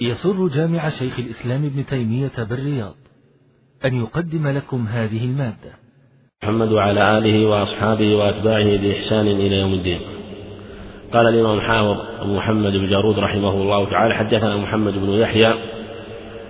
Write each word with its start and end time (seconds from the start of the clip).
يسر 0.00 0.48
جامع 0.48 0.88
شيخ 0.88 1.18
الإسلام 1.18 1.64
ابن 1.64 1.86
تيمية 1.86 2.32
بالرياض 2.50 2.94
أن 3.84 3.94
يقدم 3.94 4.48
لكم 4.48 4.86
هذه 4.86 5.24
المادة. 5.24 5.72
محمد 6.42 6.72
وعلى 6.72 7.18
آله 7.18 7.46
وأصحابه 7.46 8.14
وأتباعه 8.16 8.76
بإحسان 8.76 9.26
إلى 9.26 9.60
يوم 9.60 9.72
الدين. 9.72 10.00
قال 11.12 11.26
الإمام 11.26 11.60
حافظ 11.60 12.00
أبو 12.20 12.36
محمد 12.36 12.72
بن 12.72 12.88
جارود 12.88 13.18
رحمه 13.18 13.50
الله 13.50 13.90
تعالى 13.90 14.14
حدثنا 14.14 14.56
محمد 14.56 14.94
بن 14.94 15.10
يحيى 15.10 15.54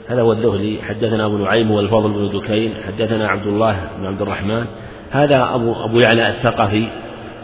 هذا 0.08 0.22
هو 0.22 0.32
الذهلي 0.32 0.82
حدثنا 0.82 1.26
أبو 1.26 1.38
نعيم 1.38 1.70
والفضل 1.70 2.12
بن 2.12 2.38
دكين. 2.38 2.74
حدثنا 2.86 3.28
عبد 3.28 3.46
الله 3.46 3.90
بن 3.98 4.06
عبد 4.06 4.22
الرحمن. 4.22 4.66
هذا 5.10 5.54
أبو 5.54 5.84
أبو 5.84 6.00
يعلى 6.00 6.28
الثقفي 6.28 6.88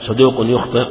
صدوق 0.01 0.35
يخطئ. 0.39 0.87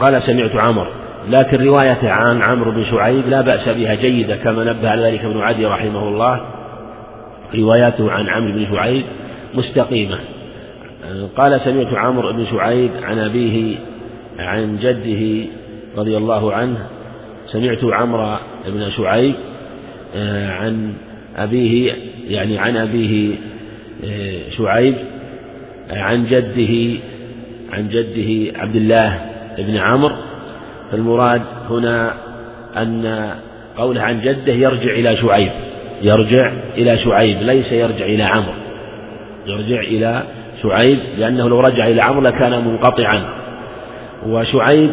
قال 0.00 0.22
سمعت 0.22 0.62
عمر 0.64 1.01
لكن 1.30 1.64
روايته 1.64 2.10
عن 2.10 2.42
عمرو 2.42 2.70
بن 2.70 2.84
شعيب 2.84 3.28
لا 3.28 3.40
بأس 3.40 3.68
بها 3.68 3.94
جيدة 3.94 4.36
كما 4.36 4.64
نبه 4.64 4.90
على 4.90 5.02
ذلك 5.02 5.24
ابن 5.24 5.40
عدي 5.40 5.66
رحمه 5.66 6.08
الله. 6.08 6.40
رواياته 7.54 8.12
عن 8.12 8.28
عمرو 8.28 8.52
بن 8.52 8.66
شعيب 8.74 9.04
مستقيمة. 9.54 10.18
قال 11.36 11.60
سمعت 11.60 11.94
عمرو 11.94 12.32
بن 12.32 12.46
شعيب 12.46 12.90
عن 13.02 13.18
أبيه 13.18 13.76
عن 14.38 14.76
جده 14.76 15.48
رضي 15.96 16.16
الله 16.16 16.52
عنه. 16.52 16.86
سمعت 17.46 17.84
عمرو 17.84 18.36
بن 18.66 18.90
شعيب 18.90 19.34
عن 20.60 20.92
أبيه 21.36 21.92
يعني 22.28 22.58
عن 22.58 22.76
أبيه 22.76 23.34
شعيب 24.58 24.94
عن 25.90 26.26
جده 26.26 27.00
عن 27.72 27.88
جده 27.88 28.58
عبد 28.58 28.76
الله 28.76 29.20
بن 29.58 29.76
عمرو. 29.76 30.14
فالمراد 30.92 31.42
هنا 31.70 32.14
أن 32.76 33.30
قوله 33.76 34.02
عن 34.02 34.20
جده 34.20 34.52
يرجع 34.52 34.92
إلى 34.92 35.16
شعيب 35.16 35.50
يرجع 36.02 36.52
إلى 36.76 36.98
شعيب 36.98 37.42
ليس 37.42 37.72
يرجع 37.72 38.04
إلى 38.04 38.22
عمرو. 38.22 38.52
يرجع 39.46 39.80
إلى 39.80 40.22
شعيب 40.62 40.98
لأنه 41.18 41.48
لو 41.48 41.60
رجع 41.60 41.86
إلى 41.86 42.02
عمرو 42.02 42.20
لكان 42.20 42.64
منقطعا. 42.68 43.22
وشعيب 44.26 44.90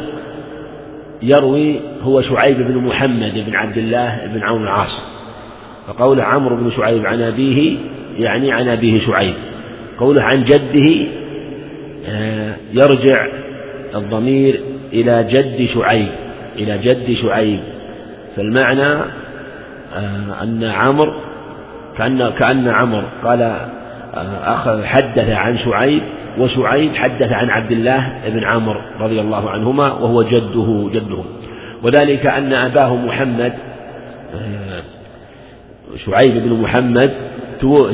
يروي 1.22 1.80
هو 2.02 2.22
شعيب 2.22 2.58
بن 2.58 2.78
محمد 2.78 3.44
بن 3.48 3.56
عبد 3.56 3.78
الله 3.78 4.20
بن 4.34 4.44
عون 4.44 4.64
العاص. 4.64 5.02
فقول 5.88 6.22
عمرو 6.22 6.56
بن 6.56 6.72
شعيب 6.72 7.06
عن 7.06 7.22
أبيه 7.22 7.78
يعني 8.18 8.52
عن 8.52 8.70
أبيه 8.70 9.00
شعيب. 9.00 9.34
قوله 10.00 10.24
عن 10.24 10.44
جده 10.44 11.06
آه، 12.10 12.56
يرجع 12.74 13.28
الضمير 13.96 14.60
إلى 14.94 15.24
جد 15.24 15.70
شعيب 15.74 16.12
إلى 16.60 16.78
جد 16.78 17.14
شعيب. 17.14 17.60
فالمعنى 18.36 19.04
آه، 19.96 20.44
أن 20.44 20.64
عمرو 20.64 21.14
كأن 21.98 22.30
كأن 22.30 22.68
عمرو 22.68 23.08
قال 23.24 23.42
آه، 23.42 24.54
أخذ 24.54 24.84
حدث 24.84 25.30
عن 25.30 25.58
شعيب 25.58 26.02
وشعيب 26.40 26.96
حدث 26.96 27.32
عن 27.32 27.50
عبد 27.50 27.72
الله 27.72 28.14
بن 28.28 28.44
عمرو 28.44 28.80
رضي 29.00 29.22
الله 29.22 29.50
عنهما 29.50 29.92
وهو 29.92 30.24
جده 30.24 30.90
جدهم 30.94 31.26
وذلك 31.84 32.26
أن 32.26 32.54
أباه 32.54 32.96
محمد 32.96 33.54
آه، 34.34 34.82
شعيب 36.06 36.44
بن 36.44 36.62
محمد 36.62 37.12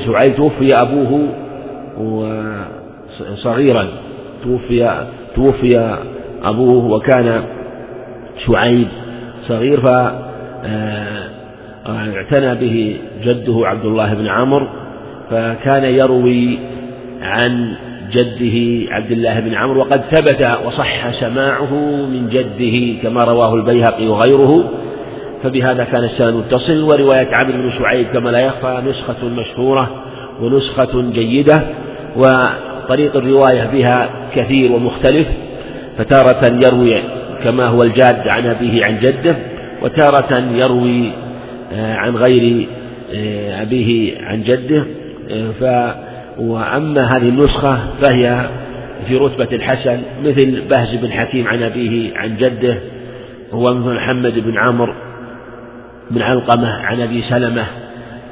شعيب 0.08 0.36
توفي 0.36 0.76
أبوه 0.76 1.28
صغيرا 3.36 3.88
توفي 4.44 5.06
توفي 5.36 5.98
أبوه 6.46 6.86
وكان 6.86 7.44
شعيب 8.48 8.88
صغير 9.48 9.82
فاعتنى 9.82 10.12
آه، 12.52 12.54
به 12.54 12.98
جده 13.24 13.68
عبد 13.68 13.86
الله 13.86 14.14
بن 14.14 14.28
عمرو 14.28 14.68
فكان 15.32 15.84
يروي 15.84 16.60
عن 17.22 17.74
جده 18.12 18.92
عبد 18.94 19.12
الله 19.12 19.40
بن 19.40 19.54
عمرو 19.54 19.80
وقد 19.80 20.02
ثبت 20.02 20.58
وصح 20.66 21.12
سماعه 21.12 21.74
من 22.06 22.30
جده 22.30 23.02
كما 23.02 23.24
رواه 23.24 23.54
البيهقي 23.54 24.08
وغيره 24.08 24.72
فبهذا 25.44 25.84
كان 25.84 26.04
السند 26.04 26.34
متصل 26.34 26.82
ورواية 26.82 27.36
عبد 27.36 27.52
بن 27.52 27.72
شعيب 27.80 28.08
كما 28.08 28.30
لا 28.30 28.40
يخفى 28.40 28.82
نسخة 28.86 29.30
مشهورة 29.30 29.92
ونسخة 30.42 31.02
جيدة 31.02 31.64
وطريق 32.16 33.16
الرواية 33.16 33.70
بها 33.74 34.10
كثير 34.36 34.72
ومختلف. 34.72 35.28
فتارة 35.98 36.46
يروي 36.46 36.96
كما 37.44 37.66
هو 37.66 37.84
الجاد 37.84 38.28
عن 38.28 38.46
أبيه 38.46 38.86
عن 38.86 39.00
جده 39.00 39.36
وتارة 39.82 40.44
يروي 40.54 41.12
آه، 41.74 41.96
عن 41.96 42.16
غير 42.16 42.68
آه، 43.16 43.62
أبيه 43.62 44.22
عن 44.22 44.44
جده 44.44 44.86
آه، 45.32 45.52
ف 45.60 45.96
وأما 46.40 47.18
هذه 47.18 47.30
النسخة 47.30 47.78
فهي 48.02 48.50
في 49.08 49.16
رتبة 49.16 49.56
الحسن 49.56 50.02
مثل 50.24 50.62
بهز 50.70 50.96
بن 50.96 51.12
حكيم 51.12 51.48
عن 51.48 51.64
أبيه 51.64 52.18
عن 52.18 52.38
جده 52.38 52.78
هو 53.54 53.74
محمد 53.74 54.40
بن 54.40 54.58
عمرو 54.58 54.94
بن 56.12 56.22
علقمة 56.22 56.70
عن 56.70 57.02
أبي 57.02 57.22
سلمة 57.22 57.66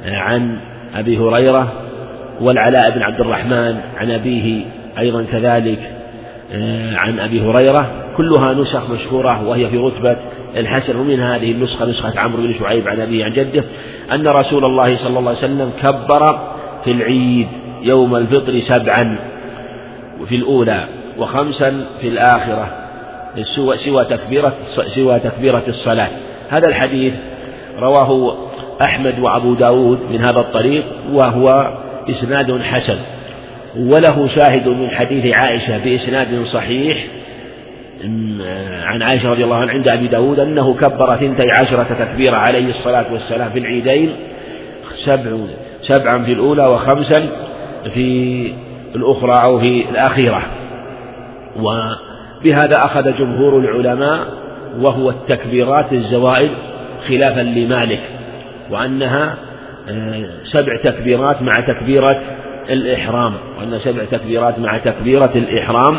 عن 0.06 0.56
أبي 0.94 1.18
هريرة 1.18 1.72
والعلاء 2.40 2.90
بن 2.90 3.02
عبد 3.02 3.20
الرحمن 3.20 3.76
عن 3.96 4.10
أبيه 4.10 4.64
أيضا 4.98 5.24
كذلك. 5.32 5.78
عن 6.96 7.20
أبي 7.20 7.40
هريرة 7.40 7.90
كلها 8.16 8.54
نسخ 8.54 8.90
مشهورة 8.90 9.48
وهي 9.48 9.68
في 9.68 9.76
رتبة 9.76 10.16
الحسن 10.56 10.96
ومن 10.96 11.20
هذه 11.20 11.52
النسخة 11.52 11.86
نسخة 11.86 12.20
عمرو 12.20 12.42
بن 12.42 12.54
شعيب 12.58 12.88
عن 12.88 13.00
أبيه 13.00 13.24
عن 13.24 13.32
جده 13.32 13.64
أن 14.12 14.28
رسول 14.28 14.64
الله 14.64 14.96
صلى 14.96 15.18
الله 15.18 15.30
عليه 15.30 15.38
وسلم 15.38 15.70
كبر 15.82 16.38
في 16.84 16.90
العيد 16.90 17.48
يوم 17.82 18.16
الفطر 18.16 18.60
سبعا 18.60 19.16
في 20.28 20.36
الأولى 20.36 20.84
وخمسا 21.18 21.84
في 22.00 22.08
الآخرة 22.08 22.68
سوى, 23.42 23.76
سوى 23.76 24.04
تكبيرة 24.04 24.52
سوى 24.94 25.20
تكبيرة 25.20 25.62
الصلاة. 25.68 26.08
هذا 26.50 26.68
الحديث 26.68 27.14
رواه 27.78 28.36
أحمد 28.82 29.18
وأبو 29.18 29.54
داود 29.54 29.98
من 30.10 30.20
هذا 30.20 30.40
الطريق 30.40 30.84
وهو 31.12 31.74
إسناد 32.10 32.62
حسن. 32.62 32.98
وله 33.76 34.28
شاهد 34.28 34.68
من 34.68 34.90
حديث 34.90 35.36
عائشة 35.36 35.78
بإسناد 35.78 36.44
صحيح 36.44 37.06
عن 38.84 39.02
عائشة 39.02 39.28
رضي 39.28 39.44
الله 39.44 39.56
عنها 39.56 39.74
عند 39.74 39.88
أبي 39.88 40.06
داود 40.06 40.40
أنه 40.40 40.74
كبر 40.74 41.16
ثنتي 41.16 41.50
عشرة 41.50 41.86
تكبيرة 41.98 42.36
عليه 42.36 42.70
الصلاة 42.70 43.12
والسلام 43.12 43.50
في 43.50 43.58
العيدين 43.58 44.12
سبع 45.04 45.36
سبعا 45.80 46.24
في 46.24 46.32
الأولى 46.32 46.66
وخمسا 46.66 47.28
في 47.94 48.52
الأخرى 48.96 49.42
أو 49.42 49.60
في 49.60 49.84
الأخيرة. 49.90 50.42
وبهذا 51.56 52.84
أخذ 52.84 53.18
جمهور 53.18 53.58
العلماء 53.58 54.18
وهو 54.78 55.10
التكبيرات 55.10 55.92
الزوائد 55.92 56.50
خلافا 57.08 57.40
لمالك 57.40 58.00
وأنها 58.70 59.34
آه، 59.88 60.28
سبع 60.44 60.76
تكبيرات 60.84 61.42
مع 61.42 61.60
تكبيرة 61.60 62.22
الإحرام 62.70 63.32
وأن 63.58 63.78
سبع 63.78 64.04
تكبيرات 64.04 64.58
مع 64.58 64.78
تكبيرة 64.78 65.30
الإحرام 65.34 65.98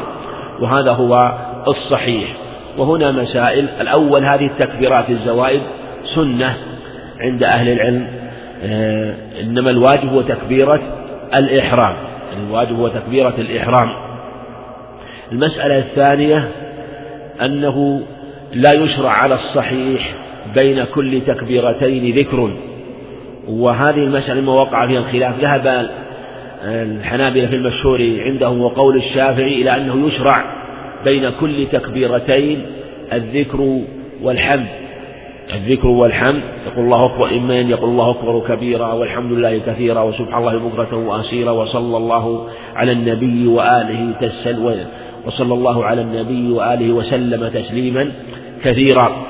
وهذا 0.61 0.91
هو 0.91 1.37
الصحيح. 1.67 2.29
وهنا 2.77 3.11
مسائل 3.11 3.67
الأول 3.81 4.25
هذه 4.25 4.45
التكبيرات 4.45 5.09
الزوائد 5.09 5.61
سنة 6.15 6.57
عند 7.19 7.43
أهل 7.43 7.69
العلم 7.69 8.07
آه، 8.63 9.13
إنما 9.41 9.69
الواجب 9.69 10.13
هو 10.13 10.21
تكبيرة 10.21 10.81
الإحرام 11.35 11.95
الواجب 12.37 12.79
هو 12.79 12.87
تكبيرة 12.87 13.33
الإحرام. 13.37 13.87
المسألة 15.31 15.77
الثانية 15.77 16.49
أنه 17.45 18.01
لا 18.53 18.71
يشرع 18.71 19.09
على 19.09 19.35
الصحيح 19.35 20.15
بين 20.55 20.83
كل 20.83 21.21
تكبيرتين 21.27 22.15
ذكر 22.15 22.51
وهذه 23.47 23.95
المسألة 23.95 24.41
ما 24.41 24.53
وقع 24.53 24.87
فيها 24.87 24.99
الخلاف 24.99 25.39
ذهب 25.39 25.89
الحنابلة 26.63 27.47
في 27.47 27.55
المشهور 27.55 27.99
عندهم 28.19 28.61
وقول 28.61 28.97
الشافعي 28.97 29.61
إلى 29.61 29.77
أنه 29.77 30.07
يشرع 30.07 30.45
بين 31.05 31.29
كل 31.29 31.67
تكبيرتين 31.71 32.65
الذكر 33.13 33.79
والحمد. 34.23 34.67
الذكر 35.53 35.87
والحمد 35.87 36.41
يقول 36.67 36.85
الله 36.85 37.05
أكبر 37.05 37.37
إما 37.37 37.61
أن 37.61 37.69
يقول 37.69 37.89
الله 37.89 38.11
أكبر 38.11 38.55
كبيرا 38.55 38.93
والحمد 38.93 39.31
لله 39.31 39.61
كثيرا 39.67 40.01
وسبحان 40.01 40.39
الله 40.39 40.69
بكرة 40.69 40.97
وأصيلا 40.97 41.51
وصلى 41.51 41.97
الله 41.97 42.47
على 42.75 42.91
النبي 42.91 43.47
وآله 43.47 44.13
وصلى 45.25 45.53
الله 45.53 45.85
على 45.85 46.01
النبي 46.01 46.51
وآله 46.51 46.91
وسلم 46.93 47.47
تسليما 47.47 48.11
كثيرا. 48.63 49.25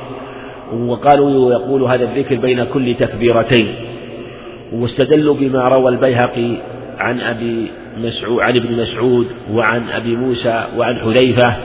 وقالوا 0.74 1.52
يقول 1.52 1.84
هذا 1.84 2.04
الذكر 2.04 2.36
بين 2.36 2.64
كل 2.64 2.96
تكبيرتين. 3.00 3.68
واستدلوا 4.74 5.36
بما 5.36 5.68
روى 5.68 5.90
البيهقي 5.90 6.58
عن 7.00 7.22
أبي 7.22 7.72
مسعود 7.98 8.42
عن 8.42 8.56
ابن 8.56 8.82
مسعود 8.82 9.28
وعن 9.52 9.90
أبي 9.90 10.16
موسى 10.16 10.64
وعن 10.78 11.00
حذيفة 11.00 11.56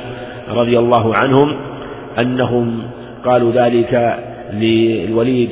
رضي 0.51 0.79
الله 0.79 1.15
عنهم 1.15 1.61
أنهم 2.19 2.83
قالوا 3.25 3.53
ذلك 3.53 4.19
للوليد 4.53 5.51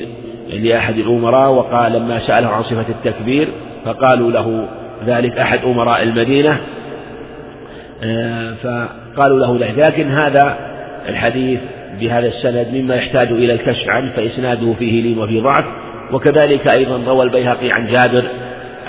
لأحد 0.53 0.99
الأمراء 0.99 1.51
وقال 1.51 1.93
لما 1.93 2.21
سأله 2.27 2.49
عن 2.49 2.63
صفة 2.63 2.85
التكبير 2.89 3.49
فقالوا 3.85 4.31
له 4.31 4.69
ذلك 5.07 5.39
أحد 5.39 5.65
أمراء 5.65 6.03
المدينة. 6.03 6.61
آه، 8.05 8.55
فقالوا 8.55 9.39
له 9.39 9.67
ذلك. 9.67 9.79
لكن 9.79 10.11
هذا 10.11 10.57
الحديث 11.09 11.61
بهذا 12.01 12.27
السند 12.27 12.67
مما 12.73 12.95
يحتاج 12.95 13.29
إلى 13.29 13.53
الكشف 13.53 13.89
عنه 13.89 14.13
فإسناده 14.17 14.73
فيه 14.79 15.03
لين 15.03 15.19
وفيه 15.19 15.41
ضعف. 15.41 15.65
وكذلك 16.13 16.69
أيضا 16.69 17.03
روى 17.07 17.23
البيهقي 17.23 17.73
عن 17.73 17.87
جابر 17.87 18.23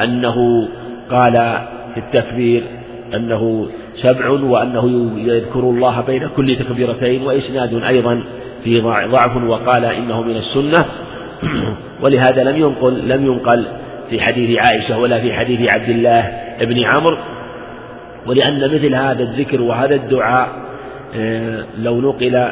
أنه 0.03 0.35
قال 1.11 1.33
في 1.93 1.99
التكبير 1.99 2.63
أنه 3.15 3.67
سبع 3.95 4.29
وأنه 4.29 5.11
يذكر 5.17 5.59
الله 5.59 6.01
بين 6.01 6.27
كل 6.35 6.55
تكبيرتين 6.55 7.21
وإسناد 7.21 7.83
أيضا 7.83 8.23
فيه 8.63 8.81
ضعف 8.81 9.43
وقال 9.43 9.85
إنه 9.85 10.21
من 10.21 10.35
السنة. 10.35 10.85
ولهذا 12.03 12.43
لم 12.43 12.57
ينقل 12.57 13.07
لم 13.07 13.25
ينقل 13.25 13.65
في 14.09 14.21
حديث 14.21 14.57
عائشة 14.59 14.99
ولا 14.99 15.19
في 15.19 15.33
حديث 15.33 15.69
عبد 15.69 15.89
الله 15.89 16.31
بن 16.61 16.83
عمرو. 16.83 17.17
ولأن 18.27 18.59
مثل 18.59 18.95
هذا 18.95 19.23
الذكر 19.23 19.61
وهذا 19.61 19.95
الدعاء 19.95 20.49
آه، 21.15 21.65
لو 21.81 22.01
نقل 22.01 22.47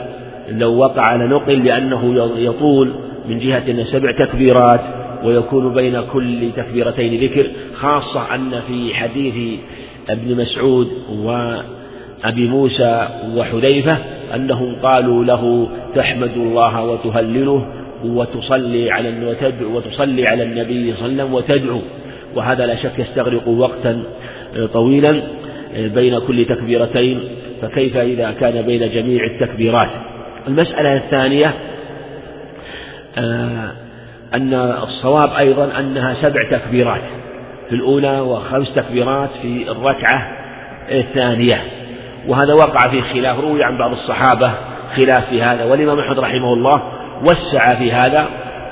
لو 0.50 0.77
وقع 0.77 1.15
لنقل 1.15 1.65
لأنه 1.65 2.31
يطول 2.38 2.94
من 3.30 3.39
جهة 3.39 3.63
أن 3.68 3.83
سبع 3.83 4.12
تكبيرات. 4.12 4.81
ويكون 5.24 5.74
بين 5.74 6.02
كل 6.14 6.52
تكبيرتين 6.58 7.19
ذكر 7.19 7.48
خاصة 7.75 8.36
أن 8.36 8.62
في 8.68 8.96
حديث 8.96 9.60
ابن 10.10 10.36
مسعود 10.36 10.88
وأبي 11.10 12.48
موسى 12.48 13.08
وحذيفة 13.36 13.98
أنهم 14.36 14.75
قالوا 14.75 15.24
له 15.24 15.69
تحمد 15.96 16.31
الله 16.36 16.84
وتهلله 16.84 17.68
وتصلي 18.06 18.92
على 18.92 19.25
وتدعو 19.25 19.78
وتصلي 19.78 20.28
على 20.28 20.44
النبي 20.44 20.94
صلى 20.94 21.06
الله 21.06 21.24
عليه 21.24 21.24
وسلم 21.24 21.34
وتدعو. 21.34 21.81
وهذا 22.36 22.66
لا 22.66 22.75
شك 22.75 23.00
يستغرق 23.00 23.48
وقتا 23.48 24.04
طويلا 24.74 25.22
بين 25.75 26.20
كل 26.20 26.46
تكبيرتين 26.46 27.20
فكيف 27.62 27.98
إذا 27.98 28.31
كان 28.31 28.62
بين 28.62 28.92
جميع 28.92 29.25
التكبيرات؟ 29.25 29.90
المسألة 30.48 30.98
الثانية 30.98 31.54
آه، 33.18 33.72
أن 34.33 34.53
الصواب 34.83 35.29
أيضا 35.33 35.79
أنها 35.79 36.13
سبع 36.13 36.44
تكبيرات 36.44 37.01
في 37.69 37.75
الأولى 37.75 38.19
وخمس 38.19 38.74
تكبيرات 38.74 39.29
في 39.41 39.71
الركعة 39.71 40.21
الثانية. 40.91 41.62
وهذا 42.27 42.53
وقع 42.53 42.88
في 42.88 43.01
خلاف 43.01 43.39
روي 43.39 43.63
عن 43.63 43.77
بعض 43.77 43.91
الصحابة 43.91 44.51
خلاف 44.95 45.29
في 45.29 45.44
هذا 45.44 45.63
والإمام 45.63 46.00
أحمد 46.00 46.19
رحمه 46.19 46.53
الله 46.53 46.81
وسع 47.24 47.75
في 47.75 47.91
هذا 47.91 48.25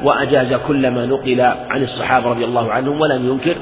وأجاز 0.04 0.54
كل 0.54 0.92
ما 0.92 1.06
نقل 1.06 1.42
عن 1.70 1.84
الصحابة 1.84 2.30
رضي 2.30 2.46
الله 2.46 2.72
عنهم 2.72 3.02
ولم 3.02 3.30
ينكر 3.30 3.56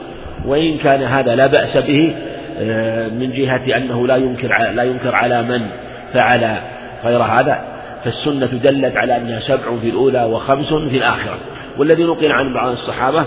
وإن 0.45 0.77
كان 0.77 1.03
هذا 1.03 1.35
لا 1.35 1.47
بأس 1.47 1.77
به 1.77 2.15
آه، 2.59 3.07
من 3.07 3.31
جهة 3.31 3.77
أنه 3.77 4.07
لا 4.07 4.15
ينكر 4.15 4.47
لا 4.71 4.83
ينكر 4.83 5.15
على 5.15 5.41
من 5.41 5.61
فعل 6.13 6.55
غير 7.05 7.19
هذا. 7.21 7.59
فالسنة 8.03 8.45
دلت 8.45 8.97
على 8.97 9.17
أنها 9.17 9.39
سبع 9.39 9.77
في 9.81 9.89
الأولى 9.89 10.23
وخمس 10.23 10.73
في 10.73 10.97
الآخرة. 10.97 11.37
والذي 11.77 12.03
نقل 12.03 12.31
عن 12.31 12.53
بعض 12.53 12.71
الصحابة 12.71 13.25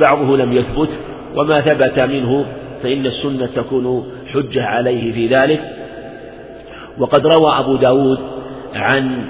بعضه 0.00 0.36
لم 0.36 0.52
يثبت 0.52 0.88
وما 1.36 1.60
ثبت 1.60 2.00
منه 2.00 2.44
فإن 2.82 3.06
السنة 3.06 3.48
تكون 3.56 4.06
حجة 4.32 4.62
عليه 4.62 5.12
في 5.12 5.26
ذلك. 5.26 5.60
وقد 6.98 7.26
روى 7.26 7.58
أبو 7.58 7.76
داود 7.76 8.18
عن 8.74 9.24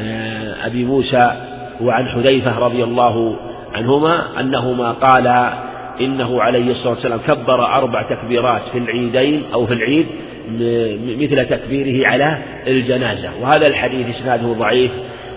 آه، 0.00 0.66
أبي 0.66 0.84
موسى 0.84 1.32
وعن 1.80 2.08
حذيفة 2.08 2.58
رضي 2.58 2.84
الله 2.84 3.36
عنهما 3.74 4.40
أنهما 4.40 4.92
قالا 4.92 5.52
إنه 6.00 6.42
عليه 6.42 6.70
الصلاة 6.70 6.94
والسلام 6.94 7.20
كبر 7.26 7.66
أربع 7.66 8.10
تكبيرات 8.10 8.62
في 8.72 8.78
العيدين 8.78 9.42
أو 9.54 9.66
في 9.66 9.74
العيد 9.74 10.06
مثل 11.20 11.44
تكبيره 11.44 12.08
على 12.08 12.38
الجنازة. 12.66 13.30
وهذا 13.40 13.66
الحديث 13.66 14.16
إسناده 14.16 14.52
ضعيف 14.52 14.90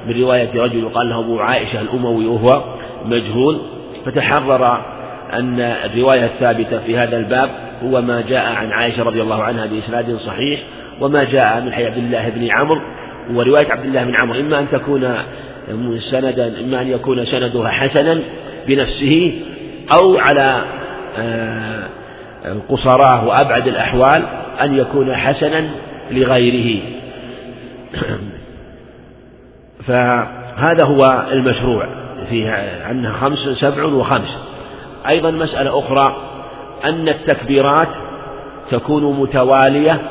من 0.07 0.21
رواية 0.21 0.62
رجل 0.62 0.80
يقال 0.80 1.09
له 1.09 1.19
أبو 1.19 1.39
عائشة 1.39 1.81
الأموي 1.81 2.25
وهو 2.25 2.63
مجهول 3.06 3.62
فتحرر 4.06 4.81
أن 5.33 5.59
الرواية 5.59 6.25
الثابتة 6.25 6.80
في 6.80 6.98
هذا 6.98 7.18
الباب 7.18 7.50
هو 7.83 8.01
ما 8.01 8.21
جاء 8.21 8.53
عن 8.53 8.71
عائشة 8.71 9.03
رضي 9.03 9.21
الله 9.21 9.44
عنها 9.44 9.65
بإسناد 9.65 10.15
صحيح 10.15 10.59
وما 11.00 11.24
جاء 11.24 11.62
من 11.62 11.74
حي 11.74 11.86
عبد 11.86 11.98
الله 11.98 12.30
بن 12.30 12.51
عمرو 12.51 12.81
ورواية 13.33 13.71
عبد 13.71 13.86
الله 13.86 14.03
بن 14.03 14.15
عمرو 14.15 14.39
إما 14.39 14.59
أن 14.59 14.68
تكون 14.71 15.13
سندا 16.12 16.59
إما 16.59 16.81
أن 16.81 16.88
يكون 16.88 17.25
سندها 17.25 17.69
حسنا 17.69 18.21
بنفسه 18.68 19.42
أو 19.92 20.18
على 20.18 20.63
آه، 21.18 21.88
القصراء 22.45 23.25
وأبعد 23.25 23.68
الأحوال 23.68 24.24
أن 24.62 24.77
يكون 24.77 25.15
حسنا 25.15 25.69
لغيره. 26.12 26.81
فهذا 29.88 30.83
هو 30.83 31.24
المشروع 31.31 31.88
فيه 32.30 32.51
أنها 32.92 33.13
خمس 33.13 33.39
سبع 33.39 33.83
وخمس. 33.83 34.38
أيضا 35.07 35.31
مسألة 35.31 35.80
أخرى 35.80 36.16
أن 36.86 37.10
التكبيرات 37.10 37.88
تكون 38.72 39.19
متوالية 39.19 40.01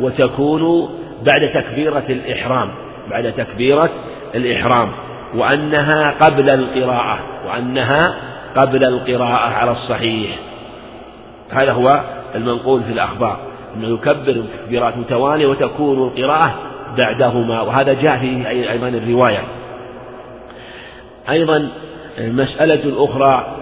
وتكون 0.00 0.88
بعد 1.24 1.52
تكبيرة 1.54 2.04
الإحرام 2.08 2.68
بعد 3.10 3.32
تكبيرة 3.32 3.90
الإحرام 4.34 4.88
وأنها 5.34 6.10
قبل 6.20 6.50
القراءة 6.50 7.18
وأنها 7.48 8.14
قبل 8.56 8.84
القراءة 8.84 9.54
على 9.54 9.70
الصحيح. 9.70 10.30
هذا 11.50 11.72
هو 11.72 12.00
المنقول 12.34 12.82
في 12.82 12.92
الأخبار 12.92 13.38
أنه 13.76 13.88
يكبر 13.88 14.42
تكبيرات 14.58 14.96
متوالية 14.96 15.46
وتكون 15.46 16.08
القراءة 16.08 16.54
بعدهما 16.96 17.60
وهذا 17.60 17.92
جاء 17.92 18.18
في 18.18 18.48
أيضا 18.70 18.88
الرواية. 18.88 19.42
أيضا 21.30 21.68
مسألة 22.18 23.04
أخرى 23.04 23.56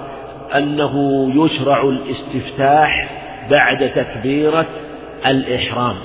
أنه 0.56 1.26
يشرع 1.34 1.82
الاستفتاح 1.82 3.10
بعد 3.50 3.90
تكبيرة 3.90 4.66
الإحرام. 5.26 5.96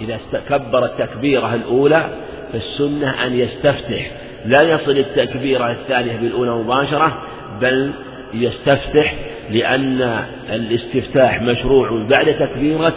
إذا 0.00 0.18
كبر 0.48 0.84
التكبيرة 0.84 1.54
الأولى 1.54 2.08
فالسنة 2.52 3.26
أن 3.26 3.38
يستفتح. 3.38 4.10
لا 4.44 4.62
يصل 4.62 4.90
التكبيرة 4.90 5.70
الثانية 5.70 6.16
بالأولى 6.16 6.50
مباشرة 6.50 7.22
بل 7.60 7.92
يستفتح 8.34 9.14
لأن 9.50 10.24
الاستفتاح 10.52 11.42
مشروع 11.42 12.06
بعد 12.08 12.26
تكبيرة 12.26 12.92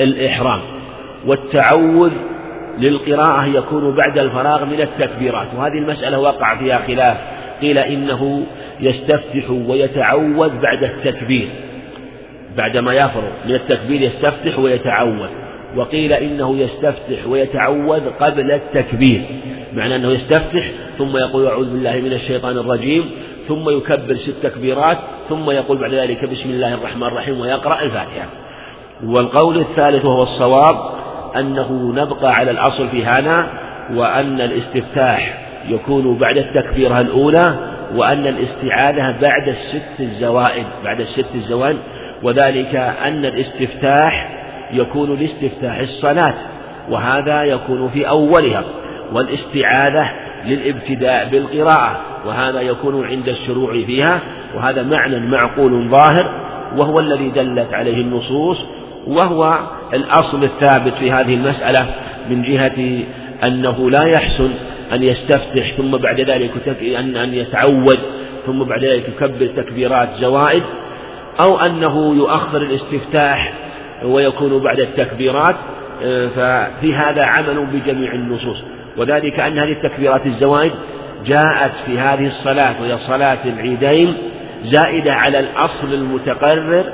الإحرام. 0.00 0.60
والتعوذ 1.26 2.12
للقراءة 2.78 3.44
يكون 3.44 3.94
بعد 3.94 4.18
الفراغ 4.18 4.64
من 4.64 4.80
التكبيرات. 4.80 5.46
وهذه 5.56 5.78
المسألة 5.78 6.18
وقع 6.18 6.58
فيها 6.58 6.78
خلاف. 6.86 7.16
قيل 7.60 7.78
إنه 7.78 8.42
يستفتح 8.80 9.50
ويتعوذ 9.50 10.50
بعد 10.62 10.84
التكبير. 10.84 11.48
بعدما 12.56 12.94
يفرغ 12.94 13.30
من 13.46 13.54
التكبير 13.54 14.02
يستفتح 14.02 14.58
ويتعوذ. 14.58 15.28
وقيل 15.76 16.12
إنه 16.12 16.56
يستفتح 16.56 17.26
ويتعوذ 17.26 18.10
قبل 18.20 18.52
التكبير. 18.52 19.20
معنى 19.72 19.96
أنه 19.96 20.10
يستفتح 20.10 20.64
ثم 20.98 21.16
يقول 21.16 21.46
أعوذ 21.46 21.70
بالله 21.72 21.96
من 21.96 22.12
الشيطان 22.12 22.58
الرجيم 22.58 23.10
ثم 23.48 23.70
يكبر 23.70 24.16
ست 24.16 24.34
تكبيرات 24.42 24.98
ثم 25.28 25.50
يقول 25.50 25.78
بعد 25.78 25.94
ذلك 25.94 26.24
بسم 26.24 26.50
الله 26.50 26.74
الرحمن 26.74 27.02
الرحيم 27.02 27.40
ويقرأ 27.40 27.82
الفاتحة. 27.82 28.26
والقول 29.04 29.58
الثالث 29.58 30.04
وهو 30.04 30.22
الصواب 30.22 31.01
أنه 31.38 31.92
نبقى 31.96 32.32
على 32.32 32.50
الأصل 32.50 32.88
في 32.88 33.04
هذا 33.04 33.46
وأن 33.94 34.40
الاستفتاح 34.40 35.38
يكون 35.68 36.18
بعد 36.18 36.36
التكبيرة 36.36 37.00
الأولى 37.00 37.54
وأن 37.94 38.26
الاستعاذة 38.26 39.20
بعد 39.20 39.48
الست 39.48 40.00
الزوائد 40.00 40.66
بعد 40.84 41.00
الست 41.00 41.34
الزوائد. 41.34 41.76
وذلك 42.22 42.74
أن 42.76 43.24
الاستفتاح 43.24 44.38
يكون 44.72 45.18
لاستفتاح 45.20 45.78
الصلاة 45.78 46.34
وهذا 46.90 47.42
يكون 47.42 47.90
في 47.90 48.08
أولها. 48.08 48.64
والاستعاذة 49.12 50.10
للابتداء 50.44 51.28
بالقراءة 51.28 52.00
وهذا 52.26 52.60
يكون 52.60 53.06
عند 53.06 53.28
الشروع 53.28 53.72
فيها. 53.72 54.20
وهذا 54.56 54.82
معنى 54.82 55.20
معقول 55.20 55.88
ظاهر 55.88 56.42
وهو 56.76 57.00
الذي 57.00 57.30
دلت 57.30 57.74
عليه 57.74 58.00
النصوص 58.00 58.58
وهو 59.06 59.58
الأصل 59.92 60.44
الثابت 60.44 60.94
في 60.94 61.12
هذه 61.12 61.34
المسألة 61.34 61.86
من 62.30 62.42
جهة 62.42 63.02
أنه 63.44 63.90
لا 63.90 64.04
يحسن 64.04 64.50
أن 64.92 65.02
يستفتح 65.02 65.72
ثم 65.76 65.90
بعد 65.96 66.20
ذلك 66.20 66.50
أن 66.98 67.16
أن 67.16 67.34
يتعود 67.34 67.98
ثم 68.46 68.58
بعد 68.64 68.84
ذلك 68.84 69.08
يكبر 69.08 69.46
تكبيرات 69.46 70.08
زوائد 70.20 70.62
أو 71.40 71.58
أنه 71.60 72.14
يؤخر 72.16 72.62
الاستفتاح 72.62 73.52
ويكون 74.04 74.58
بعد 74.58 74.80
التكبيرات 74.80 75.56
ففي 76.34 76.94
هذا 76.94 77.24
عمل 77.24 77.66
بجميع 77.66 78.12
النصوص. 78.12 78.62
وذلك 78.96 79.40
أن 79.40 79.58
هذه 79.58 79.72
التكبيرات 79.72 80.26
الزوائد 80.26 80.72
جاءت 81.26 81.72
في 81.86 81.98
هذه 81.98 82.26
الصلاة 82.26 82.74
وهي 82.82 82.98
صلاة 82.98 83.38
العيدين 83.44 84.14
زائدة 84.64 85.12
على 85.12 85.38
الأصل 85.38 85.94
المتقرر 85.94 86.84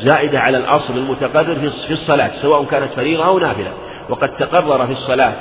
زائدة 0.00 0.40
على 0.40 0.58
الأصل 0.58 0.96
المتقرر 0.96 1.70
في 1.86 1.92
الصلاة 1.92 2.30
سواء 2.42 2.64
كانت 2.64 2.92
فريضة 2.96 3.26
أو 3.26 3.38
نافلة. 3.38 3.72
وقد 4.08 4.36
تقرر 4.36 4.86
في 4.86 4.92
الصلاة 4.92 5.34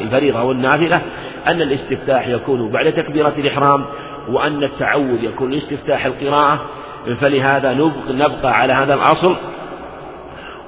الفريضة 0.00 0.42
والنافلة 0.42 1.00
أن 1.46 1.62
الاستفتاح 1.62 2.28
يكون 2.28 2.70
بعد 2.70 2.92
تكبيرة 2.92 3.32
الإحرام 3.38 3.84
وأن 4.28 4.64
التعوذ 4.64 5.24
يكون 5.24 5.50
لاستفتاح 5.50 6.06
القراءة. 6.06 6.60
فلهذا 7.20 7.90
نبقى 8.10 8.58
على 8.58 8.72
هذا 8.72 8.94
الأصل. 8.94 9.34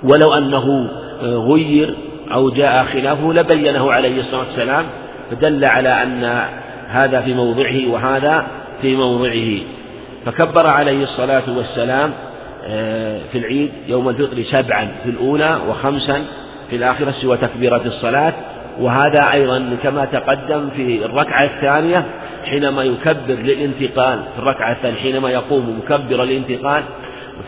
ولو 0.03 0.35
أنه 0.35 0.89
غير 1.23 1.95
أو 2.35 2.51
جاء 2.51 2.85
خلافه 2.85 3.33
لبينه 3.33 3.93
عليه 3.93 4.21
الصلاة 4.21 4.41
والسلام. 4.41 4.85
فدل 5.31 5.65
على 5.65 5.89
أن 5.89 6.49
هذا 6.89 7.21
في 7.21 7.35
موضعه 7.35 7.93
وهذا 7.93 8.47
في 8.83 8.97
موضعه. 8.97 9.61
فكبر 10.27 10.67
عليه 10.67 11.03
الصلاة 11.03 11.43
والسلام 11.57 12.13
في 13.33 13.39
العيد 13.39 13.71
يوم 13.89 14.09
الفطر 14.09 14.43
سبعا 14.43 14.89
في 15.05 15.11
الأولى 15.11 15.59
وخمسا 15.69 16.25
في 16.71 16.77
الآخرة 16.77 17.11
سوى 17.11 17.37
تكبيرة 17.37 17.83
الصلاة. 17.87 18.33
وهذا 18.81 19.33
أيضا 19.33 19.77
كما 19.83 20.05
تقدم 20.05 20.69
في 20.77 21.05
الركعة 21.05 21.45
الثانية 21.45 22.05
حينما 22.45 22.83
يكبر 22.83 23.35
للانتقال 23.35 24.19
في 24.35 24.39
الركعة 24.39 24.73
الثانية 24.73 24.97
حينما 24.97 25.31
يقوم 25.31 25.81
مكبر 25.85 26.23
الانتقال 26.23 26.83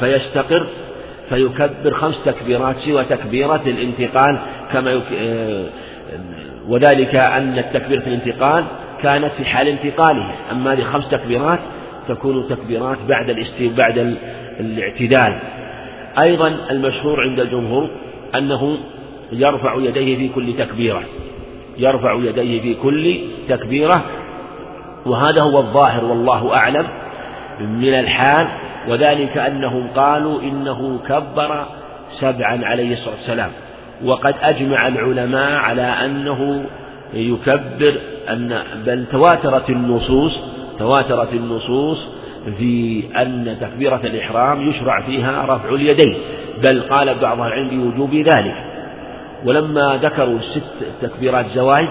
فيستقر 0.00 0.66
فيكبر 1.28 1.94
خمس 1.94 2.24
تكبيرات 2.24 2.76
سوى 2.78 3.04
تكبيرة 3.04 3.62
الانتقال. 3.66 4.38
كما 4.72 4.90
يك... 4.90 5.02
آه، 5.20 5.64
وذلك 6.68 7.14
أن 7.14 7.64
تكبيرة 7.72 8.02
الانتقال 8.06 8.64
كانت 9.02 9.30
في 9.38 9.44
حال 9.44 9.68
انتقاله. 9.68 10.30
أما 10.52 10.72
هذه 10.72 10.82
خمس 10.82 11.08
تكبيرات 11.08 11.58
تكون 12.08 12.48
تكبيرات 12.48 12.98
بعد 13.08 13.30
الاستي 13.30 13.68
بعد 13.68 14.16
الاعتدال. 14.60 15.38
أيضا 16.18 16.56
المشهور 16.70 17.20
عند 17.20 17.40
الجمهور 17.40 17.90
أنه 18.34 18.78
يرفع 19.32 19.74
يديه 19.74 20.16
في 20.16 20.28
كل 20.28 20.52
تكبيرة. 20.58 21.02
يرفع 21.78 22.14
يديه 22.14 22.60
في 22.60 22.74
كل 22.74 23.18
تكبيرة. 23.48 24.04
وهذا 25.06 25.42
هو 25.42 25.58
الظاهر 25.58 26.04
والله 26.04 26.54
أعلم 26.54 26.86
من 27.60 27.94
الحال. 27.94 28.46
وذلك 28.88 29.38
أنهم 29.38 29.88
قالوا 29.88 30.42
إنه 30.42 30.98
كبر 31.08 31.66
سبعا 32.20 32.64
عليه 32.64 32.92
الصلاة 32.92 33.14
والسلام. 33.14 33.50
وقد 34.04 34.34
أجمع 34.42 34.88
العلماء 34.88 35.52
على 35.52 35.82
أنه 35.82 36.64
يكبر 37.14 37.94
أن 38.30 38.62
بل 38.86 39.06
تواترت 39.12 39.70
النصوص 39.70 40.40
تواترت 40.78 41.32
النصوص 41.32 41.98
في 42.58 43.04
أن 43.16 43.56
تكبيرة 43.60 44.00
الإحرام 44.04 44.68
يشرع 44.68 45.02
فيها 45.02 45.42
رفع 45.48 45.68
اليدين 45.68 46.16
بل 46.62 46.82
قال 46.82 47.14
بعض 47.18 47.40
العلم 47.40 47.68
بوجوب 47.68 48.14
ذلك. 48.14 48.54
ولما 49.44 49.98
ذكروا 50.02 50.38
ست 50.40 50.86
تكبيرات 51.02 51.46
زواج 51.54 51.88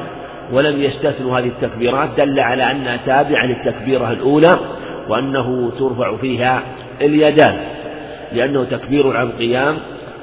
ولم 0.51 0.81
يستثنوا 0.81 1.39
هذه 1.39 1.47
التكبيرات 1.47 2.09
دل 2.17 2.39
على 2.39 2.71
أنها 2.71 2.97
تابعة 3.05 3.45
للتكبيرة 3.45 4.11
الأولى 4.11 4.59
وأنه 5.09 5.71
ترفع 5.79 6.17
فيها 6.17 6.63
اليدان 7.01 7.57
لأنه 8.33 8.63
تكبير 8.63 9.17
عن 9.17 9.31
قيام 9.31 9.77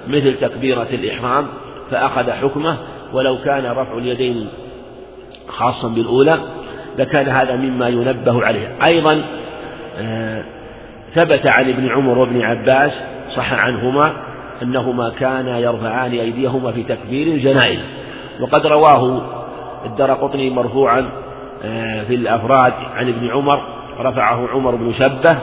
مثل 0.08 0.34
تكبيرة 0.40 0.88
الإحرام 0.92 1.46
فأخذ 1.90 2.30
حكمه. 2.30 2.76
ولو 3.12 3.36
كان 3.44 3.64
رفع 3.64 3.98
اليدين 3.98 4.48
خاصا 5.48 5.88
بالأولى 5.88 6.38
لكان 6.98 7.28
هذا 7.28 7.56
مما 7.56 7.88
ينبه 7.88 8.44
عليه. 8.44 8.76
أيضا 8.84 9.22
ثبت 11.14 11.46
عن 11.46 11.68
ابن 11.70 11.88
عمر 11.88 12.18
وابن 12.18 12.42
عباس 12.42 12.92
صح 13.36 13.52
عنهما 13.52 14.12
أنهما 14.62 15.10
كانا 15.10 15.58
يرفعان 15.58 16.12
أيديهما 16.12 16.72
في 16.72 16.82
تكبير 16.82 17.26
الجنائز. 17.26 17.80
وقد 18.40 18.66
رواه 18.66 19.22
الدرقطني 19.86 20.50
مرفوعا 20.50 21.08
آه، 21.64 22.04
في 22.04 22.14
الأفراد 22.14 22.72
عن 22.94 23.08
ابن 23.08 23.30
عمر 23.30 23.62
رفعه 24.00 24.48
عمر 24.48 24.74
بن 24.74 24.94
شبه 24.94 25.36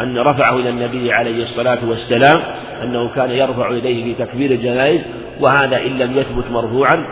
أن 0.00 0.18
رفعه 0.18 0.56
إلى 0.56 0.68
النبي 0.68 1.12
عليه 1.12 1.42
الصلاة 1.42 1.78
والسلام 1.88 2.40
أنه 2.82 3.08
كان 3.08 3.30
يرفع 3.30 3.70
يديه 3.70 4.04
في 4.04 4.24
تكبير 4.24 4.50
الجنائز 4.50 5.00
وهذا 5.40 5.76
إن 5.76 5.98
لم 5.98 6.16
يثبت 6.16 6.44
مرفوعا 6.52 7.04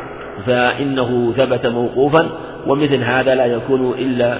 فإنه 0.46 1.32
ثبت 1.36 1.66
موقوفا 1.66 2.30
ومثل 2.66 3.02
هذا 3.02 3.34
لا 3.34 3.46
يكون 3.46 3.94
إلا 3.98 4.38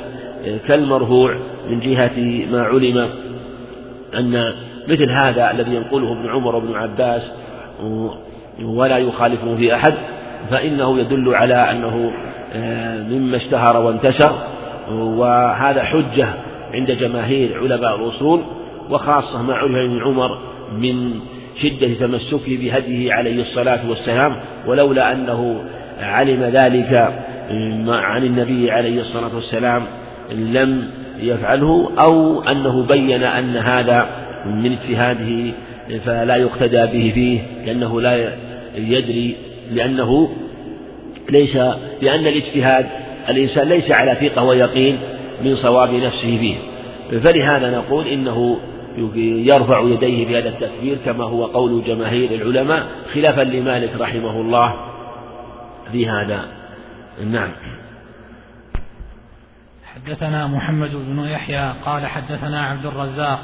كالمرفوع. 0.68 1.34
من 1.70 1.80
جهة 1.80 2.46
ما 2.52 2.62
علم 2.62 3.08
أن 4.18 4.44
مثل 4.88 5.10
هذا 5.10 5.50
الذي 5.50 5.74
ينقله 5.74 6.12
ابن 6.12 6.28
عمر 6.28 6.54
وابن 6.54 6.74
عباس 6.74 7.22
ولا 8.62 8.98
يخالفه 8.98 9.56
في 9.56 9.74
أحد 9.74 9.94
فإنه 10.50 10.98
يدل 10.98 11.34
على 11.34 11.54
أنه 11.54 12.12
آه، 12.52 13.02
مما 13.02 13.36
اشتهر 13.36 13.76
وانتشر 13.76 14.32
وهذا 14.90 15.82
حجة 15.82 16.28
عند 16.74 16.90
جماهير 16.90 17.58
علماء 17.58 17.96
الأصول 17.96 18.42
وخاصة 18.90 19.42
ما 19.42 19.54
علم 19.54 19.76
ابن 19.76 20.02
عمر 20.02 20.38
من 20.72 21.20
شدة 21.62 21.94
تمسكه 22.06 22.56
بهديه 22.56 23.12
عليه 23.12 23.42
الصلاة 23.42 23.88
والسلام 23.88 24.36
ولولا 24.66 25.12
أنه 25.12 25.64
علم 26.00 26.42
ذلك 26.42 27.14
عن 27.88 28.24
النبي 28.24 28.70
عليه 28.70 29.00
الصلاة 29.00 29.34
والسلام 29.34 29.86
لم 30.32 30.90
يفعله 31.22 31.90
أو 31.98 32.42
أنه 32.42 32.82
بين 32.82 33.22
أن 33.22 33.56
هذا 33.56 34.08
من 34.46 34.72
اجتهاده 34.72 35.52
فلا 36.04 36.36
يقتدى 36.36 36.86
به 36.86 37.12
فيه 37.14 37.40
لأنه 37.66 38.00
لا 38.00 38.32
يدري 38.74 39.36
لأنه 39.70 40.30
ليس 41.30 41.56
لأن 42.02 42.26
الاجتهاد 42.26 42.86
الإنسان 43.28 43.68
ليس 43.68 43.90
على 43.90 44.14
ثقة 44.14 44.42
ويقين 44.44 44.98
من 45.44 45.56
صواب 45.56 45.94
نفسه 45.94 46.38
فيه. 46.38 46.54
فلهذا 47.20 47.70
نقول 47.70 48.06
إنه 48.06 48.56
يرفع 49.16 49.80
يديه 49.80 50.26
بهذا 50.26 50.48
التكبير 50.48 50.96
كما 51.04 51.24
هو 51.24 51.44
قول 51.44 51.84
جماهير 51.84 52.30
العلماء 52.30 52.86
خلافا 53.14 53.40
لمالك 53.40 53.90
رحمه 54.00 54.40
الله 54.40 54.74
في 55.92 56.08
هذا. 56.08 56.44
نعم. 57.30 57.50
حدثنا 59.94 60.46
محمد 60.46 60.90
بن 60.94 61.18
يحيى 61.24 61.72
قال 61.84 62.06
حدثنا 62.06 62.62
عبد 62.62 62.86
الرزاق 62.86 63.40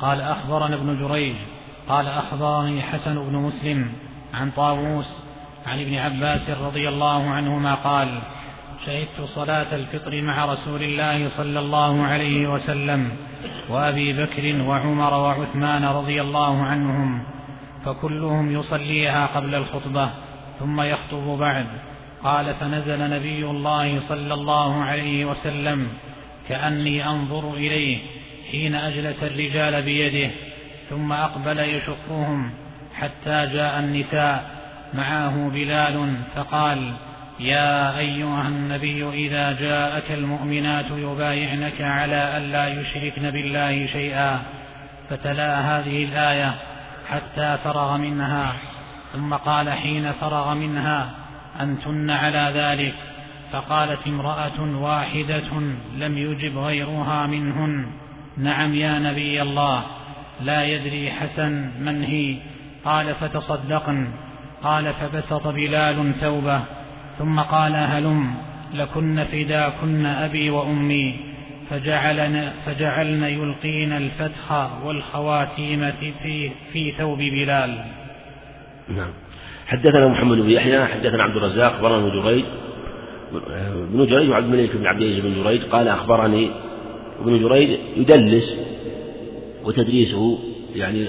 قال 0.00 0.20
أخبرنا 0.20 0.74
ابن 0.74 0.98
جريج 0.98 1.36
قال 1.88 2.06
أخبرني 2.06 2.82
حسن 2.82 3.14
بن 3.14 3.36
مسلم 3.36 3.92
عن 4.34 4.50
طاووس 4.50 5.06
عن 5.66 5.80
ابن 5.80 5.94
عباس 5.94 6.50
رضي 6.50 6.88
الله 6.88 7.30
عنهما 7.30 7.74
قال 7.74 8.08
شهدت 8.86 9.20
صلاة 9.34 9.74
الفطر 9.74 10.22
مع 10.22 10.44
رسول 10.44 10.82
الله 10.82 11.28
صلى 11.36 11.60
الله 11.60 12.02
عليه 12.02 12.46
وسلم 12.46 13.16
وأبي 13.68 14.12
بكر 14.12 14.62
وعمر 14.68 15.14
وعثمان 15.14 15.84
رضي 15.84 16.20
الله 16.20 16.62
عنهم 16.62 17.24
فكلهم 17.84 18.52
يصليها 18.52 19.26
قبل 19.26 19.54
الخطبة 19.54 20.10
ثم 20.60 20.80
يخطب 20.80 21.38
بعد. 21.38 21.66
قال 22.24 22.54
فنزل 22.54 23.10
نبي 23.10 23.44
الله 23.44 24.00
صلى 24.08 24.34
الله 24.34 24.84
عليه 24.84 25.24
وسلم 25.24 25.88
كأني 26.48 27.06
أنظر 27.06 27.54
إليه 27.54 27.98
حين 28.50 28.74
أجلس 28.74 29.22
الرجال 29.22 29.82
بيده 29.82 30.30
ثم 30.90 31.12
أقبل 31.12 31.58
يشقهم 31.58 32.50
حتى 32.94 33.46
جاء 33.52 33.78
النساء 33.78 34.50
معه 34.94 35.48
بلال 35.48 36.14
فقال 36.36 36.92
يا 37.40 37.98
أيها 37.98 38.48
النبي 38.48 39.08
إذا 39.08 39.52
جاءك 39.52 40.12
المؤمنات 40.12 40.86
يبايعنك 40.90 41.80
على 41.80 42.36
ألا 42.36 42.68
يشركن 42.68 43.30
بالله 43.30 43.86
شيئا 43.86 44.42
فتلا 45.10 45.60
هذه 45.60 46.04
الآية 46.04 46.54
حتى 47.10 47.58
فرغ 47.64 47.96
منها 47.96 48.52
ثم 49.12 49.34
قال 49.34 49.70
حين 49.70 50.12
فرغ 50.12 50.54
منها 50.54 51.21
أنتن 51.60 52.10
على 52.10 52.52
ذلك. 52.54 52.94
فقالت 53.52 54.06
امرأة 54.06 54.78
واحدة 54.80 55.50
لم 55.96 56.18
يجب 56.18 56.58
غيرها 56.58 57.26
منهن. 57.26 57.86
نعم 58.36 58.74
يا 58.74 58.98
نبي 58.98 59.42
الله 59.42 59.82
لا 60.40 60.64
يدري 60.64 61.10
حسن 61.10 61.70
من 61.80 62.04
هي. 62.04 62.36
قال 62.84 63.14
فتصدقن. 63.14 64.08
قال 64.62 64.92
فبسط 64.94 65.46
بلال 65.46 66.12
ثوبه. 66.20 66.62
ثم 67.18 67.40
قال 67.40 67.76
هلم 67.76 68.34
لكن 68.74 69.24
فداكن 69.32 70.06
أبي 70.06 70.50
وأمي. 70.50 71.32
فجعلن, 71.70 72.52
فجعلن 72.66 73.24
يلقين 73.24 73.92
الفتح 73.92 74.70
والخواتيم 74.84 75.92
في, 76.00 76.50
في 76.72 76.90
ثوب 76.90 77.18
بلال. 77.18 77.84
نعم. 78.88 79.12
حدثنا 79.72 80.08
محمد 80.08 80.38
بن 80.38 80.50
يحيى 80.50 80.84
حدثنا 80.84 81.22
عبد 81.22 81.36
الرزاق 81.36 81.72
أخبرنا 81.72 82.08
جريج. 82.08 82.44
ابن 83.72 84.06
جريج 84.06 84.30
وعبد 84.30 84.54
الملك 84.54 84.76
بن 84.76 84.86
عبد 84.86 85.02
العزيز 85.02 85.24
بن 85.24 85.42
جريج 85.42 85.62
قال 85.62 85.88
أخبرني 85.88 86.50
ابن 87.20 87.48
جريج 87.48 87.78
يدلس 87.96 88.54
وتدريسه 89.64 90.38
يعني 90.74 91.06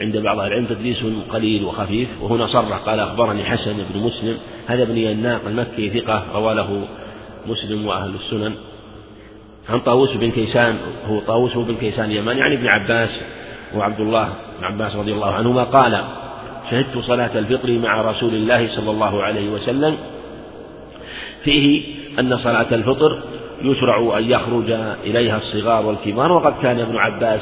عند 0.00 0.16
بعض 0.16 0.38
أهل 0.38 0.46
العلم 0.46 0.66
تدريس 0.66 1.04
قليل 1.30 1.64
وخفيف 1.64 2.08
وهنا 2.22 2.46
صرح 2.46 2.76
قال 2.76 3.00
أخبرني 3.00 3.44
حسن 3.44 3.76
بن 3.94 4.00
مسلم 4.00 4.36
هذا 4.66 4.82
ابن 4.82 4.96
يناق 4.96 5.40
المكي 5.46 6.00
ثقة 6.00 6.24
روى 6.34 6.54
له 6.54 6.88
مسلم 7.46 7.86
وأهل 7.86 8.14
السنن 8.14 8.54
عن 9.68 9.80
طاووس 9.80 10.10
بن 10.10 10.30
كيسان 10.30 10.78
هو 11.08 11.20
طاووس 11.20 11.56
بن 11.56 11.76
كيسان 11.76 12.04
اليماني 12.04 12.40
يعني 12.40 12.54
ابن 12.54 12.66
عباس 12.66 13.10
وعبد 13.74 14.00
الله 14.00 14.32
بن 14.58 14.64
عباس 14.64 14.96
رضي 14.96 15.12
الله 15.12 15.34
عنهما 15.34 15.64
قال 15.64 16.04
شهدت 16.70 16.98
صلاة 16.98 17.38
الفطر 17.38 17.78
مع 17.78 18.00
رسول 18.00 18.34
الله 18.34 18.68
صلى 18.68 18.90
الله 18.90 19.22
عليه 19.22 19.50
وسلم. 19.50 19.96
فيه 21.44 21.82
أن 22.18 22.36
صلاة 22.36 22.74
الفطر 22.74 23.22
يشرع 23.62 24.18
أن 24.18 24.30
يخرج 24.30 24.70
إليها 25.04 25.36
الصغار 25.36 25.86
والكبار 25.86 26.32
وقد 26.32 26.54
كان 26.62 26.80
ابن 26.80 26.96
عباس 26.96 27.40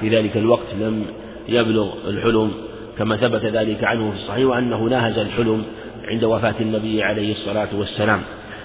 في 0.00 0.08
ذلك 0.08 0.36
الوقت 0.36 0.74
لم 0.80 1.04
يبلغ 1.48 1.92
الحلم 2.08 2.50
كما 2.98 3.16
ثبت 3.16 3.44
ذلك 3.44 3.84
عنه 3.84 4.10
في 4.10 4.16
الصحيح 4.16 4.46
وأنه 4.46 4.82
ناهز 4.82 5.18
الحلم 5.18 5.62
عند 6.04 6.24
وفاة 6.24 6.54
النبي 6.60 7.02
عليه 7.02 7.32
الصلاة 7.32 7.68
والسلام 7.78 8.20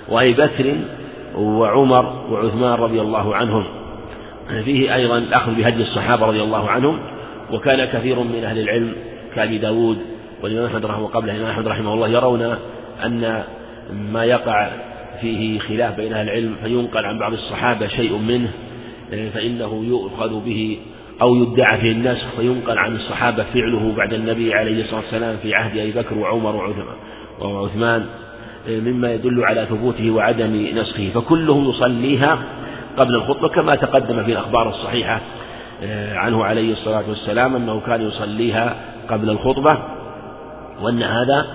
وأبي 0.09 0.33
بكر 0.33 0.75
وعمر 1.35 2.25
وعثمان 2.29 2.73
رضي 2.73 3.01
الله 3.01 3.35
عنهم. 3.35 3.63
فيه 4.65 4.95
أيضا 4.95 5.17
الأخذ 5.17 5.55
بهدي 5.55 5.81
الصحابة 5.81 6.25
رضي 6.25 6.41
الله 6.41 6.69
عنهم 6.69 6.99
وكان 7.51 7.85
كثير 7.85 8.19
من 8.19 8.43
أهل 8.43 8.59
العلم 8.59 8.93
كأبي 9.35 9.57
داود 9.57 9.97
والإمام 10.43 10.65
أحمد 10.65 10.85
رحمه 10.85 11.03
وقبله 11.03 11.31
الإمام 11.31 11.51
أحمد 11.51 11.67
رحمه 11.67 11.93
الله 11.93 12.07
يرون 12.07 12.55
أن 13.05 13.43
ما 14.11 14.25
يقع 14.25 14.69
فيه 15.21 15.59
خلاف 15.59 15.95
بين 15.95 16.13
أهل 16.13 16.29
العلم 16.29 16.55
فينقل 16.63 17.05
عن 17.05 17.19
بعض 17.19 17.33
الصحابة 17.33 17.87
شيء 17.87 18.17
منه 18.17 18.51
فإنه 19.09 19.85
يؤخذ 19.85 20.39
به 20.45 20.79
أو 21.21 21.35
يدعى 21.35 21.77
فيه 21.77 21.91
النسخ 21.91 22.27
فينقل 22.37 22.77
عن 22.77 22.95
الصحابة 22.95 23.43
فعله 23.43 23.93
بعد 23.97 24.13
النبي 24.13 24.53
عليه 24.53 24.81
الصلاة 24.81 25.01
والسلام 25.01 25.37
في 25.37 25.53
عهد 25.55 25.77
أبي 25.77 25.91
بكر 25.91 26.17
وعمر 26.17 26.73
وعثمان 27.41 28.05
مما 28.67 29.13
يدل 29.13 29.43
على 29.43 29.65
ثبوته 29.69 30.11
وعدم 30.11 30.67
نسخه 30.75 31.09
فكله 31.13 31.69
يصليها 31.69 32.43
قبل 32.97 33.15
الخطبة 33.15 33.47
كما 33.47 33.75
تقدم 33.75 34.23
في 34.23 34.31
الأخبار 34.31 34.69
الصحيحة 34.69 35.21
آه، 35.83 36.17
عنه 36.17 36.45
عليه 36.45 36.71
الصلاة 36.71 37.03
والسلام 37.09 37.55
أنه 37.55 37.81
كان 37.87 38.01
يصليها 38.01 38.75
قبل 39.09 39.29
الخطبة 39.29 39.77
وأن 40.81 41.03
هذا 41.03 41.47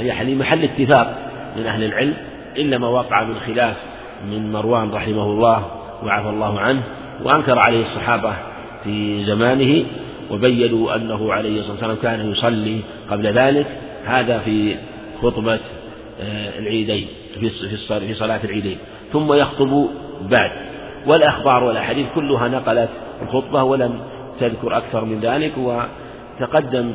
يعني 0.00 0.34
محل 0.34 0.64
اتفاق 0.64 1.18
من 1.56 1.66
أهل 1.66 1.84
العلم 1.84 2.14
إلا 2.56 2.78
ما 2.78 2.88
وقع 2.88 3.24
من 3.24 3.34
خلاف 3.34 3.76
من 4.30 4.52
مروان 4.52 4.90
رحمه 4.90 5.22
الله 5.22 5.66
وعفى 6.02 6.28
الله 6.28 6.60
عنه 6.60 6.82
وأنكر 7.24 7.58
عليه 7.58 7.82
الصحابة 7.82 8.32
في 8.84 9.24
زمانه 9.24 9.84
وبينوا 10.30 10.96
أنه 10.96 11.32
عليه 11.32 11.60
الصلاة 11.60 11.72
والسلام 11.72 11.96
كان 12.02 12.30
يصلي 12.30 12.80
قبل 13.10 13.26
ذلك. 13.26 13.66
هذا 14.04 14.38
في 14.38 14.76
خطبة 15.22 15.58
آه، 16.20 16.58
العيدين 16.58 17.06
في 17.40 18.14
صلاة 18.14 18.40
العيدين. 18.44 18.78
ثم 19.12 19.32
يخطب 19.32 19.88
بعد. 20.30 20.50
والأخبار 21.06 21.64
والأحاديث 21.64 22.06
كلها 22.14 22.48
نقلت 22.48 22.88
الخطبة 23.22 23.62
ولم 23.62 24.00
تذكر 24.40 24.76
أكثر 24.76 25.04
من 25.04 25.20
ذلك 25.20 25.52
وتقدم 26.40 26.92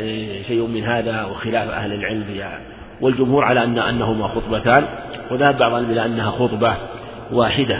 آه، 0.00 0.42
شيء 0.42 0.66
من 0.66 0.84
هذا 0.84 1.24
وخلاف 1.24 1.70
أهل 1.70 1.92
العلم 1.92 2.24
فيها 2.24 2.60
والجمهور 3.00 3.44
على 3.44 3.64
أن 3.64 3.78
أنهما 3.78 4.28
خطبتان 4.28 4.84
وذهب 5.30 5.58
بعض 5.58 5.72
إلى 5.72 6.04
أنها 6.04 6.30
خطبة 6.30 6.74
واحدة. 7.32 7.78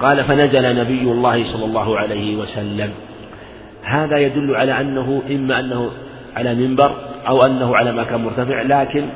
قال 0.00 0.24
فنزل 0.24 0.76
نبي 0.76 1.02
الله 1.02 1.52
صلى 1.52 1.64
الله 1.64 1.98
عليه 1.98 2.36
وسلم. 2.36 2.90
هذا 3.82 4.18
يدل 4.18 4.56
على 4.56 4.80
أنه 4.80 5.22
إما 5.30 5.60
أنه 5.60 5.90
على 6.36 6.54
منبر 6.54 6.96
أو 7.28 7.46
أنه 7.46 7.76
على 7.76 7.92
مكان 7.92 8.20
مرتفع 8.20 8.62
لكن 8.62 9.06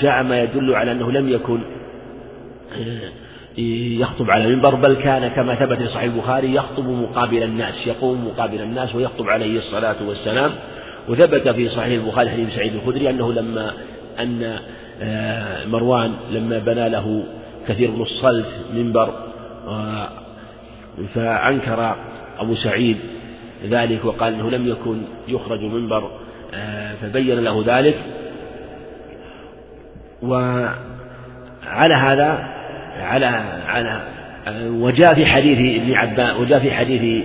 جاء 0.00 0.22
ما 0.22 0.40
يدل 0.42 0.74
على 0.74 0.92
أنه 0.92 1.12
لم 1.12 1.28
يكن 1.28 1.60
آه، 2.78 3.10
يخطب 4.00 4.30
على 4.30 4.44
المنبر 4.44 4.74
بل 4.74 4.94
كان 4.94 5.28
كما 5.28 5.54
ثبت 5.54 5.78
في 5.78 5.88
صحيح 5.88 6.02
البخاري 6.02 6.54
يخطب 6.54 6.88
مقابل 6.88 7.42
الناس 7.42 7.86
يقوم 7.86 8.26
مقابل 8.26 8.60
الناس 8.60 8.94
ويخطب 8.94 9.28
عليه 9.28 9.58
الصلاة 9.58 9.96
والسلام. 10.08 10.50
وثبت 11.08 11.48
في 11.48 11.68
صحيح 11.68 12.02
البخاري 12.02 12.30
حديث 12.30 12.54
سعيد 12.54 12.74
الخدري 12.74 13.10
أنه 13.10 13.32
لما 13.32 13.72
أن 14.20 14.58
آه، 15.02 15.66
مروان 15.66 16.12
لما 16.30 16.58
بنى 16.58 16.88
له 16.88 17.24
كثير 17.68 17.90
من 17.90 18.02
الصلت 18.02 18.46
منبر 18.74 19.14
آه، 19.68 20.08
فأنكر 21.14 21.96
أبو 22.38 22.54
سعيد 22.54 22.96
ذلك 23.68 24.04
وقال 24.04 24.34
أنه 24.34 24.50
لم 24.50 24.68
يكن 24.68 25.02
يخرج 25.28 25.60
منبر 25.60 26.10
فبين 27.02 27.40
له 27.40 27.64
ذلك. 27.66 27.96
وعلى 30.22 31.94
هذا 31.94 32.56
على 33.00 33.26
على 33.66 34.00
وجاء 34.66 35.14
في 35.14 35.26
حديث 35.26 35.82
ابن 35.82 35.94
عباس 35.94 36.36
وجاء 36.36 36.58
في 36.58 36.70
حديث 36.72 37.24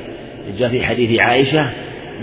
جاء 0.59 0.69
في 0.69 0.85
حديث 0.85 1.21
عائشة 1.21 1.69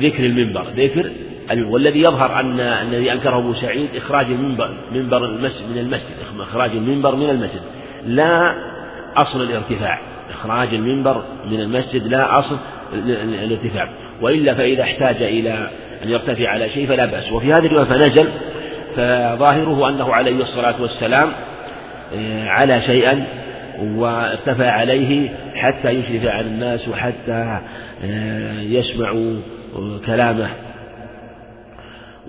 ذكر 0.01 0.25
المنبر 0.25 0.67
ذكر 0.77 1.11
والذي 1.53 2.01
يظهر 2.01 2.41
أن 2.41 2.61
الذي 2.61 3.13
أنكره 3.13 3.39
أبو 3.39 3.55
سعيد 3.55 3.89
إخراج 3.97 4.27
المنبر 4.27 4.71
منبر 4.93 5.25
المسجد 5.25 5.71
من 5.71 5.79
المسجد 5.79 6.15
إخراج 6.41 6.71
المنبر 6.71 7.17
من 7.17 7.31
المسجد. 7.31 7.61
لا 8.07 8.55
أصل 9.17 9.43
الارتفاع. 9.43 9.99
إخراج 10.31 10.75
المنبر 10.75 11.23
من 11.51 11.61
المسجد 11.61 12.07
لا 12.07 12.39
أصل 12.39 12.57
الارتفاع. 13.45 13.89
وإلا 14.23 14.55
فإذا 14.55 14.83
احتاج 14.83 15.23
إلى 15.23 15.71
أن 16.05 16.11
يرتفع 16.11 16.49
على 16.49 16.71
شيء 16.71 16.87
فلا 16.87 17.07
بأس. 17.07 17.33
وفي 17.33 17.53
هذه 17.53 17.67
الرواية 17.67 17.85
فنزل 17.85 18.29
فظاهره 18.97 19.89
أنه 19.89 20.15
عليه 20.15 20.43
الصلاة 20.43 20.83
والسلام 20.83 21.33
آه، 22.15 22.49
على 22.49 22.81
شيئا 22.81 23.25
وارتفع 23.81 24.71
عليه 24.71 25.29
حتى 25.55 25.91
يشرف 25.91 26.27
على 26.27 26.47
الناس 26.47 26.89
وحتى 26.89 27.61
آه، 28.05 28.61
يسمعوا 28.61 29.41
كلامه. 30.07 30.68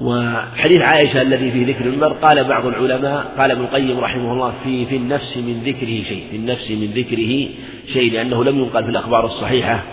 وحديث 0.02 0.82
عائشة 0.82 1.22
الذي 1.22 1.52
في 1.52 1.64
ذكر 1.64 1.86
المنبر 1.86 2.14
قال 2.14 2.44
بعض 2.44 2.66
العلماء 2.66 3.26
قال 3.38 3.52
ابن 3.52 3.62
القيم 3.62 4.00
رحمه 4.00 4.34
الله 4.34 4.54
في 4.64 4.86
في 4.86 4.96
النفس 4.96 5.38
من 5.38 5.62
ذكره 5.66 6.04
شيء 6.10 6.24
في 6.32 6.38
النفس 6.38 6.72
من 6.72 6.92
ذكره 6.96 7.48
شيء 7.94 8.14
لأنه 8.14 8.44
لم 8.44 8.60
ينقل 8.60 8.84
في 8.84 8.90
الأخبار 8.90 9.26
الصحيحة 9.26 9.84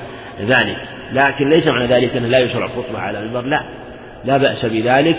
ذلك. 0.41 0.77
لكن 1.13 1.49
ليس 1.49 1.67
معنى 1.67 1.87
ذلك 1.87 2.17
أنه 2.17 2.29
لا 2.29 2.39
يشرع 2.39 2.65
الخطبة 2.65 2.99
على 2.99 3.19
المنبر 3.19 3.43
لا. 3.43 3.61
لا 4.25 4.37
بأس 4.37 4.67
بذلك 4.67 5.17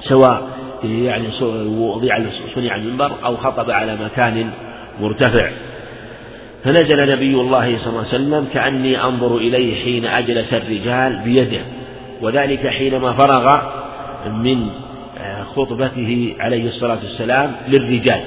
سواء 0.00 0.48
يعني 0.84 1.28
وضع 1.66 2.18
صنع 2.54 2.76
المنبر 2.76 3.10
أو 3.24 3.36
خطب 3.36 3.70
على 3.70 3.96
مكان 4.04 4.50
مرتفع. 5.00 5.50
فنزل 6.64 7.12
نبي 7.12 7.34
الله 7.34 7.78
صلى 7.78 7.88
الله 7.88 7.98
عليه 7.98 8.08
وسلم 8.08 8.48
كأني 8.54 9.04
أنظر 9.04 9.36
إليه 9.36 9.84
حين 9.84 10.04
أجلس 10.04 10.54
الرجال 10.54 11.20
بيده. 11.24 11.60
وذلك 12.22 12.66
حينما 12.66 13.12
فرغ 13.12 13.58
من 14.26 14.70
خطبته 15.54 16.34
عليه 16.40 16.68
الصلاة 16.68 16.98
والسلام 17.04 17.52
للرجال 17.68 18.20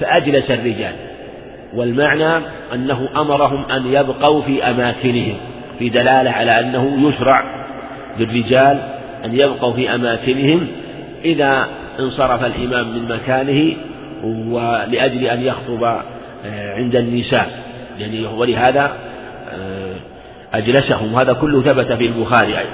فأجلس 0.00 0.50
الرجال. 0.50 0.94
والمعنى 1.74 2.44
أنه 2.74 3.08
أمرهم 3.16 3.64
أن 3.64 3.86
يبقوا 3.86 4.42
في 4.42 4.64
أماكنهم 4.64 5.36
في 5.78 5.88
دلالة 5.88 6.30
على 6.30 6.60
أنه 6.60 7.08
يشرع 7.08 7.66
للرجال 8.18 8.78
أن 9.24 9.34
يبقوا 9.34 9.72
في 9.72 9.94
أماكنهم 9.94 10.66
إذا 11.24 11.68
انصرف 12.00 12.44
الإمام 12.44 12.88
من 12.88 13.08
مكانه 13.08 13.76
ولأجل 14.24 15.24
أن 15.24 15.42
يخطب 15.42 15.84
آه، 16.44 16.74
عند 16.74 16.96
النساء. 16.96 17.50
يعني 17.98 18.26
ولهذا 18.26 18.92
آه، 19.52 19.94
أجلسهم. 20.54 21.14
هذا 21.14 21.32
كله 21.32 21.62
ثبت 21.62 21.92
في 21.92 22.06
البخاري 22.06 22.58
أيضا. 22.58 22.70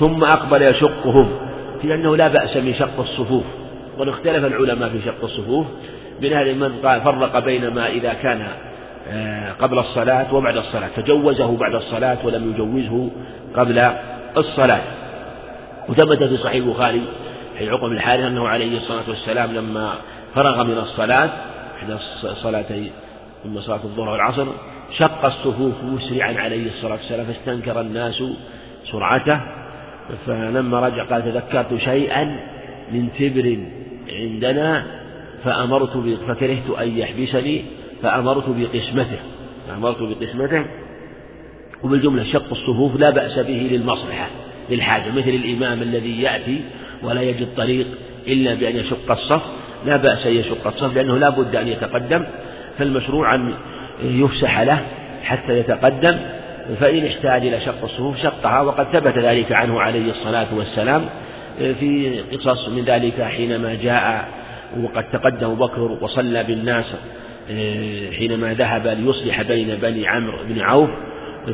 ثم 0.00 0.24
أقبل 0.24 0.62
يشقهم 0.62 1.28
في 1.82 1.94
أنه 1.94 2.16
لا 2.16 2.28
بأس 2.28 2.56
من 2.56 2.74
شق 2.74 3.00
الصفوف 3.00 3.44
وقد 3.98 4.08
اختلف 4.08 4.44
العلماء 4.44 4.88
في 4.88 5.02
شق 5.04 5.24
الصفوف 5.24 5.66
من 6.22 6.32
أهل 6.32 6.58
من 6.58 6.72
فرق 6.82 7.38
بين 7.38 7.74
ما 7.74 7.86
إذا 7.86 8.12
كان 8.12 8.46
آه، 9.08 9.52
قبل 9.52 9.78
الصلاة 9.78 10.34
وبعد 10.34 10.56
الصلاة 10.56 10.88
فجوزه 10.96 11.56
بعد 11.56 11.74
الصلاة 11.74 12.18
ولم 12.24 12.50
يجوزه 12.50 13.10
قبل 13.56 13.90
الصلاة. 14.36 14.80
وثبت 15.88 16.22
في 16.22 16.36
صحيح 16.36 16.64
البخاري 16.64 17.02
حين 17.58 17.68
عقب 17.68 17.92
الحارث 17.92 18.24
أنه 18.24 18.48
عليه 18.48 18.76
الصلاة 18.76 19.08
والسلام 19.08 19.52
لما 19.52 19.92
فرغ 20.34 20.64
من 20.64 20.78
الصلاة 20.78 21.30
إحدى 21.76 21.96
الصلاتين 22.24 22.90
ثم 23.44 23.60
صلاة 23.60 23.80
الظهر 23.84 24.08
والعصر 24.08 24.46
شق 24.98 25.24
الصفوف 25.24 25.74
مسرعا 25.82 26.34
عليه 26.38 26.66
الصلاة 26.66 26.92
والسلام 26.92 27.26
فاستنكر 27.26 27.80
الناس 27.80 28.22
سرعته 28.92 29.40
فلما 30.26 30.80
رجع 30.80 31.04
قال 31.04 31.24
تذكرت 31.24 31.76
شيئا 31.76 32.24
من 32.92 33.08
تبر 33.18 33.58
عندنا 34.12 34.84
فأمرت 35.44 36.18
فكرهت 36.28 36.70
أن 36.80 36.98
يحبسني 36.98 37.64
فأمرت 38.02 38.44
بقسمته 38.48 39.18
فأمرت 39.68 40.02
بقسمته. 40.02 40.64
وبالجملة 41.82 42.24
شق 42.24 42.52
الصفوف 42.52 42.96
لا 42.96 43.10
بأس 43.10 43.38
به 43.38 43.68
للمصلحة 43.72 44.26
للحاجة 44.70 45.10
مثل 45.10 45.28
الإمام 45.28 45.82
الذي 45.82 46.22
يأتي 46.22 46.60
ولا 47.02 47.22
يجد 47.22 47.48
طريق 47.56 47.86
إلا 48.26 48.54
بأن 48.54 48.76
يشق 48.76 49.10
الصف 49.10 49.42
لا 49.86 49.96
بأس 49.96 50.26
أن 50.26 50.36
يشق 50.36 50.66
الصف 50.66 50.96
لأنه 50.96 51.18
لا 51.18 51.28
بد 51.28 51.56
أن 51.56 51.68
يتقدم 51.68 52.24
فالمشروع 52.78 53.34
أن 53.34 53.54
يفسح 54.02 54.60
له 54.60 54.86
حتى 55.22 55.58
يتقدم. 55.58 56.18
فإن 56.80 57.06
احتاج 57.06 57.46
إلى 57.46 57.60
شق 57.60 57.84
الصفوف 57.84 58.16
شقها 58.16 58.60
وقد 58.60 58.86
ثبت 58.92 59.18
ذلك 59.18 59.52
عنه 59.52 59.80
عليه 59.80 60.10
الصلاة 60.10 60.54
والسلام 60.54 61.04
في 61.58 62.20
قصص 62.32 62.68
من 62.68 62.84
ذلك 62.84 63.22
حينما 63.22 63.74
جاء 63.74 64.28
وقد 64.82 65.04
تقدم 65.10 65.54
بكر 65.54 65.98
وصلى 66.00 66.44
بالناس 66.44 66.94
حينما 68.18 68.54
ذهب 68.54 68.86
ليصلح 68.86 69.42
بين 69.42 69.78
بني 69.82 70.08
عمرو 70.08 70.38
بن 70.48 70.60
عوف 70.60 70.90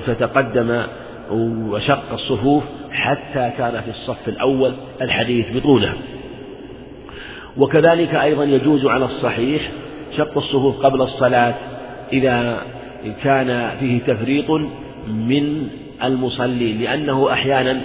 فتقدم 0.07 0.83
وشق 1.31 2.13
الصفوف 2.13 2.65
حتى 2.93 3.51
كان 3.59 3.83
في 3.85 3.91
الصف 3.91 4.29
الأول 4.29 4.73
الحديث 5.03 5.47
بطوله. 5.57 5.93
وكذلك 7.57 8.15
أيضا 8.15 8.45
يجوز 8.45 8.87
على 8.87 9.05
الصحيح 9.05 9.63
شق 10.17 10.39
الصفوف 10.39 10.87
قبل 10.87 11.03
الصلاة 11.03 11.55
إذا 12.13 12.63
كان 13.25 13.71
فيه 13.81 14.01
تفريط 14.01 14.47
من 15.09 15.69
المصلين 16.05 16.81
لأنه 16.81 17.33
أحيانا 17.33 17.81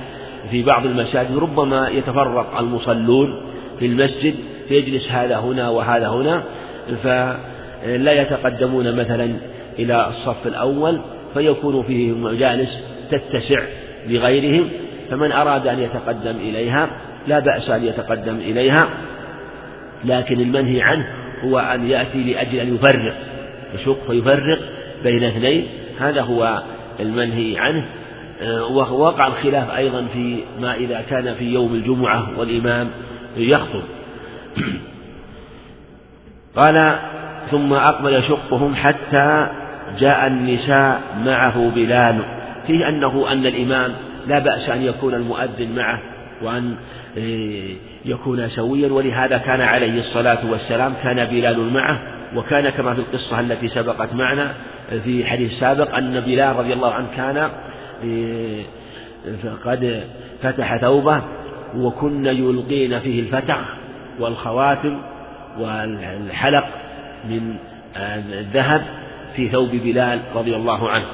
في 0.52 0.64
بعض 0.64 0.86
المساجد 0.86 1.38
ربما 1.38 1.90
يتفرق 1.90 2.60
المصلون 2.60 3.42
في 3.80 3.86
المسجد 3.86 4.36
فيجلس 4.68 5.12
هذا 5.12 5.38
هنا 5.38 5.70
وهذا 5.70 6.08
هنا 6.08 6.44
فلا 7.04 8.22
يتقدمون 8.22 8.96
مثلا 8.96 9.36
إلى 9.80 10.08
الصف 10.08 10.48
الأول 10.48 11.00
فيكون 11.34 11.84
فيه 11.84 12.12
مجالس 12.12 12.78
تتسع 13.12 13.62
لغيرهم 14.08 14.70
فمن 15.10 15.32
أراد 15.32 15.68
أن 15.68 15.80
يتقدم 15.80 16.36
إليها 16.36 16.90
لا 17.28 17.40
بأس 17.40 17.70
أن 17.70 17.86
يتقدم 17.86 18.36
إليها 18.36 18.88
لكن 20.06 20.40
المنهي 20.40 20.82
عنه 20.82 21.08
هو 21.44 21.60
أن 21.60 21.90
يأتي 21.90 22.24
لأجل 22.24 22.60
أن 22.60 22.76
يفرق 22.76 23.16
يشق 23.76 24.12
فيفرق 24.12 24.60
بين 25.04 25.24
اثنين 25.24 25.68
هذا 26.00 26.22
هو 26.22 26.62
المنهي 27.00 27.58
عنه 27.60 27.86
آه، 28.42 28.66
ووقع 28.66 29.28
الخلاف 29.28 29.70
أيضا 29.70 30.06
في 30.14 30.44
ما 30.62 30.76
إذا 30.76 31.02
كان 31.10 31.36
في 31.36 31.54
يوم 31.54 31.74
الجمعة 31.74 32.40
والإمام 32.40 32.88
يخطب. 33.38 33.84
قال 36.56 37.00
ثم 37.52 37.74
أقبل 37.74 38.14
يشقهم 38.14 38.76
حتى 38.76 39.48
جاء 40.00 40.28
النساء 40.28 41.02
معه 41.26 41.72
بلال. 41.76 42.20
فيه 42.68 42.90
أنه 42.90 43.32
أن 43.32 43.46
الإمام 43.46 43.94
لا 44.28 44.40
بأس 44.40 44.70
أن 44.70 44.82
يكون 44.82 45.14
المؤذن 45.14 45.76
معه 45.76 46.02
وأن 46.42 46.76
آه، 47.18 47.76
يكون 48.06 48.50
سويا 48.50 48.92
ولهذا 48.92 49.38
كان 49.38 49.62
عليه 49.62 50.00
الصلاة 50.00 50.52
والسلام 50.52 50.94
كان 51.04 51.26
بلال 51.26 51.74
معه 51.74 51.98
وكان 52.36 52.70
كما 52.70 52.94
في 52.94 53.00
القصة 53.00 53.40
التي 53.40 53.68
سبقت 53.68 54.14
معنا 54.14 54.54
في 55.04 55.26
حديث 55.26 55.60
سابق 55.60 55.96
أن 55.96 56.20
بلال 56.20 56.56
رضي 56.56 56.74
الله 56.74 56.94
عنه 56.94 57.08
كان 57.18 57.50
قد 59.66 60.04
فتح 60.42 60.78
ثوبه 60.78 61.22
وكن 61.76 62.26
يلقين 62.26 63.00
فيه 63.00 63.20
الفتح 63.20 63.60
والخواتم 64.20 64.98
والحلق 65.60 66.66
من 67.30 67.56
الذهب 68.34 68.82
في 69.36 69.50
ثوب 69.50 69.70
بلال 69.70 70.20
رضي 70.36 70.56
الله 70.56 70.90
عنه. 70.90 71.06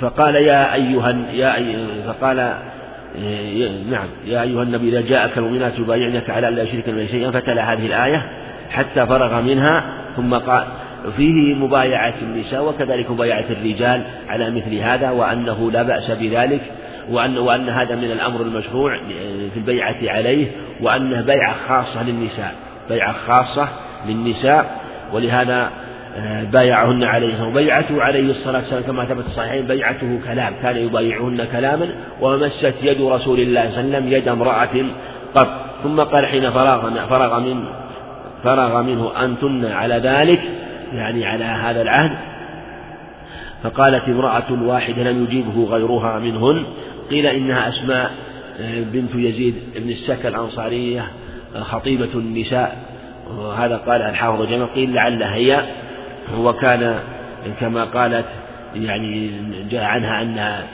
فقال 0.00 0.34
يا 0.34 0.74
أيها 0.74 1.16
يا 1.32 1.86
فقال 2.06 2.36
نعم 3.90 4.08
يا 4.26 4.42
أيها 4.42 4.62
النبي 4.62 4.88
إذا 4.88 5.00
جاءك 5.00 5.38
المؤمنات 5.38 5.78
يبايعنك 5.78 6.30
على 6.30 6.48
أن 6.48 6.54
لا 6.54 6.62
يشركن 6.62 7.06
شيئا 7.06 7.30
فتلا 7.30 7.72
هذه 7.72 7.86
الآية 7.86 8.22
حتى 8.70 9.06
فرغ 9.06 9.40
منها 9.40 9.84
ثم 10.16 10.34
قال 10.34 10.64
فيه 11.16 11.54
مبايعة 11.54 12.14
النساء 12.22 12.68
وكذلك 12.68 13.10
مبايعة 13.10 13.44
الرجال 13.50 14.02
على 14.28 14.50
مثل 14.50 14.74
هذا 14.74 15.10
وأنه 15.10 15.70
لا 15.70 15.82
بأس 15.82 16.10
بذلك 16.10 16.60
وأن 17.10 17.38
وأن 17.38 17.68
هذا 17.68 17.96
من 17.96 18.10
الأمر 18.10 18.40
المشروع 18.40 18.98
في 19.54 19.56
البيعة 19.56 19.96
عليه 20.02 20.46
وأنه 20.80 21.22
بيعة 21.22 21.54
خاصة 21.68 22.02
للنساء 22.02 22.54
بيعة 22.88 23.14
خاصة 23.26 23.68
للنساء 24.08 24.80
ولهذا 25.12 25.70
آه، 26.18 26.44
بايعهن 26.44 27.04
عليه 27.04 27.44
وبيعته 27.44 28.02
عليه 28.02 28.30
الصلاة 28.30 28.58
والسلام 28.58 28.82
كما 28.82 29.04
ثبت 29.04 29.26
الصحيحين 29.26 29.66
بيعته 29.66 30.20
كلام 30.26 30.54
كان 30.62 30.76
يبايعهن 30.76 31.46
كلاما 31.52 31.88
ومست 32.20 32.74
يد 32.82 33.00
رسول 33.00 33.40
الله 33.40 33.70
صلى 33.70 33.80
الله 33.80 33.96
عليه 33.96 33.98
وسلم 33.98 34.12
يد 34.12 34.28
امرأة 34.28 34.68
قط 35.34 35.48
ثم 35.82 36.00
قال 36.00 36.26
حين 36.26 36.50
فرغ 36.50 37.06
فرغ 37.08 37.40
من 37.40 37.64
فرغ 38.44 38.82
منه 38.82 39.24
أنتن 39.24 39.64
على 39.64 39.94
ذلك 39.94 40.40
يعني 40.92 41.26
على 41.26 41.44
هذا 41.44 41.82
العهد 41.82 42.18
فقالت 43.62 44.08
امرأة 44.08 44.62
واحدة 44.62 45.10
لم 45.10 45.24
يجيبه 45.24 45.64
غيرها 45.64 46.18
منهن 46.18 46.64
قيل 47.10 47.26
إنها 47.26 47.68
أسماء 47.68 48.10
آه، 48.60 48.82
بنت 48.82 49.14
يزيد 49.14 49.54
بن 49.76 49.90
السكى 49.90 50.28
الأنصارية 50.28 51.06
آه، 51.56 51.60
خطيبة 51.60 52.08
النساء 52.14 52.76
وهذا 53.30 53.76
قال 53.76 54.02
الحافظ 54.02 54.50
جمع 54.50 54.64
قيل 54.64 54.94
لعلها 54.94 55.34
هي 55.34 55.60
وكان 56.38 56.98
كما 57.60 57.84
قالت 57.84 58.26
يعني 58.74 59.30
جاء 59.70 59.84
عنها 59.84 60.22
أنها 60.22 60.66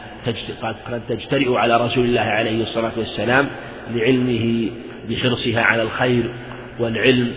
قد 0.63 1.03
تجترئ 1.09 1.57
على 1.57 1.77
رسول 1.77 2.05
الله 2.05 2.21
عليه 2.21 2.63
الصلاة 2.63 2.93
والسلام 2.97 3.47
لعلمه 3.95 4.71
بحرصها 5.11 5.63
على 5.63 5.83
الخير 5.83 6.31
والعلم 6.81 7.33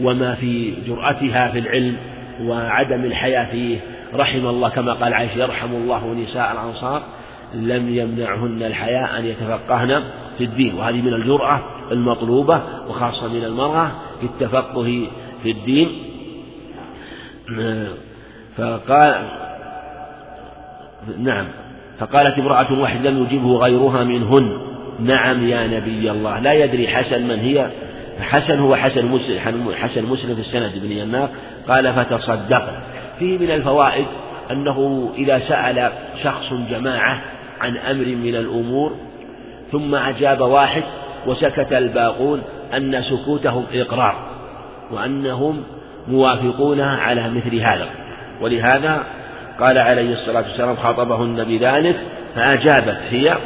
وما 0.00 0.34
في 0.34 0.74
جرأتها 0.86 1.48
في 1.48 1.58
العلم 1.58 1.96
وعدم 2.40 3.04
الحياة 3.04 3.50
فيه. 3.50 3.78
رحم 4.14 4.46
الله 4.46 4.68
كما 4.68 4.92
قال 4.92 5.14
عائشة 5.14 5.38
يرحم 5.38 5.74
الله 5.74 6.14
نساء 6.14 6.52
الأنصار 6.52 7.02
لم 7.54 7.88
يمنعهن 7.96 8.62
الحياء 8.62 9.18
أن 9.18 9.24
يتفقهن 9.26 10.02
في 10.38 10.44
الدين. 10.44 10.74
وهذه 10.74 11.02
من 11.02 11.14
الجرأة 11.14 11.60
المطلوبة 11.92 12.62
وخاصة 12.88 13.28
من 13.28 13.44
المرأة 13.44 13.90
في 14.20 14.26
التفقه 14.26 15.06
في 15.42 15.50
الدين. 15.50 15.88
فقال 18.56 19.28
نعم. 21.18 21.46
فقالت 21.98 22.38
امرأة 22.38 22.80
واحدة 22.80 23.10
لم 23.10 23.22
يجبه 23.22 23.56
غيرها 23.56 24.04
منهن. 24.04 24.58
نعم 25.00 25.48
يا 25.48 25.66
نبي 25.66 26.10
الله. 26.10 26.38
لا 26.38 26.52
يدري 26.52 26.88
حسن 26.88 27.28
من 27.28 27.38
هي 27.38 27.70
حسن 28.20 28.58
هو 28.58 28.76
حسن 28.76 29.06
مسلم 29.06 29.38
حسن 29.74 30.04
مسلم 30.04 30.34
في 30.34 30.40
السند 30.40 30.72
بن 30.74 30.92
يناق 30.92 31.30
قال 31.68 31.94
فتصدق. 31.94 32.68
فيه 33.18 33.38
من 33.38 33.50
الفوائد 33.50 34.06
أنه 34.50 35.10
إذا 35.16 35.38
سأل 35.38 35.92
شخص 36.22 36.52
جماعة 36.70 37.20
عن 37.60 37.76
أمر 37.76 38.06
من 38.06 38.34
الأمور 38.34 38.96
ثم 39.72 39.94
أجاب 39.94 40.40
واحد 40.40 40.82
وسكت 41.26 41.72
الباقون 41.72 42.42
أن 42.76 43.02
سكوتهم 43.02 43.64
إقرار 43.72 44.14
وأنهم 44.90 45.62
موافقون 46.08 46.80
على 46.80 47.30
مثل 47.30 47.56
هذا. 47.56 47.86
ولهذا 48.40 49.04
قال 49.60 49.78
عليه 49.78 50.12
الصلاة 50.12 50.42
والسلام 50.42 50.76
خاطبهن 50.76 51.44
بذلك 51.44 51.96
فأجابت 52.34 52.98
هي 53.10 53.36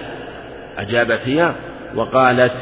أجابت 0.79 1.21
هي 1.25 1.53
وقالت 1.95 2.53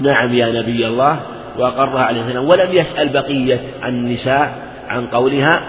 نعم 0.00 0.32
يا 0.32 0.62
نبي 0.62 0.86
الله 0.86 1.20
وأقرها 1.58 2.02
عليه 2.02 2.20
السلام. 2.20 2.48
ولم 2.48 2.72
يسأل 2.72 3.08
بقية 3.08 3.60
النساء 3.84 4.52
عن 4.88 5.06
قولها 5.06 5.60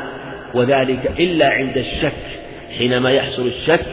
وذلك 0.53 1.11
إلا 1.19 1.49
عند 1.49 1.77
الشك. 1.77 2.13
حينما 2.77 3.11
يحصل 3.11 3.47
الشك 3.47 3.85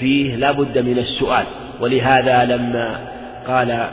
فيه 0.00 0.36
لا 0.36 0.52
بد 0.52 0.78
من 0.78 0.98
السؤال. 0.98 1.44
ولهذا 1.80 2.44
لما 2.44 2.98
قال 3.46 3.88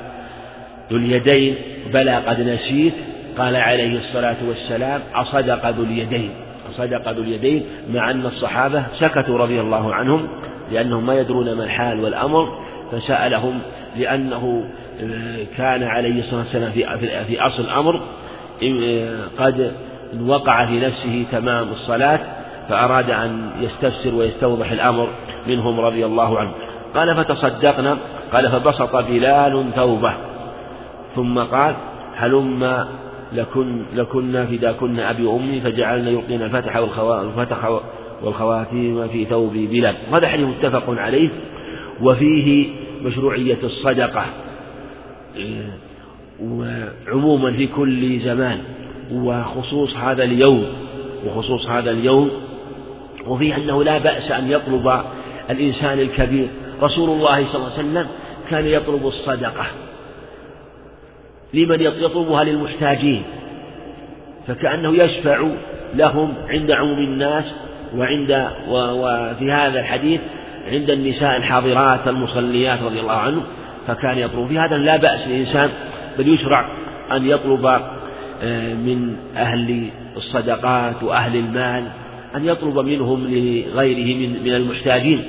ذو 0.92 0.98
اليدين 0.98 1.56
بلى 1.94 2.16
قد 2.16 2.42
نسيت 2.42 2.94
قال 3.38 3.56
عليه 3.56 3.98
الصلاة 3.98 4.38
والسلام 4.48 5.02
أصدق 5.16 5.70
ذو 5.70 5.84
اليدين. 5.84 6.30
أصدق 6.72 7.12
ذو 7.12 7.24
اليدين 7.24 7.64
مع 7.94 8.12
أن 8.12 8.26
الصحابة 8.26 8.84
سكتوا 9.00 9.38
رضي 9.38 9.62
الله 9.62 9.94
عنهم 9.94 10.28
لأنهم 10.72 11.06
ما 11.06 11.20
يدرون 11.20 11.54
ما 11.54 11.64
الحال 11.64 12.00
والأمر 12.00 12.60
فسألهم 12.92 13.60
لأنه 13.98 14.70
كان 15.58 15.84
عليه 15.84 16.20
الصلاة 16.20 16.40
والسلام 16.40 16.72
في, 16.72 16.98
في 17.28 17.42
أصل 17.42 17.64
الأمر 17.64 18.02
قد 19.40 19.72
وقع 20.28 20.66
في 20.66 20.80
نفسه 20.80 21.26
تمام 21.32 21.68
الصلاة 21.72 22.20
فأراد 22.70 23.10
أن 23.10 23.50
يستفسر 23.62 24.16
ويستوضح 24.16 24.72
الأمر 24.72 25.08
منهم 25.48 25.80
رضي 25.80 26.06
الله 26.06 26.40
عنه. 26.40 26.52
قال 26.96 27.16
فتصدقنا. 27.16 27.98
قال 28.34 28.52
فبسط 28.52 28.96
بلال 28.96 29.66
ثوبه. 29.76 30.14
ثم 31.16 31.40
قال 31.40 31.76
هلم 32.16 32.86
لكن 33.34 33.86
لكنا 33.96 34.46
فداكن 34.46 35.00
أبي 35.00 35.26
وأمي 35.26 35.62
فجعلنا 35.62 36.10
يلقين 36.10 36.42
الفتح 36.42 37.00
والفتح 37.00 37.80
والخواتيم 38.22 39.08
في 39.08 39.26
ثوب 39.26 39.54
بلال. 39.54 39.96
هذا 40.14 40.28
حديث 40.28 40.48
متفق 40.48 40.84
عليه 40.88 41.30
وفيه 42.02 42.70
مشروعية 43.02 43.58
الصدقة. 43.64 44.26
وعموما 46.42 47.54
في 47.54 47.68
كل 47.68 48.20
زمان 48.20 48.60
وخصوص 49.12 49.96
هذا 49.98 50.24
اليوم 50.24 50.66
وخصوص 51.26 51.68
هذا 51.68 51.92
اليوم 51.92 52.32
وفيه 53.28 53.58
أنه 53.58 53.84
لا 53.84 53.98
بأس 53.98 54.32
أن 54.32 54.52
يطلب 54.52 55.02
الإنسان 55.50 56.00
الكبير. 56.00 56.48
رسول 56.82 57.10
الله 57.10 57.48
صلى 57.48 57.56
الله 57.56 57.72
عليه 57.78 57.90
وسلم 57.90 58.08
كان 58.50 58.68
يطلب 58.68 59.08
الصدقة 59.08 59.66
لمن 61.54 61.82
يطلبها 61.82 62.44
للمحتاجين 62.44 63.24
فكأنه 64.48 65.04
يشفع 65.04 65.48
لهم 65.96 66.34
عند 66.50 66.72
عموم 66.72 66.98
الناس 66.98 67.46
وعند 67.96 68.48
وفي 68.70 69.52
هذا 69.52 69.80
الحديث 69.80 70.22
عند 70.72 70.90
النساء 70.90 71.38
الحاضرات 71.38 72.08
المصليات 72.08 72.82
رضي 72.82 73.00
الله 73.00 73.14
عنه 73.14 73.42
فكان 73.88 74.18
يطلب. 74.18 74.48
في 74.48 74.60
هذا 74.60 74.78
لا 74.78 74.98
بأس 74.98 75.28
للإنسان 75.28 75.70
بل 76.18 76.28
يشرع 76.28 76.66
أن 77.12 77.26
يطلب 77.26 77.66
آه، 78.42 78.74
من 78.74 79.16
أهل 79.36 79.90
الصدقات 80.18 81.04
وأهل 81.04 81.36
المال 81.36 81.88
أن 82.36 82.46
يطلب 82.46 82.80
منهم 82.80 83.28
لغيره 83.28 84.18
من 84.18 84.44
من 84.44 84.56
المحتاجين. 84.56 85.24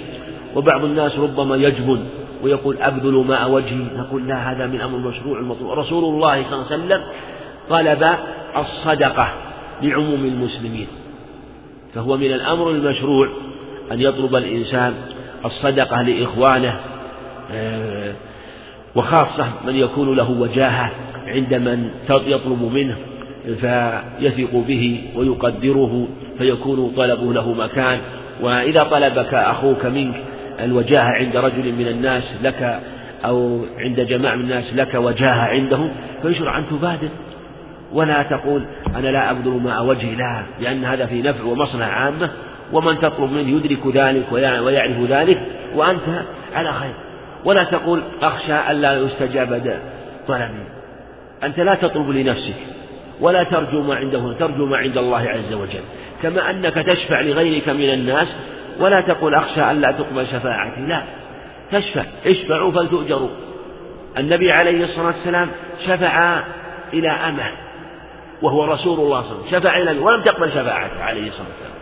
وبعض 0.56 0.84
الناس 0.84 1.18
ربما 1.18 1.56
يجبن 1.56 2.04
ويقول 2.42 2.76
أبذل 2.76 3.24
ماء 3.28 3.50
وجهي. 3.50 3.84
نقول 3.96 4.28
لا 4.28 4.52
هذا 4.52 4.66
من 4.66 4.80
أمر 4.80 4.96
المشروع 4.96 5.38
المطلوب. 5.38 5.78
رسول 5.78 6.04
الله 6.04 6.42
صلى 6.42 6.54
الله 6.54 6.66
عليه 6.70 6.84
وسلم 6.84 7.02
طلب 7.68 8.16
الصدقة 8.56 9.28
لعموم 9.82 10.24
المسلمين. 10.24 10.86
فهو 11.94 12.16
من 12.16 12.32
الأمر 12.32 12.70
المشروع 12.70 13.28
أن 13.92 14.00
يطلب 14.00 14.36
الإنسان 14.36 14.94
الصدقة 15.44 16.02
لإخوانه 16.02 16.80
آه، 17.52 18.14
وخاصة 18.96 19.52
من 19.66 19.74
يكون 19.74 20.16
له 20.16 20.30
وجاهة 20.30 20.90
عند 21.26 21.54
من 21.54 21.90
يطلب 22.10 22.62
منه 22.62 22.96
فيثق 23.44 24.56
به 24.68 25.04
ويقدره 25.16 26.08
فيكون 26.38 26.92
طلبه 26.96 27.32
له 27.32 27.52
مكان. 27.52 27.98
وإذا 28.40 28.82
طلبك 28.82 29.34
أخوك 29.34 29.86
منك 29.86 30.14
الوجاهة 30.60 31.08
عند 31.08 31.36
رجل 31.36 31.72
من 31.72 31.88
الناس 31.88 32.22
لك 32.42 32.80
أو 33.24 33.64
عند 33.78 34.00
جماعة 34.00 34.34
من 34.34 34.42
الناس 34.42 34.74
لك 34.74 34.94
وجاهة 34.94 35.42
عندهم 35.48 35.90
فيشرع 36.22 36.58
أن 36.58 36.64
تبادر. 36.70 37.08
ولا 37.92 38.22
تقول 38.22 38.62
أنا 38.96 39.08
لا 39.08 39.30
أبذل 39.30 39.60
ماء 39.64 39.84
وجهي 39.84 40.14
لا 40.14 40.42
لأن 40.60 40.84
هذا 40.84 41.06
في 41.06 41.22
نفع 41.22 41.44
ومصلحة 41.44 41.90
عامة. 41.90 42.30
ومن 42.72 42.98
تطلب 42.98 43.32
منه 43.32 43.56
يدرك 43.56 43.96
ذلك 43.96 44.32
ويعرف 44.32 45.00
ذلك 45.08 45.40
وأنت 45.74 46.22
على 46.54 46.72
خير. 46.72 46.94
ولا 47.44 47.64
تقول 47.64 48.02
أخشى 48.22 48.70
ألا 48.70 48.92
يستجاب 48.98 49.80
طلبي. 50.28 50.64
أنت 51.42 51.60
لا 51.60 51.74
تطلب 51.74 52.10
لنفسك 52.10 52.56
ولا 53.20 53.44
ترجو 53.44 53.82
ما 53.82 53.94
عنده 53.94 54.32
ترجو 54.32 54.66
ما 54.66 54.76
عند 54.76 54.98
الله 54.98 55.18
عز 55.18 55.52
وجل. 55.52 55.80
كما 56.22 56.50
أنك 56.50 56.74
تشفع 56.74 57.20
لغيرك 57.20 57.68
من 57.68 57.90
الناس 57.90 58.28
ولا 58.80 59.00
تقول 59.00 59.34
أخشى 59.34 59.70
ألا 59.70 59.92
تقبل 59.92 60.26
شفاعتي. 60.26 60.80
لا 60.80 61.02
تشفع. 61.72 62.04
اشفعوا 62.26 62.72
فلتؤجروا. 62.72 63.30
النبي 64.18 64.52
عليه 64.52 64.84
الصلاة 64.84 65.06
والسلام 65.06 65.48
شفع 65.86 66.44
إلى 66.92 67.10
أمة 67.10 67.50
وهو 68.42 68.64
رسول 68.64 69.00
الله 69.00 69.22
صلى 69.22 69.30
الله 69.30 69.42
عليه 69.42 69.46
وسلم. 69.46 69.60
شفع 69.60 69.78
إلى 69.78 69.98
ولم 69.98 70.22
تقبل 70.22 70.50
شفاعته 70.50 71.02
عليه 71.02 71.28
الصلاة 71.28 71.46
والسلام. 71.48 71.74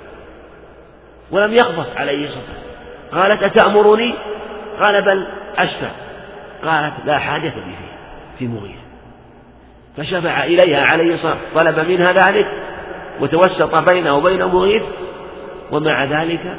ولم 1.30 1.52
يغضب 1.52 1.86
عليه 1.96 2.24
الصلاة 2.24 2.42
والسلام. 2.42 3.22
قالت 3.22 3.42
أتأمرني 3.42 4.14
قال 4.82 5.02
بل 5.02 5.26
أشفع 5.56 5.90
قالت 6.64 6.94
لا 7.06 7.18
حاجة 7.18 7.42
لي 7.42 7.50
فيه 7.50 7.92
في 8.38 8.46
مغيث 8.46 8.82
فشفع 9.96 10.44
إليها 10.44 10.84
عليه 10.86 11.14
الصلاة 11.14 11.36
طلب 11.54 11.88
منها 11.88 12.12
ذلك 12.12 12.46
وتوسط 13.20 13.74
بينه 13.76 14.16
وبين 14.16 14.44
مغيث 14.44 14.82
ومع 15.70 16.04
ذلك 16.04 16.56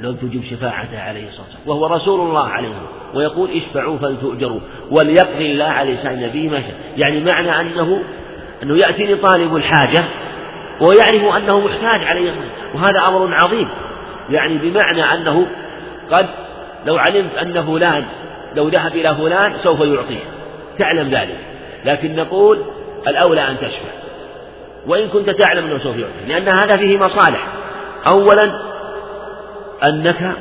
لم 0.00 0.14
تجب 0.14 0.44
شفاعته 0.44 1.02
عليه 1.02 1.28
الصلاة 1.28 1.46
والسلام. 1.46 1.68
وهو 1.68 1.86
رسول 1.86 2.20
الله 2.20 2.48
عليه 2.48 2.68
الصلاة 2.68 3.14
ويقول 3.16 3.50
اشفعوا 3.50 3.98
فلتؤجروا 3.98 4.60
وليقضي 4.90 5.52
الله 5.52 5.64
على 5.64 5.94
لسان 5.94 6.20
نبيه 6.20 6.48
ما 6.48 6.60
شاء. 6.60 6.74
يعني 6.96 7.24
معنى 7.24 7.60
أنه 7.60 8.02
أنه 8.62 8.76
يأتيني 8.76 9.14
طالب 9.14 9.56
الحاجة 9.56 10.04
ويعرف 10.80 11.36
أنه 11.36 11.60
محتاج 11.60 12.04
عليه 12.04 12.30
الصلاة 12.30 12.50
وهذا 12.74 13.08
أمر 13.08 13.34
عظيم 13.34 13.68
يعني 14.30 14.58
بمعنى 14.58 15.02
أنه 15.02 15.46
قد 16.10 16.26
لو 16.86 16.96
علمت 16.96 17.34
أن 17.34 17.66
فلان 17.66 18.04
لو 18.56 18.68
ذهب 18.68 18.96
إلى 18.96 19.14
فلان 19.14 19.52
سوف 19.62 19.80
يعطيه. 19.80 20.24
تعلم 20.78 21.10
ذلك. 21.10 21.38
لكن 21.84 22.16
نقول 22.16 22.58
الأولى 23.08 23.40
أن 23.40 23.56
تشفع 23.58 23.90
وإن 24.86 25.08
كنت 25.08 25.30
تعلم 25.30 25.64
أنه 25.64 25.78
سوف 25.78 25.96
يعطيه. 25.96 26.26
لأن 26.28 26.48
هذا 26.48 26.76
فيه 26.76 26.98
مصالح. 26.98 27.48
أولا 28.06 28.60
أنك 29.84 30.32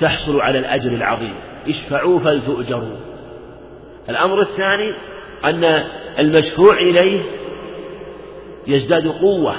تحصل 0.00 0.40
على 0.40 0.58
الأجر 0.58 0.90
العظيم. 0.90 1.34
اشفعوا 1.68 2.20
فلتؤجروا. 2.20 2.96
الأمر 4.08 4.40
الثاني 4.40 4.94
أن 5.44 5.84
المشفوع 6.18 6.74
إليه 6.74 7.20
يزداد 8.66 9.08
قوة 9.08 9.54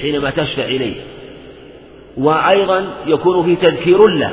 حينما 0.00 0.30
تشفع 0.30 0.64
إليه. 0.64 0.94
وأيضا 2.16 2.86
يكون 3.06 3.44
فيه 3.44 3.68
تذكير 3.68 4.06
له. 4.06 4.32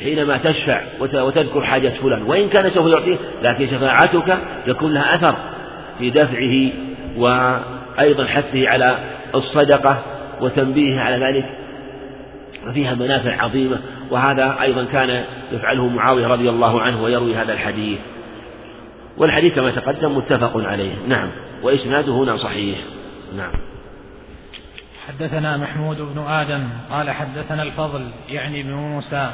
حينما 0.00 0.36
تشفع 0.36 0.80
وتذكر 1.00 1.60
حاجة 1.64 1.88
فلان. 1.88 2.22
وإن 2.22 2.48
كان 2.48 2.70
سوف 2.70 2.86
يعطيه 2.86 3.16
لكن 3.42 3.66
شفاعتك 3.66 4.38
يكون 4.66 4.94
لها 4.94 5.14
أثر 5.14 5.36
في 5.98 6.10
دفعه 6.10 6.70
وأيضا 7.16 8.26
حثه 8.26 8.68
على 8.68 8.98
الصدقة 9.34 10.02
وتنبيهه 10.40 11.00
على 11.00 11.26
ذلك. 11.26 11.44
وفيها 12.68 12.94
منافع 12.94 13.42
عظيمة 13.42 13.80
وهذا 14.10 14.56
أيضا 14.62 14.84
كان 14.84 15.24
يفعله 15.52 15.88
معاوية 15.88 16.26
رضي 16.26 16.50
الله 16.50 16.80
عنه 16.82 17.02
ويروي 17.02 17.36
هذا 17.36 17.52
الحديث. 17.52 17.98
والحديث 19.18 19.54
كما 19.54 19.70
تقدم 19.70 20.16
متفق 20.16 20.52
عليه. 20.56 20.92
نعم. 21.08 21.28
وإسناده 21.62 22.12
هنا 22.12 22.36
صحيح. 22.36 22.78
نعم. 23.36 23.52
حدثنا 25.08 25.56
محمود 25.56 25.96
بن 25.96 26.24
آدم 26.28 26.68
قال 26.90 27.10
حدثنا 27.10 27.62
الفضل 27.62 28.06
يعني 28.30 28.62
بن 28.62 28.72
موسى 28.72 29.30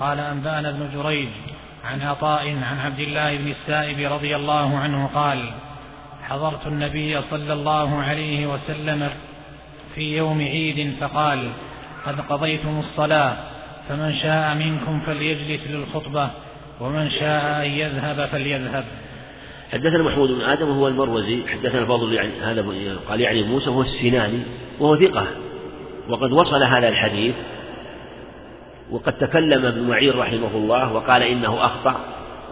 قال 0.00 0.20
أنبأنا 0.20 0.68
ابن 0.68 0.88
جريج 0.94 1.28
عن 1.84 2.02
عطاء 2.02 2.48
عن 2.48 2.78
عبد 2.84 3.00
الله 3.00 3.36
بن 3.36 3.50
السائب 3.50 4.12
رضي 4.12 4.36
الله 4.36 4.76
عنه 4.76 5.10
قال 5.14 5.50
حضرت 6.22 6.66
النبي 6.66 7.20
صلى 7.30 7.52
الله 7.52 8.02
عليه 8.02 8.46
وسلم 8.46 9.10
في 9.94 10.16
يوم 10.16 10.40
عيد 10.40 10.94
فقال 11.00 11.50
قد 12.06 12.20
قضيتم 12.20 12.78
الصلاة 12.78 13.36
فمن 13.88 14.14
شاء 14.14 14.54
منكم 14.54 15.00
فليجلس 15.00 15.60
للخطبة 15.70 16.30
ومن 16.80 17.10
شاء 17.10 17.66
أن 17.66 17.70
يذهب 17.70 18.28
فليذهب. 18.32 18.84
حدثنا 19.72 20.02
محمود 20.02 20.30
بن 20.30 20.40
آدم 20.40 20.68
وهو 20.68 20.88
المروزي 20.88 21.42
حدثنا 21.48 21.80
الفضل 21.80 22.12
يعني 22.12 22.30
هذا 22.42 22.66
قال 23.08 23.20
يعني 23.20 23.42
موسى 23.42 23.70
وهو 23.70 23.82
السناني 23.82 24.42
وهو 24.78 24.96
ثقة. 24.96 25.26
وقد 26.08 26.32
وصل 26.32 26.62
هذا 26.62 26.88
الحديث 26.88 27.34
وقد 28.90 29.12
تكلم 29.12 29.66
ابن 29.66 29.88
معين 29.88 30.12
رحمه 30.12 30.50
الله 30.54 30.92
وقال 30.92 31.22
إنه 31.22 31.64
أخطأ 31.64 32.00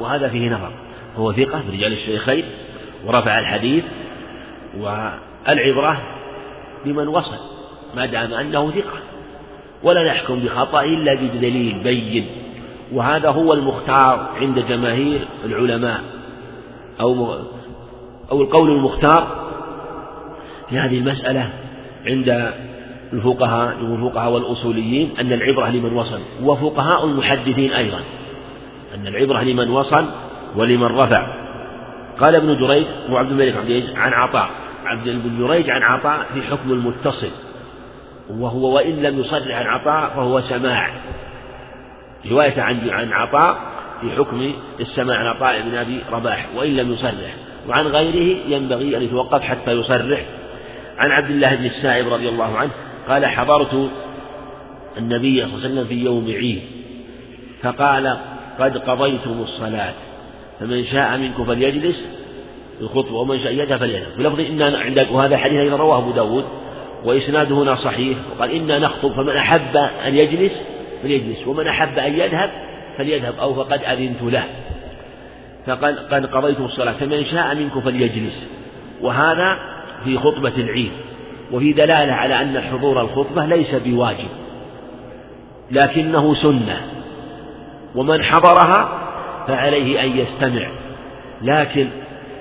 وهذا 0.01 0.29
فيه 0.29 0.51
نظر. 0.51 0.73
هو 1.17 1.33
ثقة 1.33 1.59
من 1.59 1.71
رجال 1.73 1.93
الشيخين 1.93 2.45
ورفع 3.07 3.39
الحديث 3.39 3.85
والعبرة 4.79 5.99
بمن 6.85 7.09
وصل 7.09 7.37
ما 7.97 8.07
دام 8.07 8.33
أنه 8.33 8.71
ثقة. 8.71 8.99
ولا 9.83 10.13
نحكم 10.13 10.41
بخطأ 10.41 10.83
إلا 10.83 11.15
بدليل 11.15 11.79
بين. 11.85 12.27
وهذا 12.93 13.29
هو 13.29 13.53
المختار 13.53 14.31
عند 14.41 14.59
جماهير 14.59 15.21
العلماء 15.45 16.01
أو 17.01 17.35
أو 18.31 18.43
القول 18.43 18.71
المختار 18.71 19.47
في 20.69 20.79
هذه 20.79 20.99
المسألة 20.99 21.51
عند 22.07 22.55
الفقهاء 23.13 23.77
الفقهاء 23.81 24.33
والأصوليين 24.33 25.15
أن 25.21 25.33
العبرة 25.33 25.69
لمن 25.71 25.93
وصل 25.93 26.21
وفقهاء 26.43 27.05
المحدثين 27.05 27.73
أيضا 27.73 28.01
أن 28.95 29.07
العبرة 29.07 29.43
لمن 29.43 29.71
وصل 29.71 30.05
ولمن 30.57 30.87
رفع. 30.87 31.47
قال 32.21 32.35
ابن 32.35 32.67
جريج 32.67 32.87
هو 33.11 33.17
عبد 33.17 33.31
الملك 33.31 33.57
عبد 33.57 33.85
عن 33.97 34.13
عطاء 34.13 34.51
عبد 34.87 35.09
بن 35.09 35.39
جريج 35.39 35.71
عن 35.71 35.83
عطاء 35.83 36.27
في 36.35 36.43
حكم 36.43 36.73
المتصل 36.73 37.31
وهو 38.31 38.75
وإن 38.75 39.03
لم 39.03 39.19
يصرح 39.19 39.59
عن 39.59 39.67
عطاء 39.67 40.11
فهو 40.11 40.41
سماع. 40.41 40.91
رواية 42.31 42.63
عن 42.63 42.91
عن 42.91 43.13
عطاء 43.13 43.59
في 44.01 44.11
حكم 44.11 44.53
السماع 44.81 45.19
عن 45.19 45.27
عطاء 45.27 45.63
بن 45.63 45.75
أبي 45.75 46.01
رباح 46.13 46.47
وإن 46.57 46.77
لم 46.77 46.93
يصرح. 46.93 47.35
وعن 47.69 47.87
غيره 47.87 48.39
ينبغي 48.49 48.97
أن 48.97 49.03
يتوقف 49.03 49.43
حتى 49.43 49.73
يصرح. 49.73 50.21
عن 50.99 51.11
عبد 51.11 51.31
الله 51.31 51.55
بن 51.55 51.65
السائب 51.65 52.13
رضي 52.13 52.29
الله 52.29 52.59
عنه 52.59 52.71
قال 53.09 53.27
حضرت 53.27 53.91
النبي 54.99 55.41
صلى 55.41 55.55
الله 55.55 55.65
عليه 55.65 55.75
وسلم 55.75 55.85
في 55.85 56.05
يوم 56.05 56.27
عيد 56.29 56.63
فقال 57.63 58.17
قد 58.59 58.79
قضيتم 58.79 59.41
الصلاة 59.43 59.95
فمن 60.61 60.85
شاء 60.85 61.19
منكم 61.19 61.45
فليجلس 61.45 62.07
الخطبة 62.81 63.17
ومن 63.17 63.39
شاء 63.39 63.53
يذهب 63.53 63.79
فليذهب 63.79 64.07
بلفظ 64.19 64.41
إن 64.41 64.63
عندك 64.63 65.07
وهذا 65.11 65.35
الحديث 65.35 65.61
أيضا 65.61 65.77
رواه 65.77 65.99
أبو 65.99 66.11
داود 66.11 66.45
وإسناده 67.05 67.55
هنا 67.55 67.75
صحيح 67.75 68.19
وقال 68.31 68.51
إنا 68.51 68.79
نخطب 68.79 69.13
فمن 69.13 69.37
أحب 69.37 69.77
أن 69.77 70.15
يجلس 70.15 70.53
فليجلس 71.03 71.47
ومن 71.47 71.67
أحب 71.67 71.99
أن 71.99 72.13
يذهب 72.13 72.51
فليذهب 72.99 73.35
أو 73.41 73.55
فقد 73.55 73.81
أذنت 73.85 74.23
له. 74.23 74.45
فقد 75.67 75.99
قد 75.99 76.27
قضيتم 76.27 76.65
الصلاة 76.65 76.93
فمن 76.93 77.27
شاء 77.27 77.55
منكم 77.55 77.81
فليجلس. 77.81 78.35
وهذا 79.01 79.59
في 80.05 80.19
خطبة 80.19 80.53
العيد. 80.57 80.91
وفي 81.53 81.73
دلالة 81.73 82.13
على 82.13 82.41
أن 82.41 82.61
حضور 82.61 83.01
الخطبة 83.01 83.47
ليس 83.47 83.75
بواجب 83.75 84.29
لكنه 85.71 86.35
سنة 86.35 86.81
ومن 87.95 88.23
حضرها 88.23 88.89
فعليه 89.49 90.05
أن 90.05 90.19
يستمع 90.19 90.69
لكن 91.43 91.89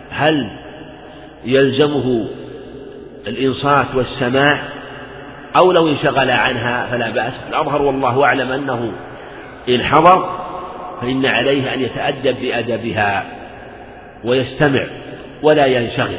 هل 0.10 0.50
يلزمه 1.46 2.26
الإنصات 3.28 3.86
والسماع؟ 3.96 4.64
أو 5.56 5.72
لو 5.72 5.88
انشغل 5.88 6.32
عنها 6.32 6.88
فلا 6.92 7.10
بأس 7.10 7.34
الأظهر 7.50 7.82
والله 7.82 8.24
أعلم 8.24 8.52
أنه 8.52 8.92
إن 9.70 9.84
حضر 9.84 10.30
فإن 11.02 11.26
عليه 11.26 11.74
أن 11.74 11.82
يتأدب 11.82 12.36
بأدبها 12.42 13.26
ويستمع 14.24 14.86
ولا 15.44 15.66
ينشغل 15.66 16.18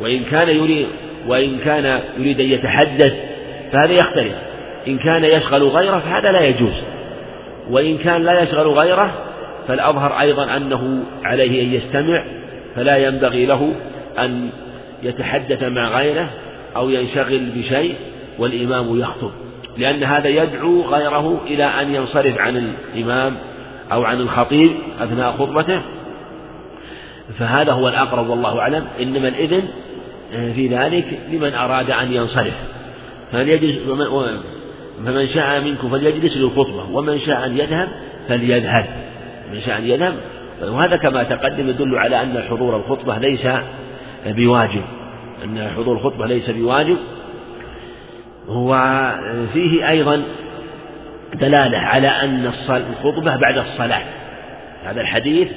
وإن 0.00 0.24
كان 0.24 0.48
يريد 0.48 0.86
وإن 1.26 1.58
كان 1.58 2.00
يريد 2.18 2.40
أن 2.40 2.46
يتحدث 2.46 3.12
فهذا 3.72 3.92
يختلف. 3.92 4.34
إن 4.88 4.98
كان 4.98 5.24
يشغل 5.24 5.62
غيره 5.62 5.98
فهذا 5.98 6.32
لا 6.32 6.40
يجوز. 6.40 6.74
وإن 7.70 7.98
كان 7.98 8.22
لا 8.22 8.42
يشغل 8.42 8.68
غيره 8.68 9.14
فالأظهر 9.68 10.20
أيضا 10.20 10.56
أنه 10.56 11.04
عليه 11.24 11.62
أن 11.62 11.74
يستمع 11.74 12.24
فلا 12.76 12.96
ينبغي 12.96 13.46
له 13.46 13.72
أن 14.18 14.50
يتحدث 15.02 15.62
مع 15.62 15.98
غيره 15.98 16.28
أو 16.76 16.90
ينشغل 16.90 17.50
بشيء 17.56 17.94
والإمام 18.38 19.00
يخطب. 19.00 19.30
لأن 19.78 20.04
هذا 20.04 20.28
يدعو 20.28 20.82
غيره 20.82 21.40
إلى 21.46 21.64
أن 21.64 21.94
ينصرف 21.94 22.38
عن 22.38 22.72
الإمام 22.94 23.36
أو 23.92 24.04
عن 24.04 24.20
الخطيب 24.20 24.70
أثناء 25.00 25.32
خطبته. 25.32 25.82
فهذا 27.38 27.72
هو 27.72 27.88
الأقرب 27.88 28.28
والله 28.28 28.58
أعلم. 28.58 28.86
إنما 29.02 29.28
الإذن 29.28 29.68
في 30.30 30.68
ذلك 30.68 31.18
لمن 31.32 31.54
أراد 31.54 31.90
أن 31.90 32.12
ينصرف. 32.12 32.54
فليجلس 33.32 33.78
فمن 35.06 35.28
شاء 35.28 35.60
منكم 35.60 35.90
فليجلس 35.90 36.36
للخطبة 36.36 36.90
ومن 36.92 37.18
شاء 37.18 37.46
أن 37.46 37.58
يذهب 37.58 37.88
فليذهب. 38.28 38.86
من 39.52 39.60
شاء 39.60 39.78
أن 39.78 39.86
يذهب 39.86 40.14
وهذا 40.62 40.96
كما 40.96 41.22
تقدم 41.22 41.68
يدل 41.68 41.98
على 41.98 42.22
أن 42.22 42.42
حضور 42.50 42.76
الخطبة 42.76 43.18
ليس 43.18 43.46
بواجب. 44.26 44.82
أن 45.44 45.70
حضور 45.76 45.96
الخطبة 45.96 46.26
ليس 46.26 46.50
بواجب. 46.50 46.96
وفيه 48.48 49.90
أيضا 49.90 50.22
دلالة 51.34 51.78
على 51.78 52.08
أن 52.08 52.52
الخطبة 52.70 53.36
بعد 53.36 53.58
الصلاة. 53.58 54.02
هذا 54.84 55.00
الحديث 55.00 55.48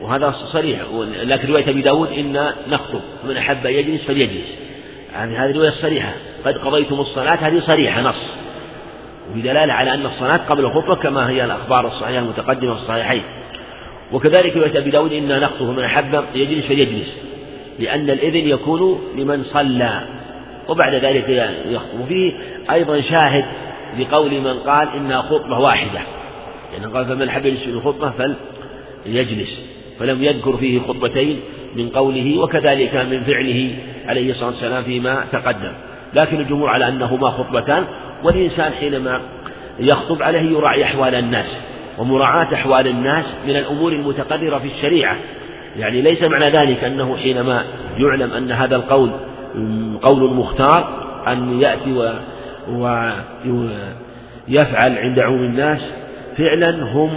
وهذا 0.00 0.34
صريح. 0.52 0.80
لكن 1.22 1.48
رواية 1.48 1.70
أبي 1.70 1.82
داود 1.82 2.12
إن 2.12 2.52
نخطب. 2.70 3.00
من 3.28 3.36
أحب 3.36 3.66
أن 3.66 3.72
يجلس 3.72 4.02
فليجلس. 4.02 4.46
يعني 5.12 5.36
هذه 5.36 5.50
الرواية 5.50 5.68
الصريحة 5.68 6.12
قد 6.44 6.58
قضيتم 6.58 7.00
الصلاة 7.00 7.34
هذه 7.34 7.60
صريحة 7.60 8.02
نص. 8.02 8.26
وفي 9.30 9.40
دلالة 9.40 9.72
على 9.72 9.94
أن 9.94 10.06
الصلاة 10.06 10.36
قبل 10.36 10.64
الخطبة 10.64 10.94
كما 10.94 11.30
هي 11.30 11.44
الأخبار 11.44 11.86
الصحيحة 11.86 12.18
المتقدمة 12.18 12.74
في 12.74 12.80
الصحيحين. 12.80 13.22
وكذلك 14.12 14.56
رواية 14.56 14.78
أبي 14.78 14.90
داود 14.90 15.12
إنا 15.12 15.38
نخطب. 15.38 15.66
من 15.66 15.84
أحب 15.84 16.24
يجلس 16.34 16.66
فليجلس. 16.66 17.08
لأن 17.78 18.10
الإذن 18.10 18.48
يكون 18.48 19.00
لمن 19.16 19.44
صلى. 19.44 20.00
وبعد 20.68 20.94
ذلك 20.94 21.54
يخطب. 21.70 22.06
فيه 22.08 22.32
أيضا 22.70 23.00
شاهد 23.00 23.44
لقول 23.98 24.40
من 24.40 24.54
قال 24.66 24.88
إنها 24.96 25.22
خطبة 25.22 25.58
واحدة. 25.58 26.00
يعني 26.72 26.92
قال 26.92 27.06
فمن 27.06 27.30
حب 27.30 27.46
يجلس 27.46 27.62
في 27.62 27.70
الخطبة 27.70 28.12
فليجلس. 29.04 29.77
فلم 29.98 30.22
يذكر 30.22 30.56
فيه 30.56 30.80
خطبتين 30.80 31.40
من 31.76 31.88
قوله 31.88 32.38
وكذلك 32.38 32.94
من 32.94 33.20
فعله 33.20 33.70
عليه 34.06 34.30
الصلاة 34.30 34.50
والسلام 34.50 34.82
فيما 34.82 35.24
تقدم. 35.32 35.72
لكن 36.14 36.40
الجمهور 36.40 36.68
على 36.68 36.88
أنهما 36.88 37.30
خطبتان 37.30 37.84
والإنسان 38.24 38.72
حينما 38.72 39.20
يخطب 39.80 40.22
عليه 40.22 40.40
يراعي 40.40 40.84
أحوال 40.84 41.14
الناس 41.14 41.46
ومراعاة 41.98 42.54
أحوال 42.54 42.88
الناس 42.88 43.24
من 43.46 43.56
الأمور 43.56 43.92
المتقررة 43.92 44.58
في 44.58 44.68
الشريعة. 44.68 45.16
يعني 45.76 46.02
ليس 46.02 46.22
معنى 46.22 46.50
ذلك 46.50 46.84
أنه 46.84 47.16
حينما 47.16 47.64
يعلم 47.98 48.32
أن 48.32 48.52
هذا 48.52 48.76
القول 48.76 49.10
قول 50.02 50.34
مختار 50.34 51.08
أن 51.28 51.60
يأتي 51.60 52.18
ويفعل 54.48 54.98
عند 54.98 55.18
عموم 55.18 55.44
الناس 55.44 55.80
فعلا 56.36 56.82
هم 56.92 57.10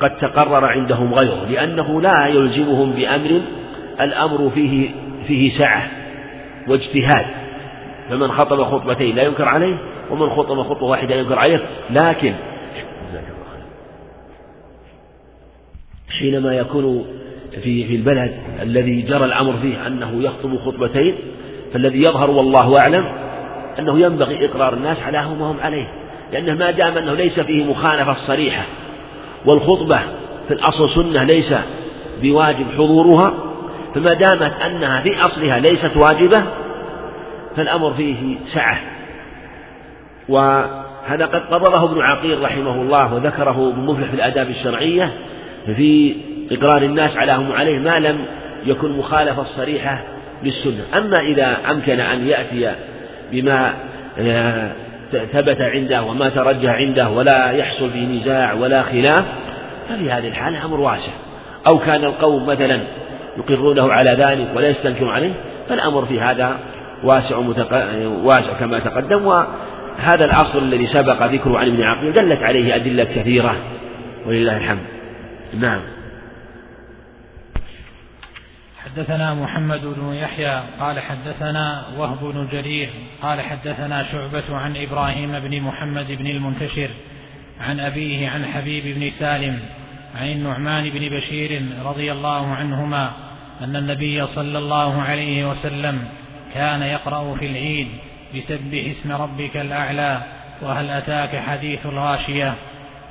قد 0.00 0.16
تقرر 0.16 0.64
عندهم 0.64 1.14
غيره 1.14 1.46
لأنه 1.50 2.00
لا 2.00 2.26
يلزمهم 2.26 2.90
بأمر 2.90 3.40
الأمر 4.00 4.50
فيه 4.54 4.90
فيه 5.26 5.58
سعة 5.58 5.82
واجتهاد. 6.68 7.26
فمن 8.10 8.28
خطب 8.28 8.62
خطبتين 8.62 9.16
لا 9.16 9.22
ينكر 9.22 9.48
عليه 9.48 9.78
ومن 10.10 10.30
خطب 10.30 10.62
خطبة 10.62 10.86
واحدة 10.86 11.14
ينكر 11.14 11.38
عليه. 11.38 11.60
لكن 11.90 12.34
حينما 16.18 16.54
يكون 16.54 17.06
في 17.62 17.86
في 17.86 17.96
البلد 17.96 18.32
الذي 18.62 19.02
جرى 19.02 19.24
الأمر 19.24 19.52
فيه 19.62 19.86
أنه 19.86 20.22
يخطب 20.22 20.56
خطبتين 20.56 21.14
فالذي 21.72 22.02
يظهر 22.02 22.30
والله 22.30 22.78
أعلم 22.78 23.04
أنه 23.78 23.98
ينبغي 23.98 24.46
إقرار 24.46 24.74
الناس 24.74 24.98
على 25.02 25.18
ما 25.18 25.50
هم 25.50 25.56
عليه 25.62 25.86
لأنه 26.32 26.54
ما 26.54 26.70
دام 26.70 26.98
أنه 26.98 27.14
ليس 27.14 27.40
فيه 27.40 27.64
مخالفة 27.64 28.16
صريحة 28.26 28.64
والخطبة 29.46 30.00
في 30.48 30.54
الأصل 30.54 30.90
سنة 30.90 31.24
ليس 31.24 31.54
بواجب 32.22 32.66
حضورها 32.74 33.34
فما 33.94 34.14
دامت 34.14 34.52
أنها 34.66 35.00
في 35.00 35.24
أصلها 35.24 35.58
ليست 35.58 35.96
واجبة 35.96 36.42
فالأمر 37.56 37.94
فيه 37.94 38.36
سعة. 38.54 38.80
وهذا 40.28 41.26
قد 41.26 41.40
قرره 41.40 41.84
ابن 41.84 42.00
عقيل 42.00 42.42
رحمه 42.42 42.74
الله 42.82 43.14
وذكره 43.14 43.68
ابن 43.68 43.80
مفلح 43.80 44.08
في 44.08 44.14
الآداب 44.14 44.50
الشرعية 44.50 45.12
في 45.76 46.14
إقرار 46.50 46.82
الناس 46.82 47.16
على 47.16 47.32
هم 47.32 47.52
عليه 47.52 47.78
ما 47.78 47.98
لم 47.98 48.26
يكن 48.66 48.98
مخالفة 48.98 49.44
صريحة 49.44 50.04
للسنة. 50.42 50.84
أما 50.96 51.18
إذا 51.18 51.56
أمكن 51.70 52.00
أن 52.00 52.26
يأتي 52.26 52.74
بما 53.32 53.74
آه، 54.18 54.72
ثبت 55.12 55.60
عنده 55.60 56.02
وما 56.02 56.28
ترجح 56.28 56.72
عنده 56.72 57.08
ولا 57.08 57.50
يحصل 57.50 57.90
فيه 57.90 58.06
نزاع 58.06 58.52
ولا 58.52 58.82
خلاف 58.82 59.24
ففي 59.88 60.10
هذه 60.10 60.28
الحالة 60.28 60.64
أمر 60.64 60.80
واسع. 60.80 61.12
أو 61.66 61.78
كان 61.78 62.04
القوم 62.04 62.46
مثلا 62.46 62.80
يقرونه 63.36 63.92
على 63.92 64.10
ذلك 64.10 64.48
ولا 64.56 64.68
يستنكر 64.68 65.08
عليه 65.08 65.32
فالأمر 65.68 66.04
في 66.06 66.20
هذا 66.20 66.56
واسع 67.04 67.40
متق... 67.40 67.86
واسع 68.22 68.52
كما 68.60 68.78
تقدم. 68.78 69.26
وهذا 69.26 70.24
الأصل 70.24 70.58
الذي 70.58 70.86
سبق 70.86 71.22
ذكره 71.26 71.58
عن 71.58 71.66
ابن 71.66 71.82
عقيل 71.82 72.12
دلت 72.12 72.42
عليه 72.42 72.76
أدلة 72.76 73.04
كثيرة 73.04 73.56
ولله 74.26 74.56
الحمد. 74.56 74.82
نعم. 75.60 75.80
حدثنا 78.94 79.34
محمد 79.34 79.80
بن 79.84 80.14
يحيى 80.14 80.62
قال 80.80 81.00
حدثنا 81.00 81.84
وهب 81.98 82.18
بن 82.20 82.48
جرير 82.52 82.88
قال 83.22 83.40
حدثنا 83.40 84.12
شعبة 84.12 84.56
عن 84.56 84.76
إبراهيم 84.76 85.38
بن 85.38 85.60
محمد 85.60 86.12
بن 86.12 86.26
المنتشر 86.26 86.90
عن 87.60 87.80
أبيه 87.80 88.28
عن 88.28 88.46
حبيب 88.46 88.98
بن 88.98 89.10
سالم 89.18 89.60
عن 90.20 90.26
النعمان 90.26 90.90
بن 90.90 91.16
بشير 91.16 91.62
رضي 91.84 92.12
الله 92.12 92.54
عنهما 92.54 93.10
أن 93.60 93.76
النبي 93.76 94.26
صلى 94.26 94.58
الله 94.58 95.02
عليه 95.02 95.50
وسلم 95.50 96.04
كان 96.54 96.82
يقرأ 96.82 97.34
في 97.34 97.46
العيد 97.46 97.88
بسبح 98.36 98.84
اسم 98.98 99.12
ربك 99.12 99.56
الأعلى 99.56 100.22
وهل 100.62 100.90
أتاك 100.90 101.36
حديث 101.36 101.86
الغاشية؟ 101.86 102.54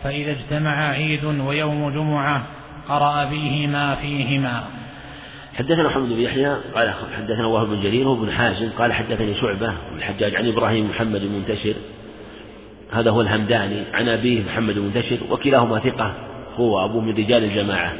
فإذا 0.04 0.32
اجتمع 0.32 0.90
عيد 0.90 1.24
ويوم 1.24 1.90
جمعة 1.90 2.44
قرأ 2.88 3.26
فيهما 3.26 3.96
فيهما. 3.96 4.64
حدثنا 5.54 5.84
محمد 5.84 6.10
بن 6.10 6.22
يحيى 6.22 6.58
قال 6.76 6.94
حدثنا 7.18 7.48
وهب 7.48 7.68
بن 7.68 7.82
جرير 7.82 8.08
وابن 8.08 8.32
حازم 8.32 8.70
قال 8.70 8.94
حدثني 8.94 9.36
شعبة 9.36 9.74
الحجاج 9.96 10.36
عن 10.36 10.48
إبراهيم 10.48 10.90
محمد 10.90 11.22
المنتشر. 11.22 11.74
هذا 12.92 13.12
هو 13.12 13.22
الهمداني 13.22 13.84
عن 13.94 14.10
أبيه 14.10 14.44
محمد 14.44 14.78
المنتشر 14.78 15.18
وكلاهما 15.32 15.80
ثقة 15.80 16.14
هو 16.56 16.86
أبوه 16.86 17.02
من 17.02 17.12
رجال 17.12 17.44
الجماعة. 17.44 17.94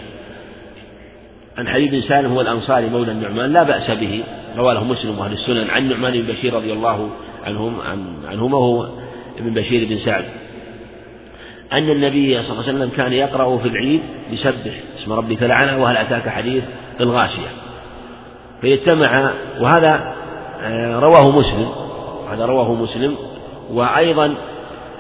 عن 1.58 1.68
حبيب 1.68 1.92
بن 1.92 2.02
سالم 2.02 2.32
هو 2.32 2.42
الأنصاري 2.42 2.90
مولى 2.90 3.12
النعمان 3.12 3.54
لا 3.54 3.64
بأس 3.64 3.92
به 3.92 4.24
رواه 4.58 4.84
مسلم 4.84 5.20
وأهل 5.20 5.32
السنن. 5.32 5.70
عن 5.70 5.90
نعمان 5.90 6.14
بن 6.14 6.34
بشير 6.34 6.54
رضي 6.54 6.74
الله 6.74 7.10
عنهم 7.46 7.80
عن 7.82 8.06
عنهما 8.28 8.58
هو 8.58 8.88
ابن 9.40 9.54
بشير 9.54 9.90
بن 9.90 9.98
سعد. 9.98 10.26
أن 11.74 11.90
النبي 11.90 12.44
صلى 12.44 12.52
الله 12.52 12.64
عليه 12.64 12.78
وسلم 12.78 12.90
كان 12.98 13.14
يقرأ 13.14 13.58
في 13.58 13.68
العيد 13.68 14.02
يسبح 14.32 14.74
اسم 14.98 15.14
ربك 15.14 15.44
الأعلى 15.44 15.76
وهل 15.76 15.98
أتاك 15.98 16.30
حديث؟ 16.30 16.64
الغاشية 17.02 17.48
فيجتمع 18.62 19.32
وهذا 19.60 20.14
آه، 20.62 21.00
رواه 21.00 21.32
مسلم 21.32 21.70
هذا 22.32 22.46
رواه 22.46 22.74
مسلم 22.74 23.16
وأيضا 23.72 24.36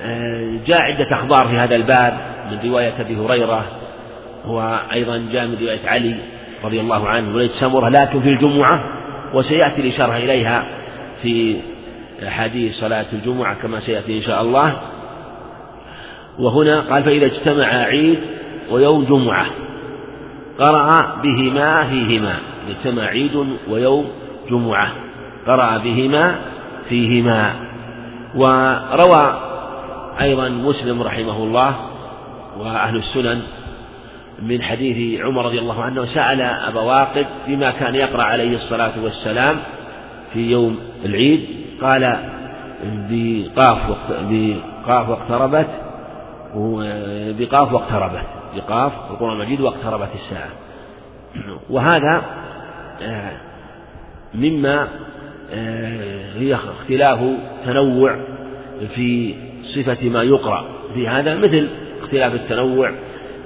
آه، 0.03 0.59
جاء 0.65 0.81
عدة 0.81 1.07
أخبار 1.11 1.47
في 1.47 1.57
هذا 1.57 1.75
الباب 1.75 2.17
من 2.51 2.69
رواية 2.69 2.93
أبي 2.99 3.15
هريرة 3.15 3.65
وأيضا 4.47 5.25
جاء 5.31 5.47
من 5.47 5.57
رواية 5.61 5.87
علي 5.87 6.15
رضي 6.63 6.81
الله 6.81 7.07
عنه 7.07 7.35
وليس 7.35 7.51
سمرة 7.51 7.89
لكن 7.89 8.21
في 8.21 8.29
الجمعة 8.29 8.83
وسيأتي 9.33 9.81
الإشارة 9.81 10.17
إليها 10.17 10.65
في 11.21 11.57
حديث 12.25 12.75
صلاة 12.79 13.05
الجمعة 13.13 13.55
كما 13.61 13.79
سيأتي 13.79 14.17
إن 14.17 14.21
شاء 14.21 14.41
الله. 14.41 14.73
وهنا 16.39 16.79
قال 16.79 17.03
فإذا 17.03 17.25
اجتمع 17.25 17.65
عيد 17.65 18.19
ويوم 18.71 19.03
جمعة 19.03 19.45
قرأ 20.59 21.15
بهما 21.23 21.83
فيهما 21.83 22.35
اجتمع 22.69 23.03
عيد 23.03 23.47
ويوم 23.69 24.05
جمعة. 24.49 24.91
قرأ 25.47 25.77
بهما 25.77 26.35
فيهما. 26.89 27.53
وروى 28.35 29.39
أيضا 30.21 30.49
مسلم 30.49 31.01
رحمه 31.01 31.43
الله 31.43 31.75
وأهل 32.59 32.95
السنن 32.95 33.41
من 34.41 34.61
حديث 34.61 35.21
عمر 35.21 35.45
رضي 35.45 35.59
الله 35.59 35.83
عنه 35.83 36.05
سأل 36.05 36.41
أبا 36.41 36.81
واقد 36.81 37.25
بما 37.47 37.71
كان 37.71 37.95
يقرأ 37.95 38.23
عليه 38.23 38.55
الصلاة 38.55 38.91
والسلام 39.03 39.57
في 40.33 40.51
يوم 40.51 40.79
العيد. 41.05 41.45
قال 41.81 42.19
بقاف 42.83 43.77
بقاف 44.29 45.09
واقتربت 45.09 45.67
بقاف 47.39 47.73
واقتربت. 47.73 48.27
بقاف 48.55 48.91
القرآن 49.11 49.41
المجيد 49.41 49.61
واقتربت 49.61 50.09
الساعة. 50.15 50.49
وهذا 51.69 52.21
آه، 53.01 53.31
مما 54.33 54.87
آه، 55.53 56.33
هي 56.33 56.55
اختلاف 56.55 57.19
تنوع 57.65 58.19
في 58.95 59.35
صفة 59.63 60.09
ما 60.09 60.23
يقرأ 60.23 60.65
في 60.93 61.07
هذا 61.07 61.35
مثل 61.35 61.67
اختلاف 62.01 62.33
التنوع 62.33 62.91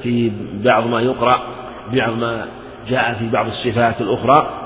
في 0.04 0.32
بعض 0.54 0.88
ما 0.88 1.02
يقرأ 1.02 1.40
بعض 1.94 2.10
ما 2.10 2.46
جاء 2.90 3.14
في 3.14 3.30
بعض 3.30 3.48
الصفات 3.48 4.02
الأخرى. 4.02 4.64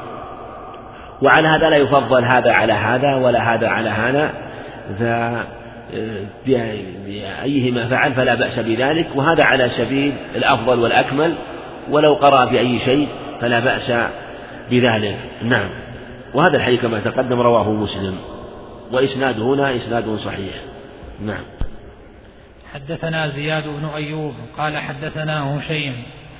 وعلى 1.21 1.47
هذا 1.47 1.69
لا 1.69 1.77
يفضل 1.77 2.23
هذا 2.23 2.51
على 2.51 2.73
هذا 2.73 3.15
ولا 3.15 3.53
هذا 3.53 3.67
على 3.67 3.89
هذا. 3.89 4.33
بأيهما 6.45 7.87
فعل 7.87 8.13
فلا 8.13 8.35
بأس 8.35 8.59
بذلك 8.59 9.07
وهذا 9.15 9.43
على 9.43 9.69
سبيل 9.77 10.13
الأفضل 10.35 10.79
والأكمل 10.79 11.35
ولو 11.89 12.13
قرأ 12.13 12.45
بأي 12.45 12.79
شيء 12.79 13.07
فلا 13.41 13.59
بأس 13.59 13.91
بذلك. 14.71 15.17
نعم. 15.41 15.69
وهذا 16.33 16.57
الحديث 16.57 16.81
كما 16.81 16.99
تقدم 16.99 17.39
رواه 17.39 17.71
مسلم 17.71 18.17
وإسناده 18.91 19.43
هنا 19.43 19.75
إسناد 19.75 20.19
صحيح. 20.25 20.53
نعم. 21.25 21.43
حدثنا 22.73 23.29
زياد 23.29 23.63
بن 23.63 23.89
أيوب 23.95 24.33
قال 24.57 24.77
حدثنا 24.77 25.57
هشيم 25.57 25.93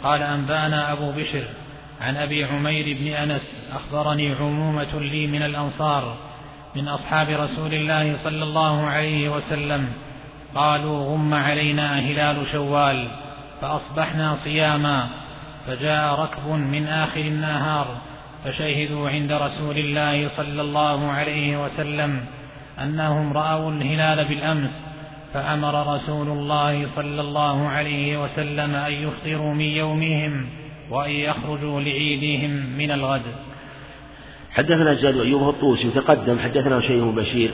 قال 0.04 0.22
أنبأنا 0.22 0.94
أبو 0.94 1.12
بشر 1.12 1.44
عن 2.02 2.18
أبي 2.18 2.44
عمير 2.44 2.98
بن 3.00 3.08
أنس 3.08 3.42
أخبرني 3.74 4.34
عمومة 4.42 5.00
لي 5.00 5.28
من 5.28 5.42
الأنصار 5.42 6.18
من 6.76 6.88
أصحاب 6.88 7.30
رسول 7.30 7.74
الله 7.74 8.18
صلى 8.24 8.44
الله 8.44 8.88
عليه 8.88 9.30
وسلم. 9.30 9.94
قالوا 10.56 11.14
غم 11.14 11.34
علينا 11.34 12.00
هلال 12.00 12.48
شوال 12.52 13.08
فأصبحنا 13.62 14.38
صياما 14.44 15.08
فجاء 15.68 16.20
ركب 16.20 16.48
من 16.48 16.88
آخر 16.88 17.20
النهار 17.20 17.88
فشهدوا 18.46 19.10
عند 19.10 19.32
رسول 19.32 19.78
الله 19.78 20.30
صلى 20.38 20.62
الله 20.62 21.12
عليه 21.12 21.64
وسلم 21.64 22.26
أنهم 22.80 23.34
رأوا 23.34 23.72
الهلال 23.72 24.26
بالأمس 24.26 24.70
فأمر 25.34 25.96
رسول 25.96 26.28
الله 26.28 26.88
صلى 26.96 27.22
الله 27.22 27.68
عليه 27.68 28.24
وسلم 28.24 28.76
أن 28.76 28.92
يفطروا 28.92 29.54
من 29.54 29.66
يومهم 29.66 30.46
وأن 30.90 31.12
يخرجوا 31.12 31.82
لعيدهم 31.82 32.52
من 32.78 32.92
الغد. 32.92 33.51
حدثنا 34.54 34.94
زياد 34.94 35.20
أيوب 35.20 35.50
الطوسي 35.50 35.88
وتقدم 35.88 36.40
حدثنا 36.40 36.82
شيخ 36.82 37.04
بشير 37.04 37.52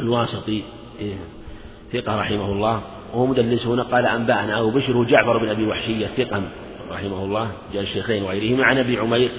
الواسطي 0.00 0.62
إيه، 1.00 1.14
ثقة 1.92 2.20
رحمه 2.20 2.52
الله 2.52 2.80
وهو 3.14 3.26
مدلس 3.26 3.66
هنا 3.66 3.82
قال 3.82 4.06
أنبأنا 4.06 4.60
أبو 4.60 4.70
بشر 4.70 5.04
جعفر 5.04 5.38
بن 5.38 5.48
أبي 5.48 5.66
وحشية 5.66 6.06
ثقة 6.06 6.42
رحمه 6.90 7.24
الله 7.24 7.50
جاء 7.72 7.82
الشيخين 7.82 8.22
وغيرهما 8.22 8.64
عن 8.64 8.78
أبي 8.78 8.98
عمير 8.98 9.30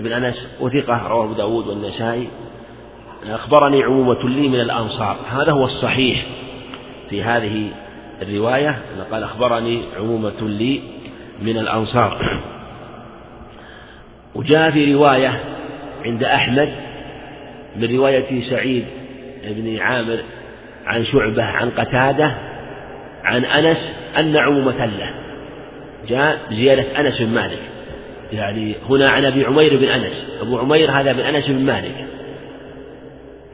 بن 0.00 0.12
أنس 0.12 0.46
وثقة 0.60 1.08
رواه 1.08 1.24
أبو 1.24 1.32
داود 1.32 1.66
والنسائي 1.66 2.28
أخبرني 3.26 3.82
عمومة 3.82 4.28
لي 4.28 4.48
من 4.48 4.60
الأنصار 4.60 5.16
هذا 5.30 5.52
هو 5.52 5.64
الصحيح 5.64 6.26
في 7.10 7.22
هذه 7.22 7.70
الرواية 8.22 8.82
قال 9.10 9.22
أخبرني 9.22 9.82
عمومة 9.96 10.40
لي 10.40 10.80
من 11.42 11.58
الأنصار. 11.58 12.42
وجاء 14.34 14.70
في 14.70 14.94
رواية 14.94 15.55
عند 16.04 16.24
أحمد 16.24 16.72
من 17.76 17.96
رواية 17.96 18.50
سعيد 18.50 18.84
بن 19.44 19.78
عامر 19.78 20.18
عن 20.86 21.04
شعبة 21.04 21.42
عن 21.42 21.70
قتادة 21.70 22.36
عن 23.24 23.44
أنس 23.44 23.78
أن 24.18 24.36
عمومة 24.36 24.86
له. 24.86 25.14
جاء 26.08 26.38
زيادة 26.50 27.00
أنس 27.00 27.22
بن 27.22 27.34
مالك. 27.34 27.58
يعني 28.32 28.74
هنا 28.88 29.10
عن 29.10 29.24
أبي 29.24 29.44
عمير 29.44 29.76
بن 29.76 29.84
أنس. 29.84 30.26
أبو 30.40 30.58
عمير 30.58 30.90
هذا 30.90 31.12
بن 31.12 31.20
أنس 31.20 31.48
بن 31.48 31.64
مالك. 31.64 32.06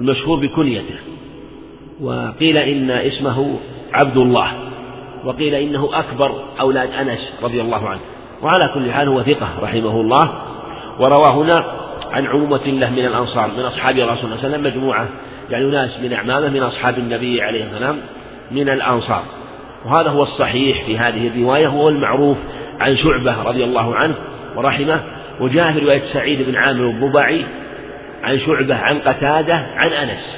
المشهور 0.00 0.40
بكنيته. 0.40 0.96
وقيل 2.00 2.56
إن 2.56 2.90
اسمه 2.90 3.56
عبد 3.92 4.16
الله. 4.16 4.52
وقيل 5.24 5.54
إنه 5.54 5.90
أكبر 5.92 6.44
أولاد 6.60 6.90
أنس 6.90 7.32
رضي 7.42 7.60
الله 7.60 7.88
عنه. 7.88 8.00
وعلى 8.42 8.70
كل 8.74 8.92
حال 8.92 9.08
هو 9.08 9.22
ثقة 9.22 9.48
رحمه 9.62 10.00
الله. 10.00 10.32
وروى 11.00 11.28
هنا 11.28 11.64
عن 12.12 12.26
عمومة 12.26 12.66
له 12.66 12.90
من 12.90 13.04
الأنصار 13.06 13.50
من 13.56 13.62
أصحاب 13.62 13.94
رسول 13.94 14.04
الله 14.04 14.16
صلى 14.16 14.24
الله 14.24 14.38
عليه 14.38 14.48
وسلم 14.48 14.64
مجموعة 14.64 15.08
يعني 15.50 15.64
ناس 15.66 15.98
من 16.02 16.12
أعمامه 16.12 16.48
من 16.48 16.62
أصحاب 16.62 16.98
النبي 16.98 17.42
عليه 17.42 17.64
السلام 17.64 17.98
من 18.50 18.68
الأنصار. 18.68 19.24
وهذا 19.84 20.10
هو 20.10 20.22
الصحيح 20.22 20.84
في 20.84 20.98
هذه 20.98 21.28
الرواية 21.28 21.66
هو 21.66 21.88
المعروف 21.88 22.36
عن 22.80 22.96
شعبة 22.96 23.42
رضي 23.42 23.64
الله 23.64 23.96
عنه 23.96 24.14
ورحمه 24.56 25.00
وجاء 25.40 25.72
في 25.72 25.78
رواية 25.78 26.02
سعيد 26.12 26.42
بن 26.42 26.56
عامر 26.56 26.90
الضبعي 26.90 27.44
عن 28.22 28.38
شعبة 28.38 28.74
عن 28.74 28.98
قتادة 28.98 29.54
عن 29.54 29.88
أنس 29.88 30.36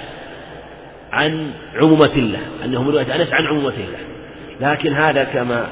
عن 1.12 1.50
عمومة 1.74 2.10
الله 2.16 2.38
أنه 2.64 2.82
من 2.82 2.90
رواية 2.90 3.14
أنس 3.14 3.32
عن 3.32 3.46
عمومة 3.46 3.74
الله 3.74 3.98
لكن 4.60 4.92
هذا 4.92 5.24
كما 5.24 5.68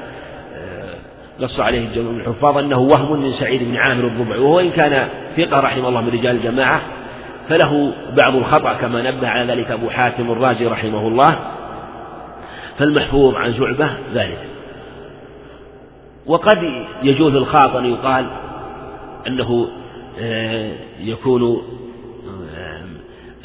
نص 1.43 1.59
عليه 1.59 1.87
الجمع 1.87 2.11
من 2.11 2.19
الحفاظ 2.19 2.57
أنه 2.57 2.79
وهم 2.79 3.21
من 3.21 3.31
سعيد 3.31 3.63
بن 3.63 3.75
عامر 3.75 4.03
الضبعي 4.03 4.39
وهو 4.39 4.59
إن 4.59 4.69
كان 4.69 5.07
ثقة 5.37 5.59
رحمه 5.59 5.89
الله 5.89 6.01
من 6.01 6.09
رجال 6.09 6.35
الجماعة 6.35 6.81
فله 7.49 7.93
بعض 8.17 8.35
الخطأ 8.35 8.73
كما 8.73 9.11
نبه 9.11 9.27
على 9.27 9.53
ذلك 9.53 9.71
أبو 9.71 9.89
حاتم 9.89 10.31
الرازي 10.31 10.65
رحمه 10.65 11.07
الله 11.07 11.35
فالمحفوظ 12.79 13.35
عن 13.35 13.53
شعبة 13.53 13.89
ذلك. 14.13 14.39
وقد 16.25 16.57
يجوز 17.03 17.35
الخاطئ 17.35 17.79
أن 17.79 17.85
يقال 17.85 18.25
أنه 19.27 19.69
آه، 20.19 20.71
يكون 20.99 21.61
آه، 22.55 22.83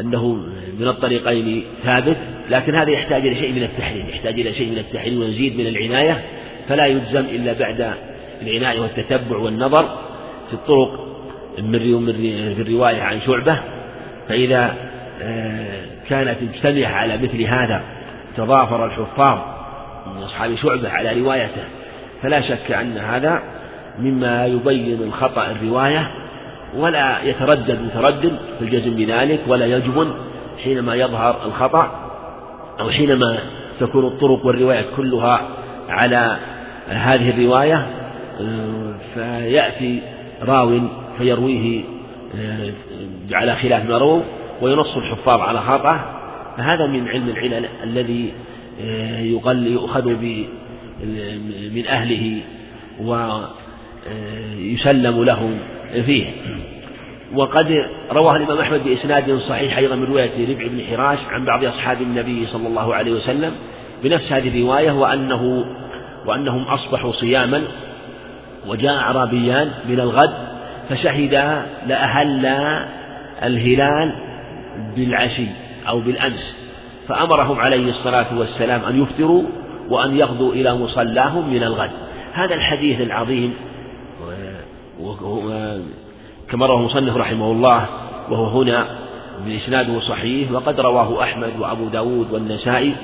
أنه 0.01 0.33
من 0.79 0.89
الطريقين 0.89 1.65
ثابت 1.85 2.17
لكن 2.51 2.75
هذا 2.75 2.91
يحتاج 2.91 3.27
إلى 3.27 3.35
شيء 3.35 3.53
من 3.53 3.63
التحليل 3.63 4.09
يحتاج 4.09 4.41
إلى 4.41 4.53
شيء 4.53 4.71
من 4.71 4.79
التحليل 4.79 5.19
ونزيد 5.19 5.61
من 5.61 5.67
العناية 5.67 6.25
فلا 6.69 6.87
يلزم 6.87 7.21
إلا 7.21 7.53
بعد 7.53 7.95
العناية 8.43 8.81
والتتبع 8.81 9.37
والنظر 9.37 9.85
في 10.49 10.55
الطرق 10.55 11.09
من 11.59 11.79
في 12.57 12.63
الرواية 12.63 13.03
عن 13.03 13.21
شعبة. 13.21 13.61
فإذا 14.29 14.75
آه، 15.23 15.81
كانت 16.09 16.37
مجتمعة 16.43 16.93
على 16.93 17.17
مثل 17.17 17.43
هذا 17.43 17.83
تضافر 18.37 18.87
الحفاظ 18.87 19.39
من 20.07 20.23
أصحاب 20.23 20.55
شعبة 20.55 20.91
على 20.91 21.21
روايته 21.21 21.63
فلا 22.23 22.41
شك 22.41 22.73
أن 22.73 22.99
هذا 22.99 23.43
مما 23.99 24.47
يبين 24.47 25.03
الخطأ 25.03 25.47
الرواية 25.51 26.11
ولا 26.77 27.23
يتردد 27.23 27.83
متردد 27.83 28.39
في 28.59 28.65
الجزم 28.65 28.95
بذلك 28.97 29.41
ولا 29.47 29.67
يجبن 29.67 30.13
حينما 30.65 30.95
يظهر 30.95 31.47
الخطأ 31.47 32.11
أو 32.81 32.91
حينما 32.91 33.39
تكون 33.81 34.07
الطرق 34.07 34.47
والرواية 34.47 34.85
كلها 34.97 35.41
على 35.89 36.37
هذه 36.89 37.31
الرواية 37.31 37.87
فيأتي 39.15 40.03
راو 40.43 40.81
فيرويه 41.19 41.83
على 43.33 43.57
خلاف 43.57 43.91
ما 43.91 43.99
رووا 43.99 44.23
وينص 44.63 44.97
الحفاظ 44.97 45.41
على 45.41 45.61
خطأه 45.61 46.01
فهذا 46.57 46.87
من 46.87 47.09
علم 47.09 47.29
العلل 47.29 47.69
الذي 47.85 48.33
يقل 49.21 49.67
يؤخذ 49.67 50.05
من 51.75 51.87
أهله 51.89 52.41
ويسلم 54.61 55.25
لهم 55.25 55.59
فيه. 56.07 56.25
وقد 57.35 57.75
رواه 58.13 58.37
الإمام 58.37 58.59
أحمد 58.59 58.85
بإسناد 58.85 59.39
صحيح 59.39 59.79
أيضا 59.79 59.97
من 59.97 60.05
رواية 60.05 60.55
ربع 60.55 60.67
بن 60.67 60.83
حراش 60.91 61.19
عن 61.31 61.45
بعض 61.45 61.65
أصحاب 61.65 62.03
النبي 62.03 62.47
صلى 62.47 62.69
الله 62.69 62.95
عليه 62.95 63.13
وسلم 63.13 63.53
بنفس 64.05 64.33
هذه 64.33 64.49
الرواية 64.49 64.93
وأنه 64.93 65.65
وأنهم 66.27 66.63
أصبحوا 66.63 67.13
صياما 67.13 67.63
وجاء 68.69 68.99
أعرابيان 68.99 69.71
من 69.89 70.01
الغد 70.01 70.35
فشهدا 70.89 71.63
لأهل 71.87 72.47
الهلال 73.43 74.13
بالعشي 74.97 75.47
أو 75.89 76.01
بالأمس 76.01 76.57
فأمرهم 77.09 77.61
عليه 77.61 77.91
الصلاة 77.91 78.39
والسلام 78.39 78.85
أن 78.85 79.03
يفطروا 79.03 79.43
وأن 79.89 80.17
يغدوا 80.17 80.53
إلى 80.53 80.75
مصلاهم 80.75 81.51
من 81.55 81.63
الغد. 81.63 81.91
هذا 82.33 82.55
الحديث 82.55 83.01
العظيم 83.01 83.55
كما 86.51 86.67
رواه 86.67 86.79
المصنف 86.81 87.17
رحمه 87.17 87.53
الله 87.53 87.87
وهو 88.31 88.61
هنا 88.63 88.87
بإسناده 89.47 90.01
صحيح 90.01 90.53
وقد 90.53 90.81
رواه 90.81 91.23
أحمد 91.23 91.53
وأبو 91.59 91.89
داود 91.89 92.33
والنسائي 92.33 92.95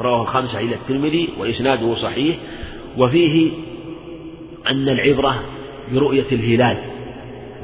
رواه 0.00 0.22
الخمسة 0.22 0.58
إلى 0.58 0.74
الترمذي 0.74 1.28
وإسناده 1.38 1.94
صحيح 1.94 2.36
وفيه 2.98 3.50
أن 4.70 4.88
العبرة 4.88 5.34
برؤية 5.92 6.26
الهلال 6.32 6.76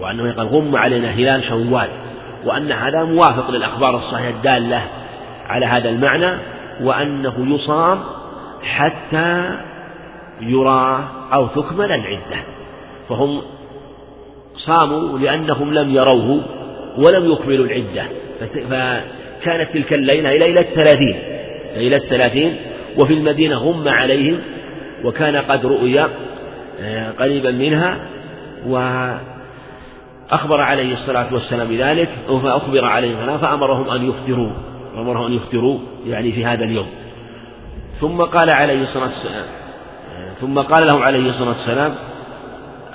وأنه 0.01 0.29
يقال 0.29 0.47
غم 0.47 0.77
علينا 0.77 1.11
هلال 1.11 1.45
شوال 1.45 1.89
وأن 2.45 2.73
هذا 2.73 3.05
موافق 3.05 3.51
للأخبار 3.51 3.97
الصحيحة 3.97 4.31
الدالة 4.31 4.83
على 5.47 5.67
هذا 5.67 5.89
المعنى 5.89 6.39
وأنه 6.83 7.55
يصام 7.55 8.01
حتى 8.63 9.59
يرى 10.41 11.09
أو 11.33 11.47
تكمل 11.47 11.93
العدة. 11.93 12.43
فهم 13.09 13.43
صاموا 14.55 15.19
لأنهم 15.19 15.75
لم 15.75 15.95
يروه 15.95 16.41
ولم 16.99 17.33
يكملوا 17.33 17.67
العدة. 17.67 18.05
فكانت 18.41 19.75
تلك 19.75 19.93
الليلة 19.93 20.37
ليلة 20.37 20.61
الثلاثين. 20.61 21.36
ليلة 21.77 21.97
الثلاثين 21.97 22.57
وفي 22.97 23.15
المدينة 23.15 23.57
غم 23.57 23.89
عليهم 23.89 24.39
وكان 25.05 25.37
قد 25.37 25.67
رؤي 25.67 26.07
آه، 26.81 27.11
قريبا 27.11 27.51
منها 27.51 27.99
وأخبر 28.67 30.61
عليه 30.61 30.95
الصلاة 30.95 31.35
والسلام 31.35 31.69
بذلك 31.69 32.09
فأخبر 32.29 32.85
عليهم 32.85 33.39
فأمرهم 33.39 33.91
أن 33.91 34.09
يفطروا 34.09 34.51
أمرهم 34.97 35.27
أن 35.27 35.33
يفطروا 35.33 35.79
يعني 36.07 36.33
في 36.33 36.45
هذا 36.45 36.65
اليوم. 36.65 36.87
ثم 38.01 38.23
قال 38.23 38.51
عليه 38.51 38.83
الصلاة 38.83 39.09
والسلام 39.09 39.45
آه، 40.17 40.33
ثم 40.41 40.59
قال 40.59 40.87
لهم 40.87 41.03
عليه 41.03 41.31
الصلاة 41.31 41.49
والسلام 41.49 41.95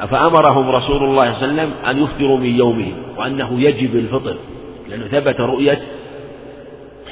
فأمرهم 0.09 0.69
رسول 0.69 1.03
الله 1.03 1.33
صلى 1.33 1.45
الله 1.45 1.61
عليه 1.61 1.71
وسلم 1.71 1.71
أن 1.89 2.03
يفطروا 2.03 2.37
من 2.37 2.55
يومهم 2.55 2.93
وأنه 3.17 3.61
يجب 3.61 3.95
الفطر 3.95 4.35
لأنه 4.89 5.07
ثبت 5.07 5.39
رؤية 5.39 5.81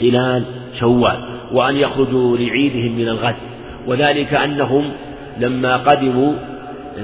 هلال 0.01 0.43
شوال. 0.80 1.38
وأن 1.51 1.75
يخرجوا 1.75 2.37
لعيدهم 2.37 2.91
من 2.97 3.07
الغد. 3.07 3.35
وذلك 3.87 4.33
أنهم 4.33 4.91
لما 5.37 5.77
قدموا 5.77 6.33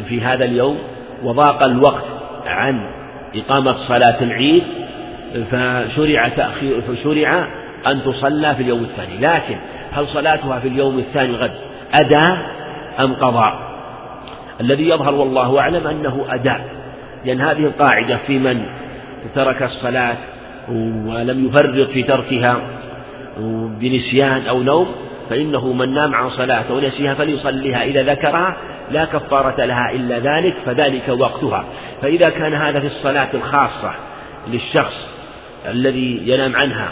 في 0.10 0.22
هذا 0.22 0.46
اليوم 0.46 0.78
وضاق 1.24 1.64
الوقت 1.64 2.06
عن 2.46 2.80
إقامة 3.36 3.76
صلاة 3.88 4.24
العيد 4.24 4.64
فشرع 5.52 6.28
تأخير 6.28 6.82
فشرع 6.82 7.48
أن 7.88 8.04
تصلى 8.04 8.56
في 8.56 8.64
اليوم 8.64 8.84
الثاني. 8.84 9.18
لكن 9.18 9.58
هل 9.92 10.08
صلاتها 10.08 10.60
في 10.60 10.68
اليوم 10.68 11.00
الثاني 11.00 11.36
غد 11.36 11.52
أداء 11.94 12.38
أم 13.00 13.14
قضاء؟ 13.14 13.76
الذي 14.62 14.90
يظهر 14.90 15.14
والله 15.16 15.60
أعلم 15.60 15.88
أنه 15.88 16.26
أداء 16.30 16.66
لأن 17.26 17.42
هذه 17.42 17.60
القاعدة 17.60 18.18
في 18.28 18.40
من 18.40 18.66
ترك 19.36 19.64
الصلاة 19.64 20.16
ولم 21.06 21.46
يفرط 21.46 21.90
في 21.90 22.04
تركها. 22.04 22.58
بنسيان 23.80 24.48
أو 24.48 24.64
نوم 24.64 24.96
فإنه 25.30 25.74
من 25.74 25.94
نام 25.94 26.16
عن 26.16 26.30
صلاة 26.30 26.64
ونسيها 26.72 27.14
فليصليها. 27.14 27.84
إذا 27.84 28.04
ذكرها 28.04 28.58
لا 28.92 29.06
كفارة 29.06 29.66
لها 29.66 29.92
إلا 29.92 30.20
ذلك 30.20 30.54
فذلك 30.66 31.10
وقتها. 31.10 31.66
فإذا 32.02 32.30
كان 32.30 32.54
هذا 32.54 32.80
في 32.80 32.88
الصلاة 32.88 33.30
الخاصة 33.34 33.92
للشخص 34.48 35.08
الذي 35.70 36.22
ينام 36.26 36.56
عنها 36.56 36.90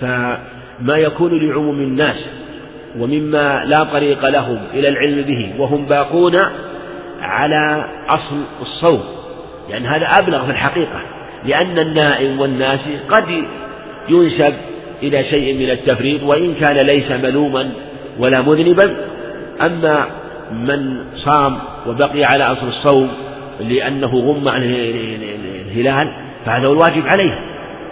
فما 0.00 0.96
يكون 0.96 1.48
لعموم 1.48 1.78
الناس 1.80 2.24
ومما 2.98 3.64
لا 3.64 3.84
طريق 3.84 4.28
لهم 4.28 4.58
إلى 4.74 4.88
العلم 4.88 5.22
به 5.22 5.52
وهم 5.58 5.86
باقون 5.86 6.40
على 7.20 7.86
أصل 8.08 8.36
الصوم. 8.60 9.04
لأن 9.70 9.86
هذا 9.86 10.06
أبلغ 10.18 10.44
في 10.44 10.50
الحقيقة 10.50 11.02
لأن 11.44 11.78
النائم 11.78 12.40
والناسي 12.40 12.98
قد 13.08 13.44
ينسب 14.08 14.54
إلى 15.08 15.24
شيء 15.24 15.54
من 15.54 15.70
التفريط 15.70 16.22
وإن 16.22 16.54
كان 16.54 16.76
ليس 16.76 17.10
ملوما 17.10 17.70
ولا 18.18 18.40
مذنبا. 18.42 18.96
أما 19.60 20.06
من 20.52 21.04
صام 21.16 21.58
وبقي 21.86 22.24
على 22.24 22.44
أصل 22.44 22.68
الصوم 22.68 23.08
لأنه 23.60 24.16
غم 24.16 24.48
عن 24.48 24.62
الهلال 24.62 26.14
فهذا 26.46 26.66
هو 26.66 26.72
الواجب 26.72 27.06
عليه. 27.06 27.40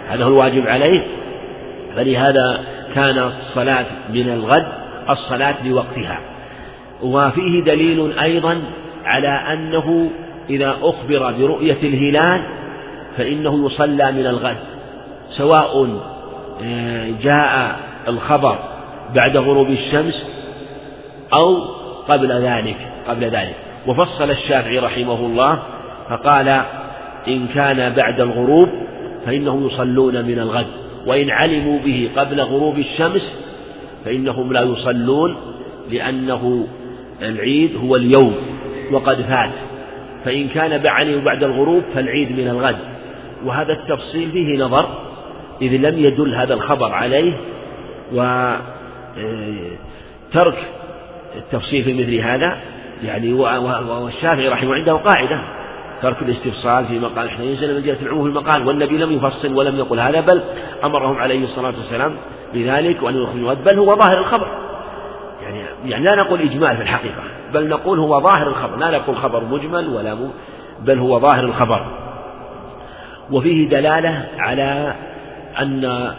هذا 0.09 0.23
هو 0.23 0.29
الواجب 0.29 0.67
عليه. 0.67 1.07
فلهذا 1.95 2.59
كان 2.95 3.17
الصلاة 3.17 3.85
من 4.13 4.29
الغد 4.29 4.65
الصلاة 5.09 5.67
لوقتها. 5.67 6.19
وفيه 7.03 7.63
دليل 7.63 8.19
أيضا 8.19 8.61
على 9.05 9.27
أنه 9.53 10.09
إذا 10.49 10.77
أخبر 10.81 11.31
برؤية 11.31 11.77
الهلال 11.83 12.45
فإنه 13.17 13.65
يصلى 13.65 14.11
من 14.11 14.25
الغد 14.25 14.57
سواء 15.29 15.87
جاء 17.23 17.79
الخبر 18.07 18.59
بعد 19.15 19.37
غروب 19.37 19.69
الشمس 19.69 20.27
أو 21.33 21.57
قبل 22.09 22.31
ذلك 22.31 22.77
قبل 23.07 23.23
ذلك. 23.23 23.55
وفصل 23.87 24.31
الشافعي 24.31 24.79
رحمه 24.79 25.25
الله 25.25 25.59
فقال 26.09 26.61
إن 27.27 27.47
كان 27.47 27.93
بعد 27.93 28.21
الغروب 28.21 28.69
فإنهم 29.25 29.67
يصلون 29.67 30.25
من 30.25 30.39
الغد 30.39 30.67
وإن 31.05 31.29
علموا 31.29 31.79
به 31.79 32.09
قبل 32.17 32.41
غروب 32.41 32.79
الشمس 32.79 33.33
فإنهم 34.05 34.53
لا 34.53 34.61
يصلون 34.61 35.37
لأنه 35.91 36.67
العيد 37.21 37.75
هو 37.75 37.95
اليوم 37.95 38.35
وقد 38.91 39.21
فات. 39.21 39.49
فإن 40.25 40.47
كان 40.47 40.77
بعلموا 40.77 41.21
بعد 41.21 41.43
الغروب 41.43 41.83
فالعيد 41.95 42.39
من 42.39 42.47
الغد. 42.47 42.77
وهذا 43.45 43.73
التفصيل 43.73 44.31
فيه 44.31 44.63
نظر 44.63 44.85
إذ 45.61 45.75
لم 45.75 45.99
يدل 45.99 46.35
هذا 46.35 46.53
الخبر 46.53 46.91
عليه 46.91 47.33
وترك 48.11 48.57
آه، 50.35 51.37
التفصيل 51.37 51.83
في 51.83 51.93
مثل 51.93 52.15
هذا 52.15 52.57
يعني 53.03 53.33
والشافعي 53.33 54.47
رحمه 54.47 54.75
عنده 54.75 54.93
قاعدة 54.93 55.41
ترك 56.01 56.21
الاستفصال 56.21 56.85
في 56.85 56.99
مقال 56.99 57.27
إحنا 57.27 57.45
ينزل 57.45 57.75
من 57.75 57.83
جهة 57.83 57.97
العموم 58.01 58.23
في 58.23 58.29
المقال 58.29 58.67
والنبي 58.67 58.97
لم 58.97 59.11
يفصل 59.11 59.53
ولم 59.53 59.77
يقل 59.77 59.99
هذا 59.99 60.21
بل 60.21 60.41
أمرهم 60.83 61.17
عليه 61.17 61.43
الصلاة 61.43 61.73
والسلام 61.77 62.15
بذلك 62.53 63.03
وأن 63.03 63.15
يخرجوا. 63.23 63.53
بل 63.53 63.79
هو 63.79 63.95
ظاهر 63.95 64.17
الخبر. 64.17 64.47
يعني 65.41 65.63
يعني 65.85 66.05
لا 66.05 66.15
نقول 66.15 66.41
إجمال 66.41 66.77
في 66.77 66.83
الحقيقة 66.83 67.23
بل 67.53 67.69
نقول 67.69 67.99
هو 67.99 68.21
ظاهر 68.21 68.47
الخبر. 68.47 68.77
لا 68.77 68.91
نقول 68.91 69.17
خبر 69.17 69.43
مجمل 69.43 69.87
ولا. 69.87 70.17
بل 70.79 70.99
هو 70.99 71.19
ظاهر 71.19 71.43
الخبر. 71.43 71.85
وفيه 73.31 73.69
دلالة 73.69 74.27
على 74.37 74.95
أن 75.59 76.13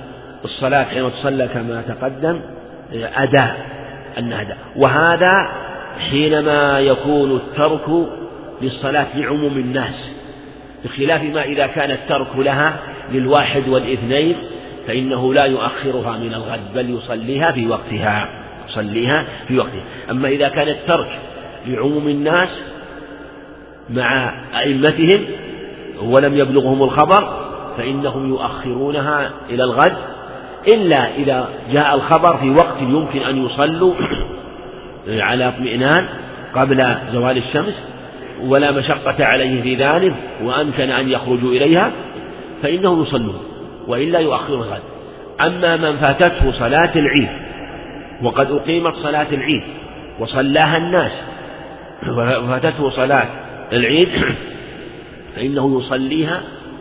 الصلاة 0.44 0.84
حين 0.84 1.12
تصلى 1.12 1.48
كما 1.48 1.82
تقدم 1.88 2.40
أداء 2.92 3.66
أنها 4.18 4.42
أداء 4.42 4.56
وهذا 4.76 5.48
حينما 6.10 6.80
يكون 6.80 7.36
الترك 7.36 8.08
للصلاة 8.62 9.06
لعموم 9.14 9.56
الناس 9.56 10.10
بخلاف 10.84 11.22
ما 11.22 11.42
إذا 11.42 11.66
كان 11.66 11.90
الترك 11.90 12.36
لها 12.36 12.76
للواحد 13.12 13.68
والإثنين 13.68 14.36
فإنه 14.86 15.34
لا 15.34 15.44
يؤخرها 15.44 16.18
من 16.18 16.34
الغد 16.34 16.60
بل 16.74 16.90
يصليها 16.90 17.52
في 17.52 17.66
وقتها 17.66 18.28
يصليها 18.68 19.24
في 19.48 19.58
وقتها. 19.58 19.82
أما 20.10 20.28
إذا 20.28 20.48
كان 20.48 20.68
الترك 20.68 21.18
لعموم 21.66 22.08
الناس 22.08 22.48
مع 23.90 24.34
أئمتهم 24.60 25.24
ولم 26.02 26.34
يبلغهم 26.34 26.82
الخبر 26.82 27.43
فإنهم 27.76 28.28
يؤخرونها 28.28 29.30
إلى 29.50 29.64
الغد 29.64 29.96
إلا 30.68 31.14
إذا 31.14 31.48
جاء 31.72 31.94
الخبر 31.94 32.36
في 32.36 32.50
وقت 32.50 32.80
يمكن 32.80 33.20
أن 33.20 33.46
يصلوا 33.46 33.94
على 35.08 35.48
اطمئنان 35.48 36.08
قبل 36.54 36.94
زوال 37.12 37.36
الشمس 37.36 37.74
ولا 38.42 38.70
مشقة 38.70 39.24
عليه 39.24 39.62
في 39.62 39.74
ذلك 39.74 40.14
وأمكن 40.42 40.90
أن 40.90 41.08
يخرجوا 41.08 41.50
إليها 41.50 41.92
فإنهم 42.62 43.02
يصلون 43.02 43.38
وإلا 43.88 44.18
يؤخر 44.18 44.54
الغد. 44.54 44.82
أما 45.40 45.76
من 45.76 45.96
فاتته 45.96 46.52
صلاة 46.52 46.92
العيد 46.96 47.28
وقد 48.22 48.50
أقيمت 48.50 48.94
صلاة 48.94 49.26
العيد 49.32 49.62
وصلاها 50.20 50.76
الناس 50.76 51.12
وفاتته 52.18 52.90
صلاة 52.90 53.26
العيد 53.72 54.08
فإنه 55.36 55.80
يصليها 55.80 56.40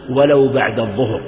ولو 0.09 0.47
بعد 0.47 0.79
الظهر. 0.79 1.21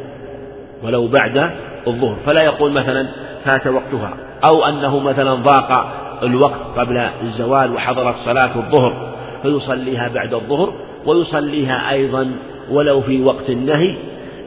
ولو 0.83 1.07
بعد 1.07 1.51
الظهر. 1.87 2.17
فلا 2.25 2.41
يقول 2.41 2.71
مثلا 2.71 3.07
فات 3.45 3.67
وقتها. 3.67 4.13
أو 4.43 4.65
أنه 4.65 4.99
مثلا 4.99 5.33
ضاق 5.33 5.91
الوقت 6.23 6.61
قبل 6.77 7.09
الزوال 7.23 7.73
وحضرت 7.73 8.15
صلاة 8.25 8.55
الظهر. 8.55 9.15
فيصليها 9.43 10.07
بعد 10.07 10.33
الظهر 10.33 10.73
ويصليها 11.05 11.91
أيضا 11.91 12.31
ولو 12.71 13.01
في 13.01 13.23
وقت 13.23 13.49
النهي 13.49 13.97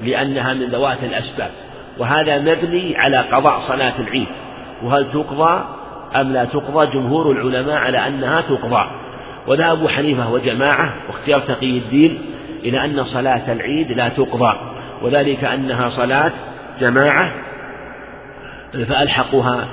لأنها 0.03 0.55
من 0.55 0.66
ذوات 0.66 0.99
الأسباب. 1.03 1.51
وهذا 1.99 2.39
مبني 2.39 2.97
على 2.97 3.16
قضاء 3.16 3.61
صلاة 3.68 3.95
العيد. 4.01 4.29
وهل 4.83 5.07
تقضى 5.12 5.64
أم 6.16 6.33
لا 6.33 6.45
تقضى؟ 6.45 6.87
جمهور 6.87 7.31
العلماء 7.31 7.76
على 7.76 8.07
أنها 8.07 8.41
تقضى. 8.41 8.91
وذهب 9.47 9.89
حنيفة 9.89 10.33
وجماعة 10.33 10.95
واختيار 11.09 11.41
تقي 11.41 11.79
الدين 11.79 12.18
إلى 12.64 12.84
أن 12.84 13.04
صلاة 13.04 13.52
العيد 13.52 13.92
لا 13.92 14.09
تقضى 14.09 14.54
وذلك 15.02 15.44
أنها 15.44 15.88
صلاة 15.88 16.30
جماعة 16.80 17.32
فألحقوها 18.72 19.66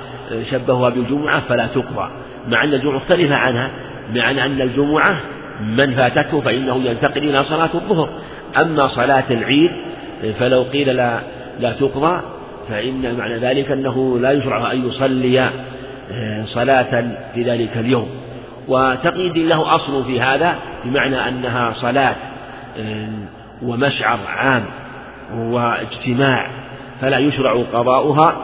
شبهوها 0.50 0.90
بالجمعة 0.90 1.40
فلا 1.40 1.66
تقضى. 1.66 2.10
مع 2.48 2.64
أن 2.64 2.74
الجمعة 2.74 2.96
مختلفة 2.96 3.34
عنها 3.34 3.70
مع 4.14 4.30
أن 4.30 4.60
الجمعة 4.60 5.20
من 5.60 5.94
فاتته 5.94 6.40
فإنه 6.40 6.76
ينتقل 6.76 7.24
إلى 7.24 7.44
صلاة 7.44 7.70
الظهر. 7.74 8.08
أما 8.56 8.88
صلاة 8.88 9.24
العيد 9.30 9.70
فلو 10.38 10.62
قيل 10.62 10.96
لا 10.96 11.20
لا 11.60 11.72
تقضى 11.72 12.20
فإن 12.68 13.16
معنى 13.18 13.36
ذلك 13.36 13.70
أنه 13.70 14.18
لا 14.18 14.32
يشرع 14.32 14.72
أن 14.72 14.88
يصلي 14.88 15.40
آه، 16.10 16.44
صلاة 16.44 17.04
في 17.34 17.42
ذلك 17.42 17.76
اليوم. 17.76 18.08
وتقييد 18.68 19.38
له 19.38 19.74
أصل 19.74 20.04
في 20.04 20.20
هذا 20.20 20.54
بمعنى 20.84 21.28
أنها 21.28 21.72
صلاة 21.72 22.14
ومشعر 23.62 24.18
عام 24.26 24.64
واجتماع 25.34 26.50
فلا 27.00 27.18
يشرع 27.18 27.62
قضاؤها 27.72 28.36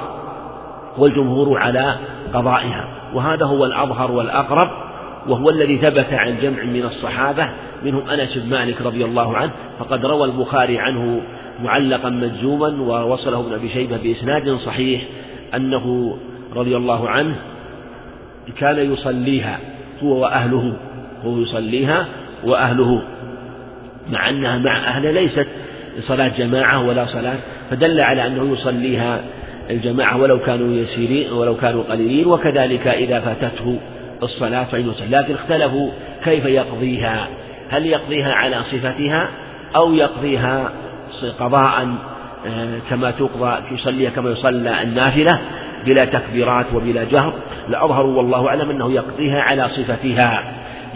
والجمهور 0.99 1.59
على 1.59 1.97
قضائها. 2.35 2.89
وهذا 3.15 3.47
هو 3.47 3.65
الأظهر 3.65 4.13
والأقرب 4.13 4.71
وهو 5.29 5.51
الذي 5.51 5.79
ثبت 5.79 6.13
عن 6.13 6.37
جمع 6.43 6.65
من 6.65 6.85
الصحابة 6.85 7.49
منهم 7.85 8.11
أنس 8.11 8.39
بن 8.39 8.51
مالك 8.51 8.83
رضي 8.83 9.05
الله 9.05 9.37
عنه 9.37 9.51
فقد 9.79 10.07
روى 10.07 10.25
البخاري 10.25 10.79
عنه 10.79 11.21
معلقا 11.63 12.11
مجزوما 12.11 12.83
ووصله 12.83 13.41
ابن 13.41 13.53
أبي 13.53 13.69
شيبة 13.69 13.97
بإسناد 13.97 14.57
صحيح 14.57 15.03
أنه 15.55 16.17
رضي 16.55 16.77
الله 16.77 17.09
عنه 17.09 17.37
كان 18.59 18.93
يصليها 18.93 19.59
هو 20.03 20.23
وأهله 20.23 20.77
هو 21.25 21.39
يصليها 21.39 22.07
وأهله. 22.45 23.03
مع 24.11 24.29
أنها 24.29 24.59
مع 24.59 24.77
أهله 24.77 25.11
ليست 25.11 25.47
صلاة 26.01 26.29
جماعة 26.29 26.87
ولا 26.87 27.07
صلاة 27.07 27.37
فدل 27.71 28.01
على 28.01 28.27
أنه 28.27 28.53
يصليها 28.53 29.21
الجماعة 29.71 30.23
ولو 30.23 30.39
كانوا 30.39 30.75
يسيرين 30.75 31.33
ولو 31.33 31.57
كانوا 31.57 31.83
قليلين 31.83 32.27
وكذلك 32.27 32.87
إذا 32.87 33.21
فاتته 33.21 33.79
الصلاة 34.23 34.65
فإنه 34.65 34.93
يصلي. 34.93 35.09
لكن 35.17 35.35
اختلفوا 35.35 35.91
كيف 36.25 36.45
يقضيها. 36.45 37.29
هل 37.71 37.87
يقضيها 37.87 38.33
على 38.33 38.57
صفتها 38.73 39.31
أو 39.77 39.95
يقضيها 39.95 40.73
قضاء 41.41 41.89
آه، 42.47 42.79
كما 42.91 43.11
تقضى 43.11 43.75
يصليها 43.75 44.11
كما 44.11 44.31
يصلى 44.31 44.83
النافلة 44.83 45.39
بلا 45.87 46.05
تكبيرات 46.05 46.67
وبلا 46.75 47.05
جهر؟ 47.05 47.35
الأظهر 47.69 48.07
والله 48.07 48.49
أعلم 48.49 48.71
أنه 48.71 48.93
يقضيها 48.93 49.41
على 49.41 49.69
صفتها 49.69 50.43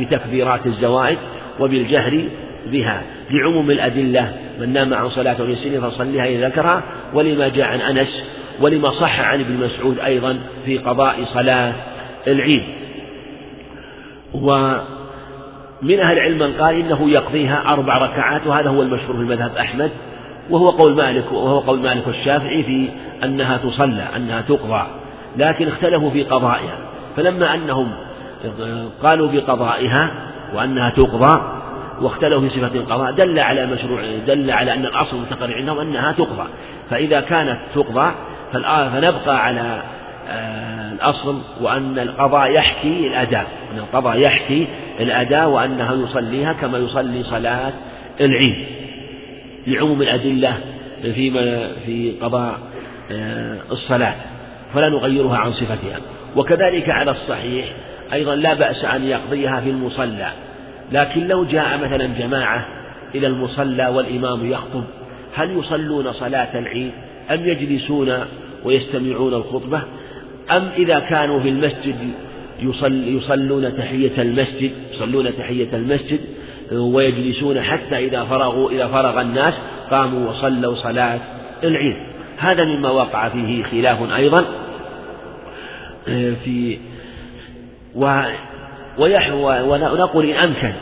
بتكبيرات 0.01 0.67
الزوائد 0.67 1.19
وبالجهر 1.61 2.29
بها 2.67 3.03
لعموم 3.31 3.71
الأدلة 3.71 4.33
من 4.61 4.73
نام 4.73 4.95
عن 4.95 5.09
صلاة 5.09 5.43
ويسير 5.43 5.81
فصليها 5.81 6.25
إذا 6.25 6.49
ذكرها 6.49 6.83
ولما 7.15 7.49
جاء 7.49 7.67
عن 7.67 7.81
أنس 7.81 8.25
ولما 8.61 8.91
صح 8.91 9.21
عن 9.21 9.41
ابن 9.41 9.57
مسعود 9.57 9.99
أيضا 9.99 10.39
في 10.65 10.79
قضاء 10.79 11.25
صلاة 11.25 11.73
العيد. 12.27 12.63
ومن 14.35 16.01
أهل 16.01 16.13
العلم 16.13 16.39
من 16.39 16.53
قال 16.53 16.77
إنه 16.77 17.11
يقضيها 17.11 17.63
أربع 17.73 17.99
ركعات 17.99 18.47
وهذا 18.47 18.71
هو 18.71 18.83
المشهور 18.83 19.17
في 19.17 19.23
مذهب 19.23 19.57
أحمد 19.57 19.91
وهو 20.51 20.71
قول 20.71 20.95
مالك 20.95 21.33
وهو 21.33 21.59
قول 21.59 21.81
مالك 21.81 22.07
والشافعي 22.07 22.63
في 22.63 22.89
أنها 23.25 23.57
تصلى 23.57 24.09
أنها 24.17 24.41
تقضى. 24.41 24.87
لكن 25.37 25.69
اختلفوا 25.69 26.11
في 26.11 26.23
قضائها. 26.23 26.79
فلما 27.17 27.55
أنهم 27.55 27.89
قالوا 29.03 29.29
بقضائها 29.29 30.11
وأنها 30.55 30.91
تقضى 30.91 31.56
واختلفوا 32.01 32.41
في 32.41 32.49
صفة 32.49 32.75
القضاء 32.75 33.13
دل 33.13 33.39
على 33.39 33.67
مشروع 33.67 34.03
دل 34.27 34.51
على 34.51 34.75
أن 34.75 34.87
الأصل 34.87 35.17
المتقرر 35.17 35.55
عندهم 35.55 35.79
أنها 35.79 36.13
تقضى. 36.13 36.49
فإذا 36.91 37.21
كانت 37.21 37.59
تقضى 37.75 38.13
فنبقى 38.53 39.45
على 39.45 39.83
آه، 40.29 40.93
الأصل 40.93 41.41
وأن 41.61 41.99
القضاء 41.99 42.51
يحكي 42.51 43.07
الأداء. 43.07 43.47
أن 43.75 43.79
القضاء 43.79 44.19
يحكي 44.19 44.67
الأداء 45.01 45.49
وأنه 45.49 46.05
يصليها 46.05 46.53
كما 46.53 46.79
يصلي 46.79 47.23
صلاة 47.23 47.73
العيد. 48.21 48.67
لعموم 49.67 50.03
الأدلة 50.03 50.55
فيما 51.03 51.73
في 51.87 52.15
قضاء 52.23 52.59
آه، 53.13 53.57
الصلاة. 53.73 54.15
فلا 54.75 54.89
نغيرها 54.89 55.37
عن 55.37 55.53
صفتها. 55.53 56.01
وكذلك 56.37 56.91
على 56.91 57.11
الصحيح 57.11 57.67
أيضا 58.13 58.35
لا 58.35 58.55
بأس 58.55 58.85
أن 58.85 59.05
يقضيها 59.05 59.61
في 59.61 59.71
المصلى. 59.71 60.33
لكن 60.93 61.29
لو 61.29 61.45
جاء 61.45 61.79
مثلا 61.79 62.07
جماعة 62.07 62.67
إلى 63.15 63.27
المصلى 63.27 63.89
والإمام 63.89 64.51
يخطب 64.51 64.85
هل 65.35 65.59
يصلون 65.59 66.13
صلاة 66.13 66.59
العيد؟ 66.59 66.93
أم 67.31 67.47
يجلسون 67.47 68.13
ويستمعون 68.65 69.35
الخطبة؟ 69.35 69.83
أم 70.51 70.69
إذا 70.79 70.99
كانوا 70.99 71.41
في 71.41 71.49
المسجد 71.49 71.97
يصل 72.61 72.93
يصلون 72.93 73.77
تحية 73.77 74.23
المسجد 74.23 74.71
يصلون 74.93 75.37
تحية 75.37 75.69
المسجد 75.73 76.21
ويجلسون 76.73 77.61
حتى 77.61 77.99
إذا 77.99 78.25
فرغوا 78.25 78.71
إذا 78.71 78.87
فرغ 78.87 79.21
الناس 79.21 79.55
قاموا 79.91 80.31
وصلوا 80.31 80.75
صلاة 80.75 81.21
العيد. 81.65 81.97
هذا 82.39 82.65
مما 82.65 82.91
وقع 82.91 83.29
فيه 83.29 83.63
خلاف 83.63 84.13
أيضا 84.17 84.45
في 86.45 86.79
ونقول 88.99 90.25
إن 90.25 90.35
أمكن 90.35 90.73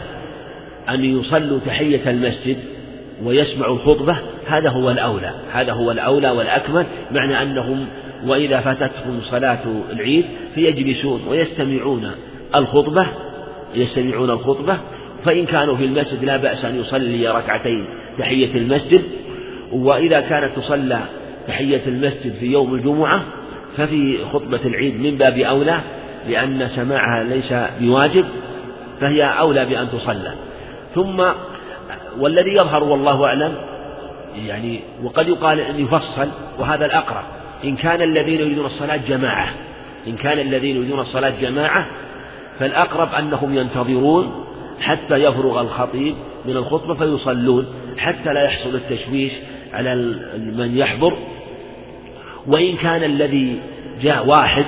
أن 0.88 1.04
يصلوا 1.04 1.58
تحية 1.66 2.10
المسجد 2.10 2.56
ويسمعوا 3.24 3.76
الخطبة 3.76 4.16
هذا 4.46 4.70
هو 4.70 4.90
الأولى 4.90 5.30
هذا 5.52 5.72
هو 5.72 5.90
الأولى 5.90 6.30
والأكمل 6.30 6.86
معنى 7.12 7.42
أنهم 7.42 7.86
وإذا 8.26 8.60
فاتتهم 8.60 9.20
صلاة 9.20 9.62
العيد 9.92 10.24
فيجلسون 10.54 11.20
ويستمعون 11.28 12.10
الخطبة 12.54 13.06
يستمعون 13.74 14.30
الخطبة 14.30 14.78
فإن 15.24 15.46
كانوا 15.46 15.76
في 15.76 15.84
المسجد 15.84 16.24
لا 16.24 16.36
بأس 16.36 16.64
أن 16.64 16.80
يصلي 16.80 17.28
ركعتين 17.28 17.86
تحية 18.18 18.54
المسجد 18.54 19.02
وإذا 19.72 20.20
كانت 20.20 20.56
تصلى 20.56 21.00
تحية 21.48 21.82
المسجد 21.86 22.34
في 22.40 22.46
يوم 22.46 22.74
الجمعة 22.74 23.22
ففي 23.76 24.18
خطبة 24.32 24.60
العيد 24.64 25.00
من 25.00 25.16
باب 25.16 25.38
أولى 25.38 25.80
لأن 26.28 26.68
سماعها 26.76 27.24
ليس 27.24 27.54
بواجب 27.80 28.24
فهي 29.00 29.24
أولى 29.24 29.64
بأن 29.64 29.88
تصلى. 29.92 30.32
ثم 30.94 31.24
والذي 32.18 32.50
يظهر 32.50 32.84
والله 32.84 33.26
أعلم 33.26 33.54
يعني 34.46 34.80
وقد 35.02 35.28
يقال 35.28 35.60
أن 35.60 35.80
يفصل 35.80 36.28
وهذا 36.58 36.86
الأقرب. 36.86 37.24
إن 37.64 37.76
كان 37.76 38.02
الذين 38.02 38.40
يريدون 38.40 38.66
الصلاة 38.66 38.96
جماعة 38.96 39.48
إن 40.06 40.16
كان 40.16 40.38
الذين 40.38 40.76
يريدون 40.76 41.00
الصلاة 41.00 41.32
جماعة 41.40 41.86
فالأقرب 42.58 43.14
أنهم 43.14 43.58
ينتظرون 43.58 44.44
حتى 44.80 45.14
يفرغ 45.14 45.60
الخطيب 45.60 46.14
من 46.44 46.56
الخطبة 46.56 46.94
فيصلون 46.94 47.66
حتى 47.98 48.32
لا 48.32 48.42
يحصل 48.42 48.74
التشويش 48.74 49.32
على 49.72 49.94
من 50.36 50.76
يحضر. 50.76 51.18
وإن 52.46 52.76
كان 52.76 53.04
الذي 53.04 53.60
جاء 54.02 54.26
واحد 54.26 54.64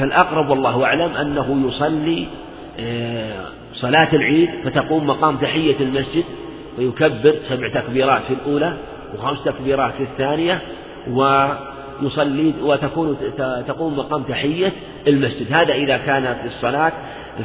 فالأقرب 0.00 0.50
والله 0.50 0.84
أعلم 0.84 1.16
أنه 1.16 1.68
يصلي 1.68 2.26
آه، 2.80 3.44
صلاة 3.74 4.08
العيد 4.12 4.50
فتقوم 4.64 5.06
مقام 5.06 5.36
تحية 5.36 5.76
المسجد 5.80 6.24
ويكبر 6.78 7.34
سبع 7.48 7.68
تكبيرات 7.68 8.22
في 8.22 8.34
الأولى 8.34 8.72
وخمس 9.14 9.44
تكبيرات 9.44 9.94
في 9.94 10.02
الثانية 10.02 10.60
ويصلي 11.08 12.54
وتكون 12.62 13.16
تقوم 13.68 13.96
مقام 13.96 14.22
تحية 14.22 14.72
المسجد. 15.06 15.52
هذا 15.52 15.74
إذا 15.74 15.96
كانت 15.96 16.36
الصلاة 16.46 16.92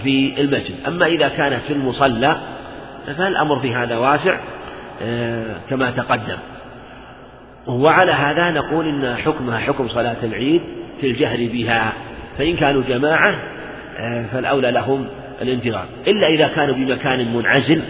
في 0.04 0.42
المسجد. 0.42 0.76
أما 0.88 1.06
إذا 1.06 1.28
كانت 1.28 1.62
في 1.68 1.74
المصلى 1.74 2.36
فالأمر 3.18 3.60
في 3.60 3.74
هذا 3.76 3.98
واسع 3.98 4.40
آه، 5.02 5.56
كما 5.70 5.92
تقدم. 5.92 6.38
وعلى 7.68 8.12
هذا 8.12 8.52
نقول 8.52 8.88
إن 8.88 9.16
حكمها 9.16 9.58
حكم 9.58 9.88
صلاة 9.88 10.18
العيد 10.24 10.62
في 11.02 11.08
الجهر 11.08 11.38
بها. 11.38 11.94
فإن 12.38 12.56
كانوا 12.56 12.82
جماعة 12.88 13.36
آه، 13.98 14.26
فالأولى 14.34 14.72
لهم 14.72 15.08
الانتظار 15.42 15.86
إلا 16.08 16.28
إذا 16.28 16.48
كانوا 16.48 16.76
بمكان 16.76 17.36
منعزل 17.36 17.82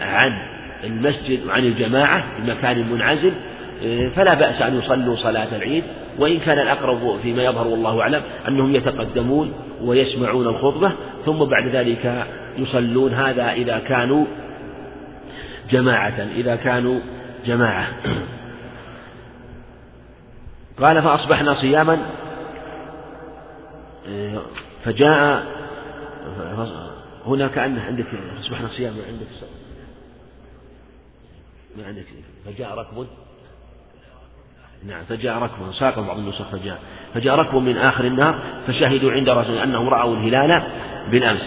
عن 0.00 0.32
المسجد 0.84 1.46
وعن 1.46 1.64
الجماعة 1.64 2.24
بمكان 2.38 2.92
منعزل 2.92 3.32
آه، 3.84 4.08
فلا 4.08 4.34
بأس 4.34 4.62
أن 4.62 4.78
يصلوا 4.78 5.16
صلاة 5.16 5.56
العيد. 5.56 5.84
وإن 6.18 6.38
كان 6.38 6.58
الأقرب 6.58 7.18
فيما 7.22 7.42
يظهر 7.42 7.66
والله 7.66 8.00
أعلم 8.00 8.22
أنهم 8.48 8.74
يتقدمون 8.74 9.52
ويسمعون 9.82 10.46
الخطبة 10.46 10.92
ثم 11.26 11.44
بعد 11.44 11.68
ذلك 11.68 12.26
يصلون. 12.58 13.14
هذا 13.14 13.52
إذا 13.52 13.78
كانوا 13.78 14.24
جماعة 15.70 16.26
إذا 16.36 16.56
كانوا 16.56 17.00
جماعة. 17.46 17.86
قال 20.82 21.02
فأصبحنا 21.02 21.54
صياما 21.54 21.98
فجاء 24.84 25.46
هنا 27.26 27.46
كأنه 27.46 27.82
عندك 27.82 28.06
أصبحنا 28.40 28.68
صياما 28.68 28.96
عندك 29.08 29.26
ما 31.78 31.86
عندك؟ 31.86 32.04
فجاء 32.46 32.74
ركب. 32.74 33.06
نعم 34.86 35.04
فجاء 35.08 35.38
ركب. 35.38 35.72
ساق 35.72 36.00
بعض 36.00 36.18
النسخ 36.18 36.42
فجاء. 36.42 36.80
فجاء 37.14 37.34
ركب 37.34 37.54
من 37.54 37.76
آخر 37.76 38.04
النهار 38.04 38.40
فشهدوا 38.66 39.12
عند 39.12 39.28
رسول 39.28 39.58
أنهم 39.58 39.88
رأوا 39.88 40.16
الهلال 40.16 40.62
بالأمس 41.10 41.42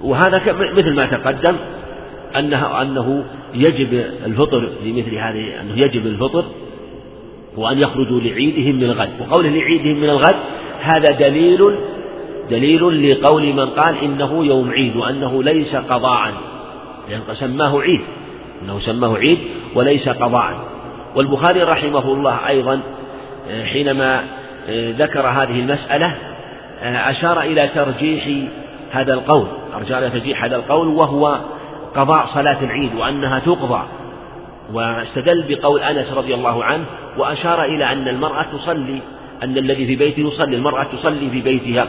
وهذا 0.00 0.52
مثل 0.52 0.94
ما 0.94 1.06
تقدم 1.06 1.56
أنه 2.36 2.82
أنه 2.82 3.24
يجب 3.54 3.92
الفطر 4.24 4.72
في 4.82 4.92
مثل 4.92 5.14
هذه 5.14 5.60
أنه 5.60 5.78
يجب 5.78 6.06
الفطر 6.06 6.44
وأن 7.56 7.78
يخرجوا 7.78 8.20
لعيدهم 8.20 8.76
من 8.76 8.84
الغد. 8.84 9.20
وقوله 9.20 9.48
لعيدهم 9.48 9.96
من 9.96 10.10
الغد 10.10 10.36
هذا 10.80 11.10
دليل 11.10 11.78
دليل 12.50 13.12
لقول 13.12 13.42
من 13.42 13.66
قال 13.66 13.98
إنه 13.98 14.44
يوم 14.44 14.70
عيد 14.70 14.96
وأنه 14.96 15.42
ليس 15.42 15.76
قضاء 15.76 16.32
لأن 17.08 17.20
سماه 17.32 17.80
عيد 17.80 18.00
أنه 18.62 18.78
سماه 18.78 19.16
عيد 19.16 19.38
وليس 19.74 20.08
قضاء. 20.08 20.60
والبخاري 21.14 21.62
رحمه 21.62 22.12
الله 22.12 22.48
أيضا 22.48 22.80
حينما 23.64 24.24
ذكر 24.70 25.20
هذه 25.20 25.60
المسألة 25.60 26.14
أشار 26.82 27.40
إلى 27.40 27.68
ترجيح 27.68 28.48
هذا 28.90 29.14
القول 29.14 29.46
أرجع 29.76 29.98
إلى 29.98 30.10
ترجيح 30.10 30.44
هذا 30.44 30.56
القول 30.56 30.88
وهو 30.88 31.38
قضاء 31.96 32.26
صلاة 32.34 32.58
العيد 32.62 32.94
وأنها 32.94 33.38
تقضى. 33.38 33.82
واستدل 34.72 35.44
بقول 35.48 35.80
أنس 35.80 36.12
رضي 36.12 36.34
الله 36.34 36.64
عنه 36.64 36.84
وأشار 37.18 37.64
إلى 37.64 37.92
أن 37.92 38.08
المرأة 38.08 38.46
تصلي 38.52 39.00
أن 39.42 39.58
الذي 39.58 39.86
في 39.86 39.96
بيته 39.96 40.20
يصلي 40.20 40.56
المرأة 40.56 40.84
تصلي 40.84 41.30
في 41.30 41.40
بيتها 41.40 41.88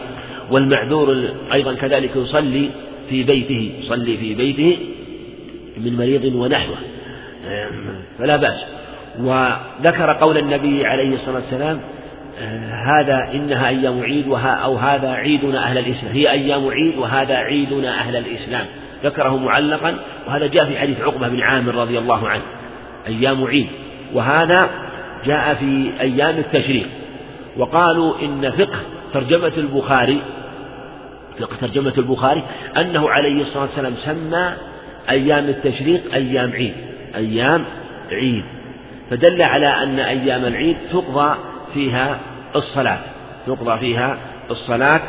والمعذور 0.51 1.23
أيضا 1.53 1.73
كذلك 1.73 2.15
يصلي 2.15 2.69
في 3.09 3.23
بيته 3.23 3.71
يصلي 3.79 4.17
في 4.17 4.35
بيته 4.35 4.77
من 5.77 5.97
مريض 5.97 6.35
ونحوه. 6.35 6.77
فلا 8.19 8.35
بأس. 8.37 8.65
وذكر 9.19 10.13
قول 10.13 10.37
النبي 10.37 10.85
عليه 10.85 11.15
الصلاة 11.15 11.35
والسلام 11.35 11.79
هذا 12.85 13.31
إنها 13.33 13.69
أيام 13.69 14.01
عيد 14.01 14.27
وها 14.27 14.49
أو 14.49 14.75
هذا 14.75 15.09
عيدنا 15.09 15.63
أهل 15.63 15.77
الإسلام. 15.77 16.13
هي 16.13 16.31
أيام 16.31 16.67
عيد 16.67 16.97
وهذا 16.97 17.35
عيدنا 17.35 17.99
أهل 17.99 18.15
الإسلام. 18.15 18.65
ذكره 19.03 19.37
معلقا 19.37 19.95
وهذا 20.27 20.47
جاء 20.47 20.65
في 20.65 20.79
حديث 20.79 21.01
عقبة 21.01 21.27
بن 21.27 21.41
عامر 21.41 21.75
رضي 21.75 21.99
الله 21.99 22.29
عنه. 22.29 22.43
أيام 23.07 23.43
عيد. 23.43 23.67
وهذا 24.13 24.69
جاء 25.25 25.53
في 25.53 25.91
أيام 25.99 26.37
التشريق. 26.37 26.87
وقالوا 27.57 28.13
إن 28.21 28.51
فقه 28.51 28.79
ترجمة 29.13 29.51
البخاري 29.57 30.21
فقه 31.39 31.55
ترجمة 31.61 31.93
البخاري 31.97 32.43
أنه 32.77 33.09
عليه 33.09 33.41
الصلاة 33.41 33.63
والسلام 33.63 33.93
سمى 34.05 34.53
أيام 35.09 35.45
التشريق 35.45 36.13
أيام 36.13 36.51
عيد 36.51 36.73
أيام 37.15 37.65
عيد. 38.11 38.43
فدل 39.09 39.41
على 39.41 39.67
أن 39.67 39.99
أيام 39.99 40.45
العيد 40.45 40.77
تقضى 40.91 41.35
فيها 41.73 42.19
الصلاة 42.55 42.99
تقضى 43.47 43.79
فيها 43.79 44.17
الصلاة 44.51 45.01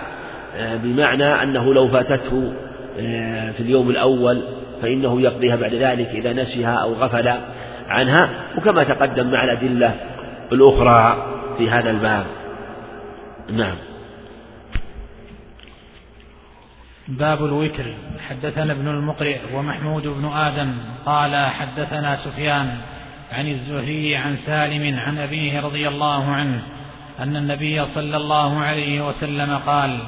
آه، 0.57 0.76
بمعنى 0.76 1.43
أنه 1.43 1.74
لو 1.74 1.88
فاتته 1.88 2.53
آه، 3.01 3.51
في 3.51 3.61
اليوم 3.61 3.91
الأول 3.91 4.43
فإنه 4.82 5.20
يقضيها 5.20 5.57
بعد 5.57 5.74
ذلك 5.74 6.09
إذا 6.09 6.32
نسيها 6.32 6.74
أو 6.74 6.93
غفل 6.93 7.32
عنها 7.88 8.28
وكما 8.59 8.84
تقدم 8.84 9.30
مع 9.30 9.45
الأدلة 9.45 9.95
الأخرى. 10.53 11.26
في 11.61 11.70
هذا 11.70 11.90
الباب. 11.90 12.26
نعم. 13.52 13.76
باب 17.08 17.44
الوتر. 17.44 17.94
حدثنا 18.28 18.72
ابن 18.72 18.88
المقرئ 18.88 19.38
ومحمود 19.54 20.06
بن 20.06 20.24
آدم 20.24 20.72
قال 21.06 21.46
حدثنا 21.46 22.16
سفيان 22.24 22.76
عن 23.32 23.48
الزهري 23.48 24.16
عن 24.16 24.36
سالم 24.46 24.98
عن 24.98 25.18
أبيه 25.18 25.61
رضي 25.61 25.88
الله 25.88 26.32
عنه 26.32 26.62
أن 27.18 27.36
النبي 27.36 27.84
صلى 27.94 28.16
الله 28.16 28.61
عليه 28.61 29.08
وسلم 29.08 29.58
قال 29.66 29.98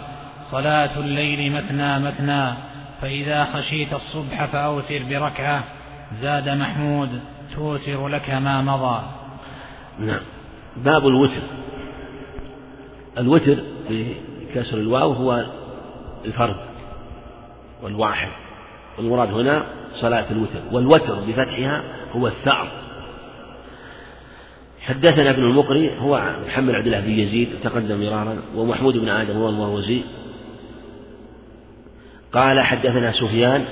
صلاة 0.50 0.98
الليل 0.98 1.52
مثنى 1.52 1.98
مثنى 1.98 2.54
فإذا 3.02 3.44
خشيت 3.44 3.92
الصبح 3.92 4.44
فأوتر 4.44 5.02
بركعة 5.10 5.64
زاد 6.22 6.48
محمود 6.48 7.20
توتر 7.54 8.08
لك 8.08 8.30
ما 8.30 8.62
مضى. 8.62 9.02
نعم. 9.98 10.31
باب 10.76 11.06
الوتر. 11.06 11.42
الوتر 13.18 13.56
بكسر 13.90 14.76
الواو 14.76 15.12
هو 15.12 15.46
الفرد 16.24 16.56
والواحد. 17.82 18.28
والمراد 18.98 19.32
هنا 19.32 19.64
صلاة 19.94 20.30
الوتر. 20.30 20.60
والوتر 20.72 21.14
بفتحها 21.14 21.82
هو 22.12 22.26
الثأر. 22.26 22.82
حدثنا 24.80 25.30
ابن 25.30 25.42
المقري 25.42 25.90
هو 25.98 26.36
محمد 26.46 26.74
عبد 26.74 26.86
الله 26.86 27.00
بن 27.00 27.10
يزيد 27.10 27.48
تقدم 27.64 28.00
مرارا 28.00 28.42
ومحمود 28.56 28.96
بن 28.96 29.08
آدم 29.08 29.36
هو 29.36 29.48
المروزي 29.48 30.00
قال 32.32 32.60
حدثنا 32.60 33.12
سفيان 33.12 33.64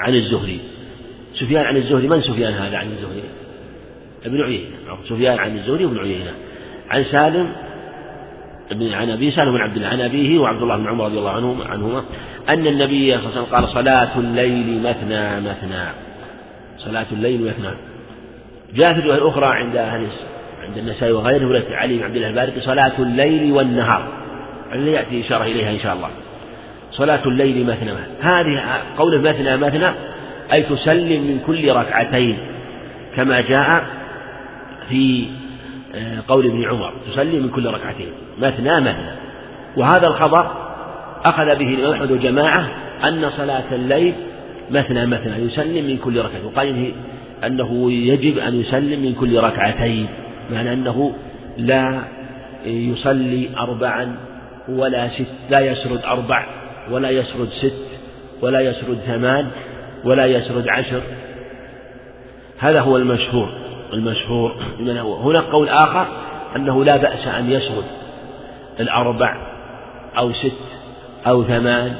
عن 0.00 0.14
الزهري. 0.14 0.60
سفيان 1.34 1.64
عن 1.64 1.76
الزهري 1.76 2.08
من 2.08 2.20
سفيان 2.20 2.52
هذا 2.52 2.76
عن 2.76 2.86
الزهري؟ 2.86 3.22
ابن 4.26 4.40
عيينة 4.40 4.68
سفيان 5.08 5.38
عن 5.38 5.56
الزهري 5.56 5.84
وابن 5.84 5.98
عيينة. 5.98 6.32
عن 6.90 7.04
سالم 7.04 7.52
عن 8.72 9.10
أبي 9.10 9.30
سالم 9.30 9.52
بن 9.52 9.60
عبد 9.60 9.76
الله 9.76 9.88
عن 9.88 10.00
أبيه 10.00 10.38
وعبد 10.38 10.62
الله 10.62 10.76
بن 10.76 10.88
عمر 10.88 11.04
رضي 11.04 11.18
الله 11.18 11.30
عنهما 11.30 11.64
عنهما 11.64 12.04
أن 12.48 12.66
النبي 12.66 13.12
صلى 13.12 13.18
الله 13.18 13.30
عليه 13.30 13.40
وسلم 13.40 13.44
قال 13.44 13.68
صلاة 13.68 14.18
الليل 14.18 14.82
مثنى 14.82 15.40
مثنى. 15.40 15.84
صلاة 16.78 17.06
الليل 17.12 17.40
مثنى. 17.40 17.74
جاءت 18.74 18.98
الرواية 18.98 19.18
الأخرى 19.18 19.46
عند 19.46 19.76
أهل 19.76 20.06
عند 20.62 20.78
النسائي 20.78 21.12
وغيره 21.12 21.42
رواية 21.42 21.76
علي 21.76 21.96
بن 21.96 22.04
عبد 22.04 22.16
الله 22.16 22.28
البارقي 22.28 22.60
صلاة 22.60 22.92
الليل 22.98 23.52
والنهار. 23.52 24.08
اللي 24.72 24.92
يأتي 24.92 25.20
إشارة 25.20 25.44
إليها 25.44 25.70
إن 25.70 25.78
شاء 25.78 25.94
الله. 25.94 26.08
صلاة 26.90 27.22
الليل 27.26 27.66
مثنى 27.66 27.92
هذه 28.20 28.82
قوله 28.98 29.18
مثنى 29.18 29.56
مثنى 29.56 29.90
أي 30.52 30.62
تسلم 30.62 31.22
من 31.22 31.40
كل 31.46 31.72
ركعتين 31.72 32.38
كما 33.16 33.40
جاء 33.40 33.84
في 34.88 35.26
آه، 35.94 36.22
قول 36.28 36.46
ابن 36.46 36.64
عمر. 36.64 36.92
تسلم 37.12 37.42
من 37.42 37.48
كل 37.48 37.66
ركعتين. 37.66 38.12
مثنى 38.38 38.80
مثنى. 38.80 39.12
وهذا 39.76 40.06
الخبر 40.06 40.50
أخذ 41.24 41.44
به 41.44 41.74
الإمام 41.74 41.92
أحمد 41.92 42.10
وجماعة 42.10 42.68
أن 43.04 43.30
صلاة 43.36 43.64
الليل 43.72 44.14
مثنى 44.70 45.06
مثنى 45.06 45.44
يسلم 45.44 45.86
من 45.86 45.96
كل 45.96 46.18
ركعة. 46.18 46.46
وقال 46.46 46.92
أنه 47.44 47.92
يجب 47.92 48.38
أن 48.38 48.60
يسلم 48.60 49.02
من 49.02 49.14
كل 49.14 49.40
ركعتين. 49.40 50.06
معنى 50.50 50.72
أنه 50.72 51.12
لا 51.58 52.02
يصلي 52.66 53.48
أربعا 53.58 54.16
ولا 54.68 55.08
ست 55.08 55.50
لا 55.50 55.60
يسرد 55.60 56.00
أربع 56.04 56.46
ولا 56.90 57.10
يسرد 57.10 57.48
ست 57.48 57.82
ولا 58.42 58.60
يسرد 58.60 58.98
ثمان 59.06 59.46
ولا 60.04 60.26
يسرد 60.26 60.68
عشر. 60.68 61.02
هذا 62.58 62.80
هو 62.80 62.96
المشهور. 62.96 63.61
المشهور 63.92 64.56
هنا 65.24 65.40
قول 65.40 65.68
آخر 65.68 66.06
أنه 66.56 66.84
لا 66.84 66.96
بأس 66.96 67.26
أن 67.26 67.50
يسرد 67.50 67.84
الأربع 68.80 69.36
أو 70.18 70.32
ست 70.32 70.52
أو 71.26 71.44
ثمان 71.44 71.96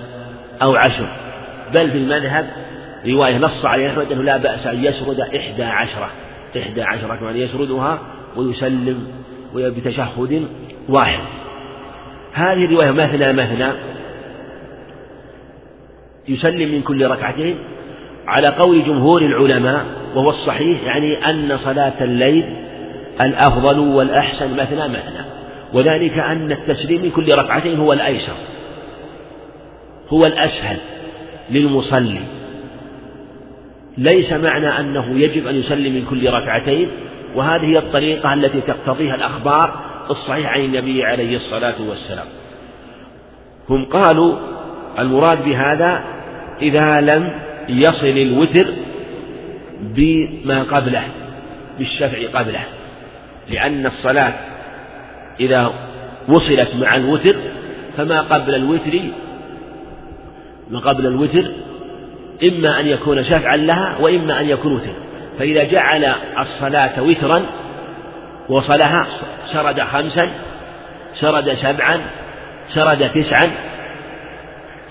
أو 0.63 0.77
عشر. 0.77 1.07
بل 1.75 1.91
في 1.91 1.99
المذهب 1.99 2.47
رواية 3.07 3.39
نص 3.39 3.65
عليه 3.65 3.89
أحمد 3.89 4.13
أنه 4.13 4.23
لا 4.23 4.37
بأس 4.37 4.67
أن 4.67 4.85
يسرد 4.85 5.21
إحدى 5.21 5.65
عشرة. 5.65 6.11
إحدى 6.59 6.83
عشرة 6.83 7.17
كمان 7.17 7.37
يسردها 7.37 7.99
ويسلم 8.37 9.07
بتشهد 9.55 10.47
واحد. 10.89 11.21
هذه 12.33 12.65
الرواية 12.65 12.91
مثنى 12.91 13.33
مثنى 13.33 13.73
يسلم 16.29 16.75
من 16.75 16.83
كل 16.83 17.07
ركعتين 17.07 17.59
على 18.27 18.49
قول 18.49 18.85
جمهور 18.85 19.23
العلماء 19.23 19.85
وهو 20.15 20.31
الصحيح 20.31 20.83
يعني 20.83 21.31
أن 21.31 21.59
صلاة 21.65 22.05
الليل 22.05 22.45
الأفضل 23.21 23.79
والأحسن 23.79 24.53
مثنى 24.53 24.89
مثنى. 24.89 25.25
وذلك 25.73 26.19
أن 26.19 26.53
التسليم 26.53 27.03
من 27.03 27.11
كل 27.11 27.39
ركعتين 27.39 27.79
هو 27.79 27.93
الأيسر 27.93 28.33
هو 30.09 30.27
الأسهل 30.27 30.77
للمصلي. 31.51 32.21
ليس 33.99 34.33
معنى 34.33 34.69
أنه 34.69 35.19
يجب 35.19 35.47
أن 35.47 35.55
يسلم 35.55 35.95
من 35.95 36.07
كل 36.11 36.31
ركعتين 36.31 36.89
وهذه 37.35 37.65
هي 37.65 37.79
الطريقة 37.79 38.35
التي 38.35 38.61
تقتضيها 38.61 39.15
الأخبار 39.15 39.81
الصحيحة 40.11 40.53
عن 40.53 40.61
النبي 40.61 41.05
عليه 41.05 41.37
الصلاة 41.37 41.75
والسلام. 41.89 42.27
هم 43.69 43.89
قالوا 43.93 44.35
المراد 44.99 45.45
بهذا 45.45 46.05
إذا 46.63 47.01
لم 47.01 47.33
يصل 47.69 48.07
الوتر 48.07 48.67
بما 49.81 50.63
قبله 50.63 51.03
بالشفع 51.79 52.39
قبله 52.39 52.65
لأن 53.51 53.87
الصلاة 53.87 54.33
إذا 55.41 55.73
وصلت 56.29 56.69
مع 56.81 56.97
الوتر 56.97 57.37
فما 57.97 58.21
قبل 58.21 58.55
الوتر 58.55 58.99
ما 60.71 60.79
قبل 60.79 61.07
الوتر 61.07 61.53
إما 62.45 62.81
أن 62.81 62.87
يكون 62.87 63.25
شفعا 63.25 63.57
لها 63.57 63.97
وإما 64.01 64.41
أن 64.41 64.49
يكون 64.49 64.73
وتر 64.73 64.93
فإذا 65.39 65.65
جعل 65.65 66.15
الصلاة 66.39 67.03
وترا 67.03 67.43
وصلها 68.49 69.07
سرد 69.53 69.81
خمسا 69.81 70.31
سرد 71.15 71.55
سبعا 71.55 72.01
سرد 72.75 73.11
تسعا 73.11 73.51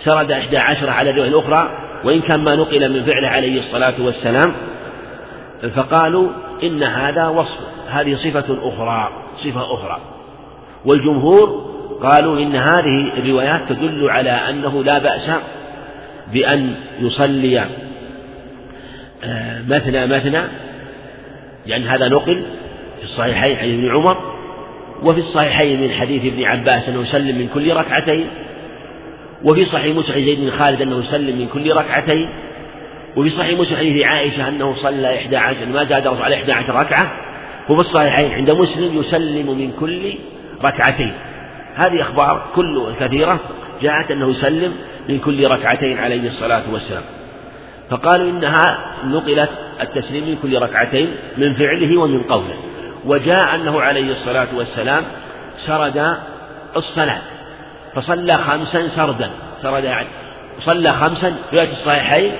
سرد 0.03 0.31
إحدى 0.31 0.57
عشرة 0.57 0.91
على 0.91 1.09
الرواية 1.09 1.29
الأخرى 1.29 1.80
وإن 2.03 2.21
كان 2.21 2.39
ما 2.39 2.55
نقل 2.55 2.93
من 2.93 3.05
فعله 3.05 3.27
عليه 3.27 3.59
الصلاة 3.59 3.93
والسلام 3.99 4.53
فقالوا 5.75 6.29
إن 6.63 6.83
هذا 6.83 7.27
وصف 7.27 7.57
هذه 7.89 8.15
صفة 8.15 8.57
أخرى 8.61 9.09
صفة 9.43 9.73
أخرى. 9.73 9.99
والجمهور 10.85 11.71
قالوا 12.03 12.39
إن 12.39 12.55
هذه 12.55 13.13
الروايات 13.17 13.61
تدل 13.69 14.09
على 14.09 14.29
أنه 14.29 14.83
لا 14.83 14.99
بأس 14.99 15.31
بأن 16.33 16.75
يصلي 16.99 17.65
آه، 19.23 19.61
مثنى 19.67 20.07
مثنى 20.07 20.41
لأن 21.65 21.83
هذا 21.83 22.07
نقل 22.07 22.43
في 22.99 23.03
الصحيحين 23.03 23.57
عن 23.57 23.69
ابن 23.73 23.91
عمر 23.91 24.31
وفي 25.03 25.19
الصحيحين 25.19 25.81
من 25.81 25.91
حديث 25.91 26.33
ابن 26.33 26.43
عباس 26.43 26.89
أنه 26.89 27.01
يسلم 27.01 27.37
من 27.37 27.47
كل 27.53 27.73
ركعتين. 27.73 28.27
وفي 29.43 29.65
صحيح 29.65 29.95
مسلم 29.95 30.25
زيد 30.25 30.39
بن 30.39 30.51
خالد 30.51 30.81
أنه 30.81 30.99
يسلم 30.99 31.39
من 31.39 31.47
كل 31.47 31.75
ركعتين 31.75 32.29
وفي 33.15 33.29
صحيح 33.29 33.59
مسلم 33.59 33.77
حديث 33.77 34.05
عائشة 34.05 34.47
أنه 34.47 34.75
صلى 34.75 35.17
إحدى 35.17 35.37
عشر 35.37 35.65
ما 35.65 35.83
زاد 35.83 36.07
على 36.07 36.35
إحدى 36.35 36.51
عشر 36.51 36.75
ركعة 36.75 37.11
وفي 37.69 37.81
الصحيحين 37.81 38.31
عند 38.31 38.51
مسلم 38.51 38.99
يسلم 38.99 39.57
من 39.57 39.71
كل 39.79 40.13
ركعتين. 40.63 41.13
هذه 41.75 42.01
أخبار 42.01 42.47
كل 42.55 42.85
كثيرة 42.99 43.39
جاءت 43.81 44.11
أنه 44.11 44.29
يسلم 44.29 44.73
من 45.09 45.19
كل 45.19 45.47
ركعتين 45.47 45.97
عليه 45.97 46.27
الصلاة 46.27 46.63
والسلام. 46.71 47.03
فقالوا 47.89 48.29
إنها 48.29 48.95
نقلت 49.05 49.49
التسليم 49.81 50.23
من 50.29 50.37
كل 50.41 50.61
ركعتين 50.61 51.07
من 51.37 51.53
فعله 51.53 51.99
ومن 51.99 52.23
قوله. 52.23 52.57
وجاء 53.05 53.55
أنه 53.55 53.81
عليه 53.81 54.11
الصلاة 54.11 54.47
والسلام 54.55 55.03
سرد 55.65 56.17
الصلاة. 56.75 57.21
فصلى 57.95 58.37
خمسا 58.37 58.87
سردا 58.95 59.29
سرد 59.61 59.83
يعني 59.83 60.07
صلى 60.59 60.89
خمسا 60.89 61.35
في 61.51 61.63
الصحيحين 61.63 62.31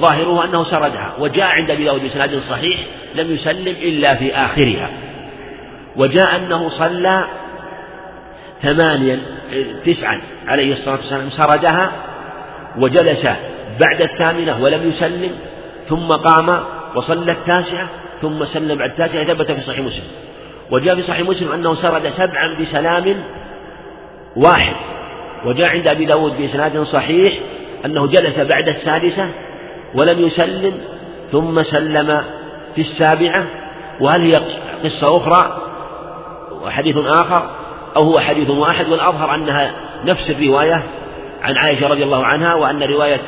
ظاهره 0.00 0.44
أنه 0.44 0.64
سردها 0.64 1.12
وجاء 1.18 1.46
عند 1.46 1.70
أبي 1.70 1.84
داود 1.84 2.02
بإسناد 2.02 2.42
صحيح 2.50 2.86
لم 3.14 3.30
يسلم 3.34 3.76
إلا 3.82 4.14
في 4.14 4.34
آخرها. 4.34 4.90
وجاء 5.96 6.36
أنه 6.36 6.68
صلى 6.68 7.24
ثمانيا 8.62 9.20
تسعا 9.86 10.20
عليه 10.46 10.72
الصلاة 10.72 10.96
والسلام 10.96 11.30
سردها 11.30 11.92
وجلس 12.78 13.26
بعد 13.80 14.02
الثامنة 14.02 14.62
ولم 14.62 14.88
يسلم 14.88 15.30
ثم 15.88 16.06
قام 16.06 16.60
وصلى 16.94 17.32
التاسعة 17.32 17.88
ثم 18.22 18.44
سلم 18.44 18.78
بعد 18.78 18.90
التاسعة 18.90 19.24
ثبت 19.24 19.52
في 19.52 19.60
صحيح 19.60 19.80
مسلم. 19.80 20.04
وجاء 20.70 20.94
في 20.94 21.02
صحيح 21.02 21.28
مسلم 21.28 21.52
أنه 21.52 21.74
سرد 21.74 22.12
سبعا 22.16 22.58
بسلام 22.60 23.24
واحد. 24.36 24.74
وجاء 25.44 25.68
عند 25.68 25.88
أبي 25.88 26.04
داود 26.04 26.36
بإسناد 26.38 26.82
صحيح 26.82 27.32
أنه 27.84 28.06
جلس 28.06 28.38
بعد 28.38 28.68
السادسة 28.68 29.28
ولم 29.94 30.20
يسلم 30.26 30.72
ثم 31.32 31.62
سلم 31.62 32.22
في 32.74 32.80
السابعة. 32.80 33.44
وهل 34.00 34.20
هي 34.20 34.40
قصة 34.84 35.16
أخرى 35.16 35.62
وحديث 36.62 36.96
آخر؟ 36.96 37.50
أو 37.96 38.02
هو 38.02 38.20
حديث 38.20 38.50
واحد؟ 38.50 38.88
والأظهر 38.88 39.34
أنها 39.34 39.72
نفس 40.04 40.30
الرواية 40.30 40.82
عن 41.42 41.56
عائشة 41.56 41.88
رضي 41.88 42.04
الله 42.04 42.24
عنها 42.24 42.54
وأن 42.54 42.82
رواية 42.82 43.20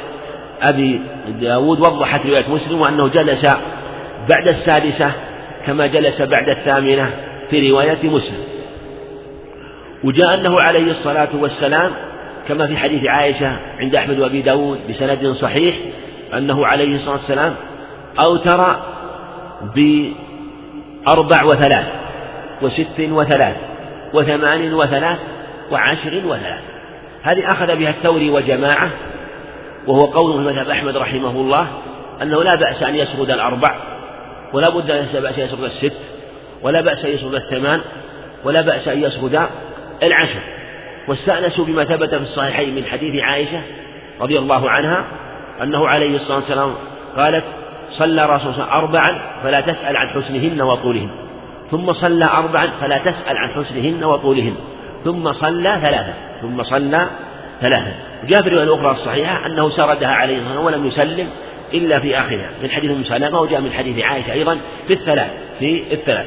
أبي 0.62 1.00
داود 1.40 1.80
وضحت 1.80 2.26
رواية 2.26 2.44
مسلم 2.48 2.80
وأنه 2.80 3.08
جلس 3.08 3.44
بعد 4.28 4.48
السادسة 4.48 5.12
كما 5.66 5.86
جلس 5.86 6.22
بعد 6.22 6.48
الثامنة 6.48 7.10
في 7.50 7.70
رواية 7.70 7.98
مسلم. 8.02 8.57
وجاء 10.04 10.34
أنه 10.34 10.60
عليه 10.60 10.90
الصلاة 10.90 11.28
والسلام 11.34 11.92
كما 12.48 12.66
في 12.66 12.76
حديث 12.76 13.06
عائشة 13.06 13.56
عند 13.78 13.94
أحمد 13.94 14.18
وأبي 14.18 14.42
داود 14.42 14.78
بسند 14.88 15.32
صحيح 15.32 15.76
أنه 16.34 16.66
عليه 16.66 16.96
الصلاة 16.96 17.16
والسلام 17.16 17.54
أوتر 18.20 18.76
بأربع 19.74 21.44
وثلاث 21.44 21.86
وست 22.62 23.00
وثلاث 23.00 23.56
وثمان 24.14 24.74
وثلاث 24.74 25.18
وعشر 25.70 26.22
وثلاث 26.26 26.60
هذه 27.22 27.52
أخذ 27.52 27.76
بها 27.76 27.90
الثوري 27.90 28.30
وجماعة 28.30 28.90
وهو 29.86 30.04
قول 30.04 30.40
مذهب 30.40 30.68
أحمد 30.70 30.96
رحمه 30.96 31.30
الله 31.30 31.66
أنه 32.22 32.42
لا 32.42 32.54
بأس 32.54 32.82
أن 32.82 32.94
يسرد 32.94 33.30
الأربع 33.30 33.74
ولا 34.52 34.68
بد 34.68 34.90
أن 34.90 35.06
بأس 35.12 35.38
أن 35.38 35.44
يسرد 35.44 35.64
الست 35.64 35.96
ولا 36.62 36.80
بأس 36.80 37.04
أن 37.04 37.10
يسرد 37.10 37.34
الثمان 37.34 37.80
ولا 38.44 38.60
بأس 38.60 38.88
أن 38.88 39.02
يسرد 39.02 39.40
العشر. 40.02 40.40
واستأنسوا 41.08 41.64
بما 41.64 41.84
ثبت 41.84 42.14
في 42.14 42.22
الصحيحين 42.22 42.74
من 42.74 42.84
حديث 42.84 43.22
عائشة 43.22 43.62
رضي 44.20 44.38
الله 44.38 44.70
عنها 44.70 45.04
أنه 45.62 45.88
عليه 45.88 46.16
الصلاة 46.16 46.36
والسلام 46.36 46.74
قالت 47.16 47.44
صلى 47.90 48.26
رسول 48.26 48.52
الله 48.52 48.72
أربعا 48.72 49.18
فلا 49.42 49.60
تسأل 49.60 49.96
عن 49.96 50.08
حسنهن 50.08 50.62
وطولهن. 50.62 51.10
ثم 51.70 51.92
صلى 51.92 52.24
أربعا 52.24 52.66
فلا 52.80 52.98
تسأل 52.98 53.36
عن 53.36 53.50
حسنهن 53.54 54.04
وطولهن. 54.04 54.54
ثم 55.04 55.32
صلى 55.32 55.78
ثلاثا. 55.82 56.14
ثم 56.42 56.62
صلى 56.62 57.06
ثلاثا. 57.60 57.94
جاء 58.28 58.42
في 58.42 58.48
الرواية 58.48 58.64
الأخرى 58.64 58.90
الصحيحة 58.90 59.46
أنه 59.46 59.70
سردها 59.70 60.12
عليه 60.12 60.38
الصلاة 60.38 60.60
ولم 60.60 60.86
يسلم 60.86 61.28
إلا 61.74 62.00
في 62.00 62.18
آخرها. 62.18 62.50
من 62.62 62.70
حديث 62.70 62.90
أم 62.90 63.04
سلمة 63.04 63.40
وجاء 63.40 63.60
من 63.60 63.72
حديث 63.72 64.04
عائشة 64.04 64.32
أيضا 64.32 64.58
في 64.86 64.92
الثلاث 64.92 65.30
في 65.58 65.82
الثلاث. 65.92 66.26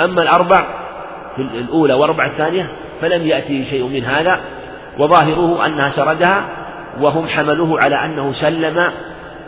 أما 0.00 0.22
الأربع 0.22 0.66
في 1.36 1.42
الأولى 1.42 1.94
والربع 1.94 2.26
الثانية 2.26 2.68
فلم 3.02 3.26
يأتي 3.26 3.64
شيء 3.70 3.84
من 3.86 4.04
هذا 4.04 4.40
وظاهره 4.98 5.66
أنها 5.66 5.92
سردها 5.96 6.44
وهم 7.00 7.28
حملوه 7.28 7.80
على 7.80 8.04
أنه 8.04 8.32
سلم 8.32 8.84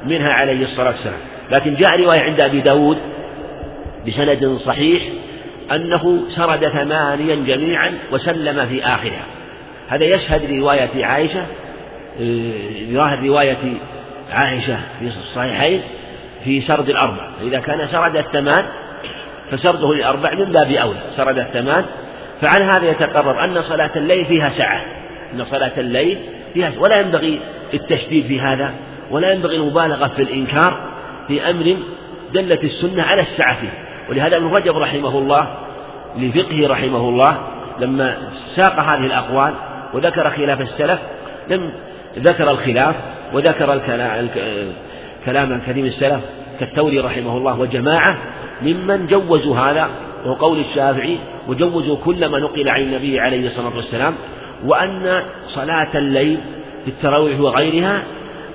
منها 0.07 0.33
عليه 0.33 0.65
الصلاة 0.65 0.91
والسلام. 0.91 1.19
لكن 1.51 1.75
جاء 1.75 2.03
رواية 2.03 2.21
عند 2.21 2.41
أبي 2.41 2.61
داود 2.61 2.99
بسند 4.07 4.59
صحيح 4.65 5.03
أنه 5.73 6.19
سرد 6.37 6.69
ثمانيا 6.69 7.35
جميعا 7.35 7.93
وسلم 8.13 8.67
في 8.67 8.85
آخرها. 8.85 9.25
هذا 9.89 10.05
يشهد 10.05 10.61
رواية 10.61 11.05
عائشة 11.05 11.43
ظاهر 12.93 13.27
رواية 13.27 13.57
عائشة 14.33 14.77
في 15.01 15.07
الصحيحين 15.07 15.81
في 16.45 16.61
سرد 16.61 16.89
الأربع. 16.89 17.29
إذا 17.43 17.59
كان 17.59 17.89
سرد 17.93 18.17
الثمان 18.17 18.65
فسرده 19.51 19.95
للأربع 19.95 20.31
من 20.35 20.45
باب 20.45 20.73
أولى. 20.73 21.01
سرد 21.17 21.39
الثمان 21.39 21.85
فعن 22.45 22.63
هذا 22.63 22.91
يتقرر 22.91 23.45
أن 23.45 23.63
صلاة 23.63 23.91
الليل 23.97 24.25
فيها 24.25 24.53
سعة 24.59 24.85
أن 25.35 25.45
صلاة 25.45 25.73
الليل 25.79 26.19
فيها 26.55 26.71
سعة 26.71 26.81
ولا 26.81 27.01
ينبغي 27.01 27.41
التشديد 27.75 28.27
في 28.27 28.41
هذا 28.41 28.75
ولا 29.11 29.33
ينبغي 29.33 29.57
المبالغة 29.57 30.09
في 30.17 30.23
الإنكار 30.23 30.81
في 31.29 31.51
أمر 31.51 31.77
دلت 32.35 32.65
السنة 32.65 33.03
على 33.03 33.23
السعة 33.23 33.61
فيه. 33.61 33.69
ولهذا 34.11 34.37
ابن 34.37 34.47
رجب 34.47 34.77
رحمه 34.77 35.19
الله 35.19 35.49
لفقهه 36.19 36.69
رحمه 36.69 37.09
الله 37.09 37.39
لما 37.79 38.17
ساق 38.57 38.81
هذه 38.81 39.07
الأقوال 39.07 39.55
وذكر 39.95 40.31
خلاف 40.31 40.61
السلف 40.61 40.99
لم 41.51 41.73
ذكر 42.19 42.51
الخلاف 42.51 42.95
وذكر 43.33 43.81
كلام 45.27 45.61
كريم 45.67 45.85
السلف 45.85 46.21
كالثوري 46.61 46.99
رحمه 46.99 47.37
الله 47.37 47.61
وجماعة 47.61 48.19
ممن 48.63 49.07
جوزوا 49.07 49.57
هذا 49.57 49.89
وهو 50.25 50.35
قول 50.35 50.59
الشافعي 50.59 51.19
وجوزوا 51.49 51.97
كل 52.05 52.27
ما 52.27 52.39
نقل 52.39 52.69
عن 52.69 52.81
النبي 52.81 53.21
عليه 53.21 53.47
الصلاة 53.47 53.77
والسلام 53.77 54.15
وأن 54.65 55.23
صلاة 55.49 55.89
الليل 55.95 56.39
في 56.85 56.91
التراويح 56.91 57.41
وغيرها 57.41 58.03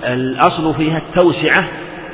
الأصل 0.03 0.73
فيها 0.73 0.97
التوسعة 0.97 1.63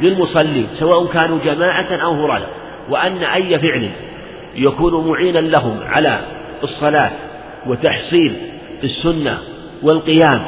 للمصلين 0.01 0.67
سواء 0.79 1.05
كانوا 1.05 1.37
جماعة 1.45 2.03
أو 2.03 2.15
فرادا 2.15 2.47
وأن 2.89 3.23
أي 3.23 3.59
فعل 3.59 3.89
يكون 4.55 5.07
معينا 5.07 5.39
لهم 5.39 5.79
على 5.87 6.19
الصلاة 6.63 7.11
وتحصيل 7.67 8.35
السنة 8.83 9.37
والقيام 9.83 10.41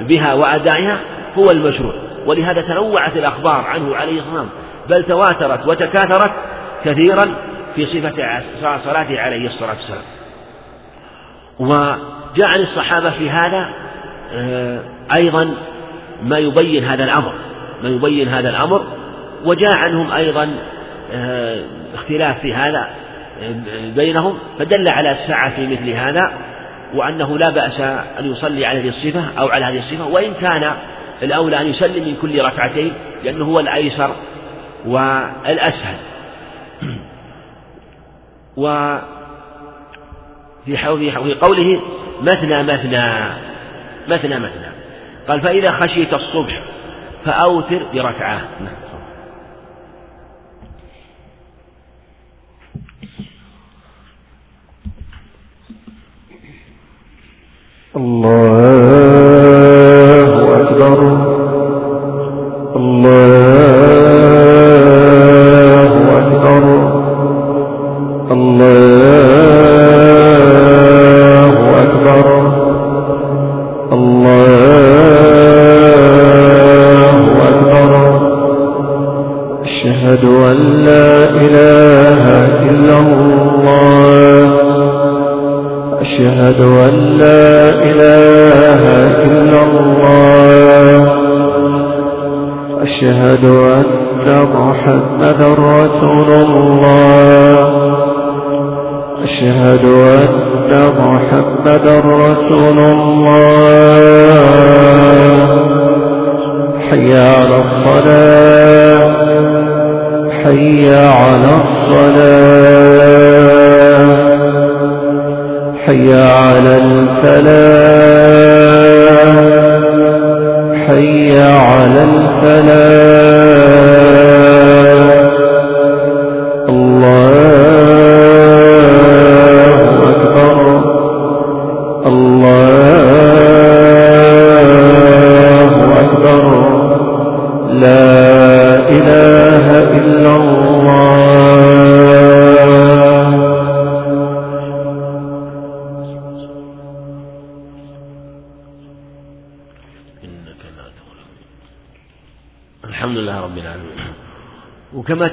بها 0.00 0.34
وأدائها 0.34 0.98
هو 1.38 1.50
المشروع. 1.50 1.92
ولهذا 2.26 2.60
تنوعت 2.60 3.16
الأخبار 3.16 3.64
عنه 3.64 3.96
عليه 3.96 4.12
الصلاة 4.12 4.40
والسلام 4.40 4.48
بل 4.88 5.04
تواترت 5.04 5.66
وتكاثرت 5.66 6.32
كثيرا 6.84 7.34
في 7.74 7.86
صفة 7.86 8.42
صلاته 8.84 9.20
عليه 9.20 9.46
الصلاة 9.46 9.70
والسلام. 9.70 10.02
وجاء 11.58 12.48
عن 12.48 12.60
الصحابة 12.60 13.10
في 13.10 13.30
هذا 13.30 13.74
آه، 14.34 14.80
أيضا 15.12 15.54
ما 16.22 16.38
يبين 16.38 16.84
هذا 16.84 17.04
الأمر 17.04 17.34
ما 17.82 17.88
يبين 17.88 18.28
هذا 18.28 18.50
الأمر 18.50 18.84
وجاء 19.44 19.74
عنهم 19.74 20.12
أيضا 20.12 20.48
آه، 21.12 21.58
اختلاف 21.94 22.40
في 22.40 22.54
هذا 22.54 22.90
آه، 23.42 23.54
بينهم 23.96 24.38
فدل 24.58 24.88
على 24.88 25.10
السعة 25.10 25.50
في 25.50 25.66
مثل 25.66 25.90
هذا 25.90 26.32
وأنه 26.94 27.38
لا 27.38 27.50
بأس 27.50 27.80
أن 28.18 28.30
يصلي 28.30 28.66
على 28.66 28.80
هذه 28.80 28.88
الصفة 28.88 29.24
أو 29.38 29.48
على 29.48 29.64
هذه 29.64 29.78
الصفة 29.78 30.06
وإن 30.06 30.34
كان 30.40 30.72
الأولى 31.22 31.60
أن 31.60 31.66
يسلم 31.66 32.04
من 32.04 32.16
كل 32.22 32.44
ركعتين 32.44 32.92
لأنه 33.24 33.44
هو 33.44 33.60
الأيسر 33.60 34.14
والأسهل. 34.86 35.96
و 38.56 38.96
في 40.64 40.76
في 40.76 41.34
قوله 41.34 41.80
مثنى 42.22 42.62
مثنى 42.62 43.30
مثنى 44.08 44.38
مثنى. 44.38 44.72
قال 45.28 45.40
فإذا 45.40 45.70
خشيت 45.70 46.14
الصبح 46.14 46.62
فأوتر 47.24 47.82
بركعة. 47.94 48.40
الله 57.96 58.60
أكبر. 60.60 61.21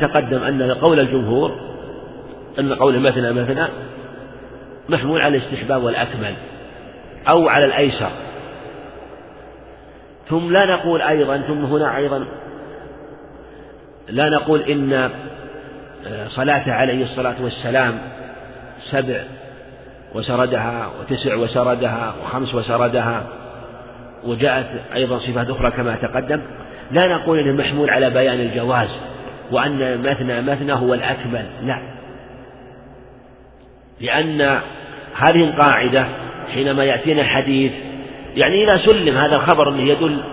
تقدم 0.01 0.43
أن 0.43 0.71
قول 0.71 0.99
الجمهور 0.99 1.59
أن 2.59 2.73
قول 2.73 2.99
مثنى 2.99 3.31
مثنى 3.31 3.67
محمول 4.89 5.21
على 5.21 5.37
الاستحباب 5.37 5.83
والأكمل 5.83 6.33
أو 7.27 7.49
على 7.49 7.65
الأيسر. 7.65 8.09
ثم 10.29 10.51
لا 10.51 10.65
نقول 10.65 11.01
أيضا 11.01 11.37
ثم 11.37 11.65
هنا 11.65 11.97
أيضا 11.97 12.25
لا 14.09 14.29
نقول 14.29 14.61
إن 14.61 15.09
صلاة 16.27 16.71
عليه 16.71 17.03
الصلاة 17.03 17.35
والسلام 17.41 17.99
سبع 18.91 19.23
وسردها 20.15 20.89
وتسع 20.99 21.35
وسردها 21.35 22.13
وخمس 22.23 22.55
وسردها 22.55 23.23
وجاءت 24.23 24.65
أيضا 24.95 25.17
صفات 25.17 25.49
أخرى 25.49 25.71
كما 25.71 25.95
تقدم. 25.95 26.41
لا 26.91 27.07
نقول 27.07 27.39
إنه 27.39 27.63
محمول 27.63 27.89
على 27.89 28.09
بيان 28.09 28.39
الجواز. 28.39 28.89
وأن 29.51 30.01
مثنى 30.01 30.41
مثنى 30.41 30.73
هو 30.73 30.93
الأكمل. 30.93 31.45
لا 31.63 31.99
لأن 34.01 34.41
هذه 35.15 35.43
القاعدة 35.43 36.05
حينما 36.53 36.83
يأتينا 36.83 37.23
حديث 37.23 37.71
يعني 38.35 38.63
إذا 38.63 38.77
سلم 38.77 39.17
هذا 39.17 39.35
الخبر 39.35 39.69
اللي 39.69 39.89
يدل 39.89 40.23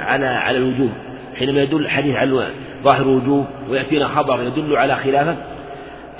على 0.00 0.26
على 0.26 0.58
الوجوب 0.58 0.90
حينما 1.38 1.62
يدل 1.62 1.80
الحديث 1.80 2.16
على 2.16 2.46
ظاهر 2.82 3.02
الوجوب 3.02 3.46
ويأتينا 3.68 4.08
خبر 4.08 4.42
يدل 4.42 4.76
على 4.76 4.96
خلافه 4.96 5.36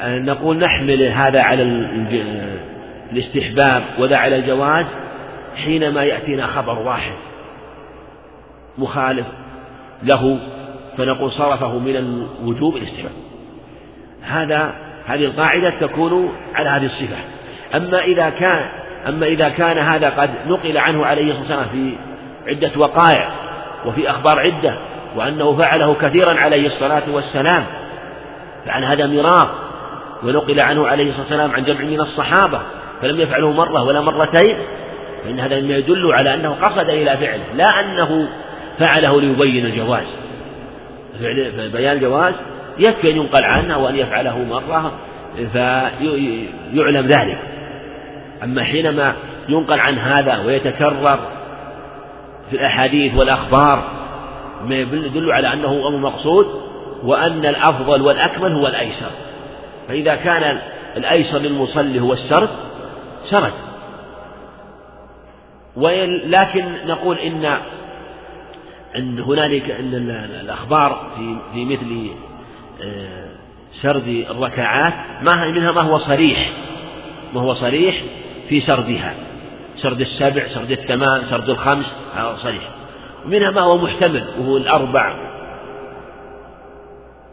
نقول 0.01 0.59
نحمل 0.59 1.03
هذا 1.03 1.43
على 1.43 1.63
الاستحباب 3.13 3.83
وذا 3.99 4.17
على 4.17 4.37
الجواز 4.37 4.87
حينما 5.65 6.05
يأتينا 6.05 6.47
خبر 6.47 6.79
واحد 6.79 7.13
مخالف 8.79 9.27
له 10.03 10.39
فنقول 10.99 11.33
صرفه 11.33 11.79
من 11.79 11.97
الوجوب 11.97 12.77
الاستحباب 12.77 13.13
هذا 14.23 14.75
هذه 15.07 15.25
القاعدة 15.25 15.71
تكون 15.71 16.33
على 16.55 16.69
هذه 16.69 16.87
الصفة. 16.87 17.17
أما 17.75 17.99
إذا 17.99 18.31
كان 18.31 18.71
أما 19.09 19.27
إذا 19.27 19.49
كان 19.49 19.79
هذا 19.79 20.11
قد 20.11 20.31
نقل 20.47 20.79
عنه 20.79 21.07
عليه 21.07 21.23
الصلاة 21.23 21.41
والسلام 21.41 21.69
في 21.73 21.95
عدة 22.49 22.71
وقائع 22.77 23.29
وفي 23.87 24.11
أخبار 24.11 24.39
عدة 24.39 24.79
وأنه 25.17 25.57
فعله 25.57 25.95
كثيرا 25.95 26.35
عليه 26.41 26.67
الصلاة 26.67 27.03
والسلام 27.13 27.67
فعن 28.67 28.85
هذا 28.85 29.07
مرار 29.07 29.51
ونقل 30.23 30.61
عنه 30.61 30.89
عليه 30.89 31.05
الصلاة 31.05 31.23
والسلام 31.23 31.53
عن 31.53 31.65
جمع 31.65 31.81
من 31.81 32.01
الصحابة 32.01 32.61
فلم 33.03 33.21
يفعله 33.21 33.53
مرة 33.53 33.83
ولا 33.83 34.01
مرتين 34.01 34.57
فإن 35.25 35.41
هذا 35.41 35.61
مما 35.61 35.77
يدل 35.77 36.13
على 36.13 36.35
أنه 36.35 36.57
قصد 36.63 36.91
إلى 36.91 37.17
فعله 37.17 37.45
لا 37.55 37.81
أنه 37.81 38.29
فعله 38.79 39.21
ليبين 39.21 39.67
الجواز. 39.67 40.28
بيان 41.73 41.97
الجواز 41.97 42.35
يكفي 42.79 43.11
أن 43.11 43.17
ينقل 43.17 43.45
عنه 43.45 43.79
وأن 43.79 43.97
يفعله 43.97 44.39
مرة 44.39 44.93
فيعلم 45.53 47.07
ذلك. 47.07 47.39
أما 48.43 48.65
حينما 48.65 49.15
ينقل 49.49 49.81
عن 49.81 49.99
هذا 49.99 50.39
ويتكرر 50.47 51.19
في 52.51 52.57
الأحاديث 52.57 53.17
والأخبار 53.17 53.85
ما 54.65 54.75
يدل 54.75 55.33
على 55.33 55.53
أنه 55.53 55.89
أمر 55.89 55.99
مقصود 55.99 56.47
وأن 57.03 57.47
الأفضل 57.47 58.03
والأكمل 58.03 58.53
هو 58.53 58.67
الأيسر. 58.67 59.11
فإذا 59.89 60.15
كان 60.15 60.59
الأيسر 60.97 61.39
للمصلي 61.39 62.01
هو 62.01 62.13
السرد 62.13 62.49
سرد 63.31 63.53
ولكن 65.77 66.65
نقول 66.87 67.19
إن 67.19 67.59
أن 68.97 69.19
هنالك 69.21 69.71
الأخبار 70.41 71.11
في 71.17 71.37
في 71.53 71.65
مثل 71.65 72.11
سرد 73.83 74.27
الركعات 74.31 74.95
ما 75.23 75.51
منها؟ 75.51 75.73
ما 75.73 75.81
هو 75.81 75.99
صريح. 75.99 76.51
ما 77.35 77.41
هو 77.41 77.55
صريح 77.55 78.03
في 78.49 78.61
سردها. 78.61 79.15
سرد 79.77 80.01
السبع 80.01 80.49
سرد 80.49 80.71
الثمان 80.71 81.23
سرد 81.31 81.51
الخمس 81.51 81.87
هذا 82.15 82.37
صريح. 82.43 82.71
ومنها 83.25 83.51
ما 83.51 83.61
هو 83.61 83.79
محتمل 83.79 84.25
وهو 84.39 84.57
الأربع. 84.57 85.29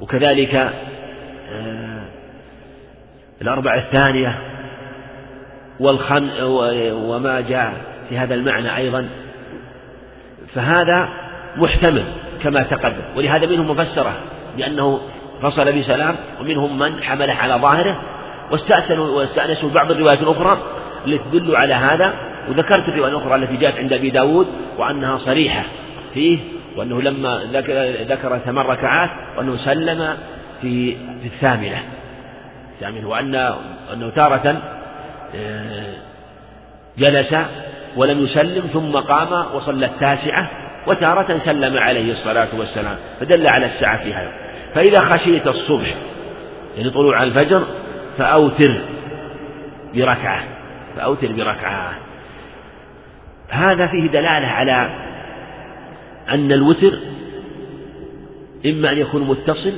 وكذلك 0.01 0.55
آه، 0.55 2.05
الأربع 3.41 3.75
الثانية 3.75 4.41
والخم 5.79 6.29
وما 6.93 7.41
جاء 7.41 7.73
في 8.09 8.17
هذا 8.17 8.35
المعنى 8.35 8.77
أيضا. 8.77 9.09
فهذا 10.53 11.24
محتمل 11.57 12.03
كما 12.43 12.63
تقدم. 12.63 13.03
ولهذا 13.17 13.47
منهم 13.47 13.71
مفسرة 13.71 14.13
لأنه 14.57 14.99
فصل 15.41 15.79
بسلام 15.79 16.15
ومنهم 16.41 16.79
من 16.79 17.03
حمله 17.03 17.33
على 17.33 17.53
ظاهره 17.53 18.01
واستأنسوا 18.51 19.17
واستأنسوا 19.17 19.69
بعض 19.69 19.91
الروايات 19.91 20.21
الأخرى 20.21 20.57
التي 21.07 21.21
تدل 21.31 21.55
على 21.55 21.73
هذا. 21.73 22.13
وذكرت 22.49 22.89
الرواية 22.89 23.11
الأخرى 23.11 23.35
التي 23.35 23.57
جاءت 23.57 23.77
عند 23.77 23.93
أبي 23.93 24.09
داود 24.09 24.47
وأنها 24.77 25.17
صريحة 25.17 25.63
فيه 26.13 26.39
وأنه 26.75 27.01
لما 27.01 27.41
ذكر, 27.53 27.73
ذكر 28.13 28.37
ثمان 28.37 28.65
ركعات 28.65 29.09
وأنه 29.37 29.57
سلم 29.57 30.17
في 30.61 30.95
في 30.95 31.25
الثامنة. 31.25 31.83
الثامنة 32.75 33.09
وأن 33.09 33.35
أنه 33.93 34.09
تارة 34.15 34.61
آه، 35.35 35.93
جلس 36.97 37.35
ولم 37.95 38.23
يسلم 38.23 38.63
ثم 38.73 38.91
قام 38.91 39.55
وصلى 39.55 39.85
التاسعة. 39.85 40.49
وتارة 40.87 41.41
سلم 41.45 41.77
عليه 41.77 42.11
الصلاة 42.11 42.47
والسلام 42.57 42.97
فدل 43.19 43.47
على 43.47 43.65
السعة 43.65 44.03
في 44.03 44.13
هذا. 44.13 44.31
فإذا 44.75 44.99
خشيت 44.99 45.47
الصبح 45.47 45.95
يعني 46.77 46.89
طلوع 46.89 47.23
الفجر 47.23 47.63
فأوتر 48.17 48.81
بركعة 49.93 50.43
فأوتر 50.95 51.31
بركعة. 51.31 51.93
هذا 53.49 53.87
فيه 53.87 54.11
دلالة 54.11 54.47
على 54.47 54.89
أن 56.29 56.51
الوتر 56.51 56.99
إما 58.65 58.91
أن 58.91 58.97
يكون 58.97 59.21
متصل 59.21 59.73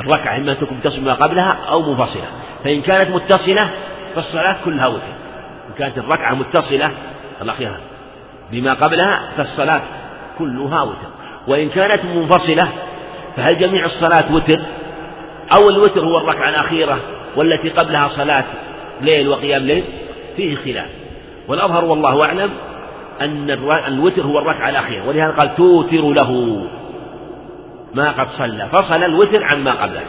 الركعة 0.00 0.36
إما 0.36 0.52
أن 0.52 0.58
تكون 0.58 0.78
متصل 0.78 1.00
ما 1.00 1.14
قبلها 1.14 1.52
أو 1.68 1.82
منفصلة. 1.82 2.26
فإن 2.64 2.82
كانت 2.82 3.10
متصلة 3.10 3.70
فالصلاة 4.14 4.56
كلها 4.64 4.86
وتر. 4.86 5.14
إن 5.68 5.74
كانت 5.78 5.98
الركعة 5.98 6.34
متصلة 6.34 6.90
الأخيرة 7.42 7.76
بما 8.54 8.74
قبلها 8.74 9.20
فالصلاة 9.36 9.82
كلها 10.38 10.82
وتر. 10.82 11.08
وإن 11.48 11.68
كانت 11.68 12.04
منفصلة 12.04 12.68
فهل 13.36 13.58
جميع 13.58 13.84
الصلاة 13.84 14.24
وتر؟ 14.32 14.60
أو 15.56 15.70
الوتر 15.70 16.00
هو 16.00 16.18
الركعة 16.18 16.48
الأخيرة 16.48 16.98
والتي 17.36 17.68
قبلها 17.68 18.08
صلاة 18.08 18.44
ليل 19.00 19.28
وقيام 19.28 19.62
ليل 19.62 19.84
فيه 20.36 20.56
خلاف. 20.56 20.88
والأظهر 21.48 21.84
والله 21.84 22.24
أعلم 22.24 22.50
أن 23.20 23.50
الوتر 23.86 24.22
هو 24.22 24.38
الركعة 24.38 24.70
الأخيرة 24.70 25.08
ولهذا 25.08 25.32
قال 25.32 25.54
توتر 25.54 26.02
له 26.02 26.62
ما 27.94 28.10
قد 28.10 28.26
صلى. 28.38 28.68
فصل 28.72 29.02
الوتر 29.02 29.44
عما 29.44 29.70
قبله. 29.70 30.02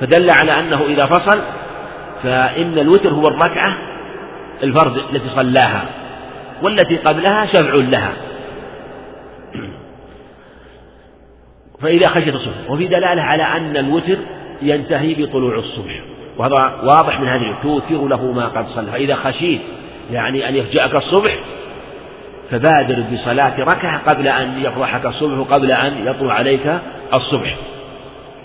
فدل 0.00 0.30
على 0.30 0.60
أنه 0.60 0.82
إذا 0.86 1.06
فصل 1.06 1.40
فإن 2.22 2.78
الوتر 2.78 3.08
هو 3.08 3.28
الركعة 3.28 3.78
الفرد 4.62 4.96
التي 4.96 5.28
صلاها. 5.36 5.84
والتي 6.62 6.96
قبلها 6.96 7.46
شفع 7.46 7.74
لها. 7.74 8.12
فإذا 11.80 12.08
خشيت 12.08 12.34
الصبح 12.34 12.70
وفي 12.70 12.86
دلالة 12.86 13.22
على 13.22 13.42
أن 13.42 13.76
الوتر 13.76 14.16
ينتهي 14.62 15.14
بطلوع 15.14 15.58
الصبح. 15.58 16.02
وهذا 16.36 16.80
واضح 16.82 17.20
من 17.20 17.28
هذه 17.28 17.56
توتر 17.62 18.08
له 18.08 18.32
ما 18.32 18.46
قد 18.46 18.66
صلى. 18.66 18.92
فإذا 18.92 19.14
خشيت 19.14 19.60
يعني 20.10 20.48
أن 20.48 20.56
يفجأك 20.56 20.94
الصبح 20.94 21.38
فبادر 22.50 23.02
بصلاة 23.12 23.60
ركعة 23.60 24.10
قبل 24.10 24.28
أن 24.28 24.60
يفرحك 24.64 25.06
الصبح 25.06 25.52
قبل 25.52 25.72
أن 25.72 26.06
يطلع 26.06 26.34
عليك 26.34 26.78
الصبح. 27.14 27.56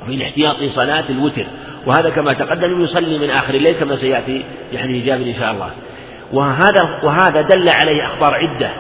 وفي 0.04 0.16
الاحتياط 0.16 0.56
صلاة 0.76 1.04
الوتر. 1.10 1.46
وهذا 1.86 2.10
كما 2.10 2.34
تقدم 2.34 2.84
يصلي 2.84 3.20
من 3.20 3.30
آخر 3.30 3.54
الليل 3.54 3.76
كما 3.76 3.98
سيأتي 3.98 4.44
في 4.72 4.78
حديث 4.78 5.06
جابر 5.06 5.26
إن 5.26 5.36
شاء 5.40 5.52
الله. 5.52 5.70
وهذا 6.34 7.00
وهذا 7.04 7.42
دل 7.42 7.70
عليه 7.70 8.06
أخبار 8.06 8.34
عدة. 8.34 8.72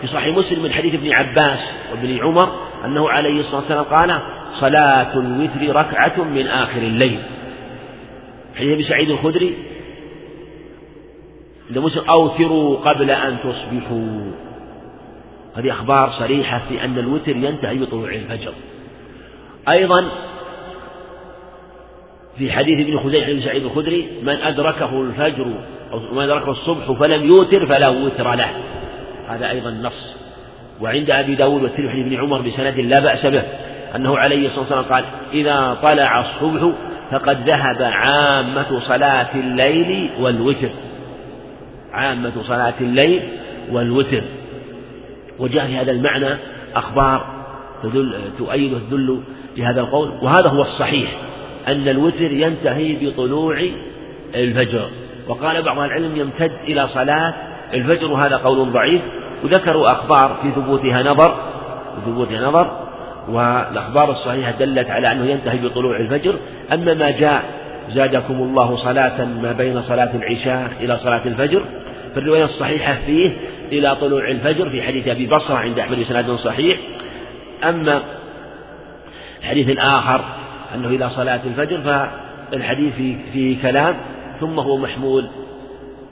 في 0.00 0.06
صحيح 0.06 0.36
مسلم 0.36 0.62
من 0.62 0.72
حديث 0.72 0.94
ابن 0.94 1.12
عباس 1.12 1.58
وابن 1.92 2.18
عمر 2.18 2.66
أنه 2.84 3.10
عليه 3.10 3.40
الصلاة 3.40 3.60
والسلام 3.60 3.84
قال 3.84 4.20
صلاة 4.60 5.18
الوتر 5.18 5.76
ركعة 5.76 6.24
من 6.24 6.46
آخر 6.46 6.78
الليل. 6.78 7.18
حديث 8.56 8.72
أبي 8.72 8.82
سعيد 8.82 9.10
الخدري. 9.10 9.54
عند 11.68 11.78
مسلم 11.78 12.04
أوتروا 12.10 12.76
قبل 12.76 13.10
أن 13.10 13.36
تصبحوا. 13.38 14.32
هذه 15.56 15.70
أخبار 15.70 16.10
صريحة 16.10 16.60
في 16.68 16.84
أن 16.84 16.98
الوتر 16.98 17.36
ينتهي 17.36 17.78
بطلوع 17.78 18.10
الفجر. 18.10 18.52
أيضا 19.68 20.08
في 22.38 22.52
حديث 22.52 22.86
ابن 22.86 22.98
خزيمة 22.98 23.32
بن 23.32 23.40
سعيد 23.40 23.64
الخدري 23.64 24.08
من 24.22 24.34
أدركه 24.34 25.02
الفجر 25.02 25.46
أو 25.92 25.98
من 25.98 26.22
أدركه 26.22 26.50
الصبح 26.50 26.92
فلم 26.92 27.24
يوتر 27.24 27.66
فلا 27.66 27.88
وتر 27.88 28.34
له. 28.34 28.50
هذا 29.28 29.50
أيضا 29.50 29.70
نص. 29.70 30.16
وعند 30.80 31.10
أبي 31.10 31.34
داود 31.34 31.62
والترمذي 31.62 32.02
بن 32.02 32.16
عمر 32.16 32.40
بسند 32.40 32.80
لا 32.80 33.00
بأس 33.00 33.26
به 33.26 33.42
أنه 33.96 34.18
عليه 34.18 34.46
الصلاة 34.46 34.60
والسلام 34.60 34.84
قال 34.84 35.04
إذا 35.32 35.78
طلع 35.82 36.20
الصبح 36.20 36.72
فقد 37.10 37.48
ذهب 37.48 37.82
عامة 37.82 38.80
صلاة 38.80 39.34
الليل 39.34 40.10
والوتر. 40.20 40.68
عامة 41.92 42.32
صلاة 42.42 42.74
الليل 42.80 43.22
والوتر. 43.72 44.22
وجاء 45.38 45.66
في 45.66 45.76
هذا 45.76 45.92
المعنى 45.92 46.36
أخبار 46.74 47.26
تدل 47.82 48.14
تؤيد 48.38 48.72
وتدل 48.72 49.20
بهذا 49.56 49.80
القول. 49.80 50.10
وهذا 50.22 50.48
هو 50.48 50.62
الصحيح 50.62 51.10
أن 51.68 51.88
الوتر 51.88 52.32
ينتهي 52.32 52.96
بطلوع 53.00 53.68
الفجر. 54.34 54.88
وقال 55.28 55.62
بعض 55.62 55.78
العلم 55.78 56.16
يمتد 56.16 56.52
إلى 56.68 56.88
صلاة 56.88 57.34
الفجر 57.74 58.12
وهذا 58.12 58.36
قول 58.36 58.72
ضعيف. 58.72 59.00
وذكروا 59.44 59.92
أخبار 59.92 60.36
في 60.42 60.50
ثبوتها 60.50 61.02
نظر 61.02 61.36
في 61.94 62.10
ثبوتها 62.10 62.48
نظر 62.48 62.86
والأخبار 63.28 64.10
الصحيحة 64.10 64.50
دلت 64.50 64.90
على 64.90 65.12
أنه 65.12 65.26
ينتهي 65.26 65.58
بطلوع 65.58 66.00
الفجر. 66.00 66.34
أما 66.72 66.94
ما 66.94 67.10
جاء 67.10 67.44
زادكم 67.88 68.34
الله 68.34 68.76
صلاة 68.76 69.24
ما 69.24 69.52
بين 69.52 69.82
صلاة 69.82 70.10
العشاء 70.14 70.72
إلى 70.80 70.98
صلاة 71.02 71.22
الفجر. 71.26 71.62
فالرواية 72.14 72.44
الصحيحة 72.44 72.96
فيه 73.06 73.32
إلى 73.72 73.96
طلوع 74.00 74.28
الفجر 74.28 74.70
في 74.70 74.82
حديث 74.82 75.08
أبي 75.08 75.26
بصرة 75.26 75.54
عند 75.54 75.78
أحمد 75.78 75.98
بسناد 75.98 76.30
صحيح. 76.30 76.78
أما 77.64 78.02
الحديث 79.40 79.68
الآخر 79.68 80.20
أنه 80.74 80.88
إلى 80.88 81.10
صلاة 81.10 81.40
الفجر 81.46 81.80
فالحديث 82.50 82.94
فيه 83.32 83.62
كلام 83.62 83.96
ثم 84.40 84.58
هو 84.58 84.76
محمول 84.76 85.24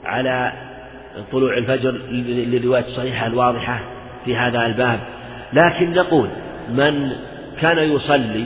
على 0.05 0.53
طلوع 1.31 1.57
الفجر 1.57 1.91
للرواية 2.11 2.85
الصحيحة 2.85 3.27
الواضحة 3.27 3.79
في 4.25 4.35
هذا 4.35 4.65
الباب. 4.65 4.99
لكن 5.53 5.93
نقول 5.93 6.27
من 6.69 7.11
كان 7.61 7.77
يصلي 7.77 8.45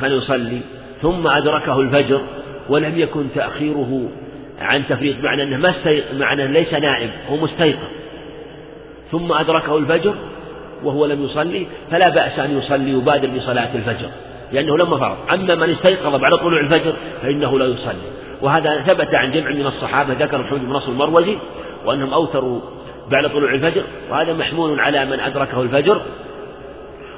كان 0.00 0.12
يصلي 0.12 0.60
ثم 1.02 1.26
أدركه 1.26 1.80
الفجر 1.80 2.20
ولم 2.68 2.98
يكن 2.98 3.26
تأخيره 3.34 4.08
عن 4.60 4.86
تفريط 4.88 5.24
معنى 5.24 5.42
أنه 5.42 5.56
ما 5.56 5.74
معنى 6.12 6.46
ليس 6.46 6.74
نائم 6.74 7.10
هو 7.28 7.36
مستيقظ. 7.36 7.88
ثم 9.12 9.32
أدركه 9.32 9.78
الفجر 9.78 10.14
وهو 10.84 11.06
لم 11.06 11.24
يصلي 11.24 11.66
فلا 11.90 12.08
بأس 12.08 12.38
أن 12.38 12.58
يصلي 12.58 12.90
يبادر 12.90 13.28
بصلاة 13.28 13.74
الفجر. 13.74 14.08
لأنه 14.52 14.78
لما 14.78 14.98
فرض. 14.98 15.16
أما 15.32 15.54
من 15.54 15.70
استيقظ 15.70 16.16
بعد 16.16 16.32
طلوع 16.32 16.60
الفجر 16.60 16.92
فإنه 17.22 17.58
لا 17.58 17.66
يصلي. 17.66 18.16
وهذا 18.42 18.82
ثبت 18.82 19.14
عن 19.14 19.32
جمع 19.32 19.50
من 19.50 19.66
الصحابة 19.66 20.14
ذكر 20.14 20.42
محمد 20.42 20.60
بن 20.60 20.72
نصر 20.72 20.92
المروزي 20.92 21.38
وأنهم 21.86 22.12
أوتروا 22.12 22.60
بعد 23.10 23.30
طلوع 23.30 23.54
الفجر 23.54 23.84
وهذا 24.10 24.32
محمول 24.32 24.80
على 24.80 25.04
من 25.04 25.20
أدركه 25.20 25.62
الفجر 25.62 26.00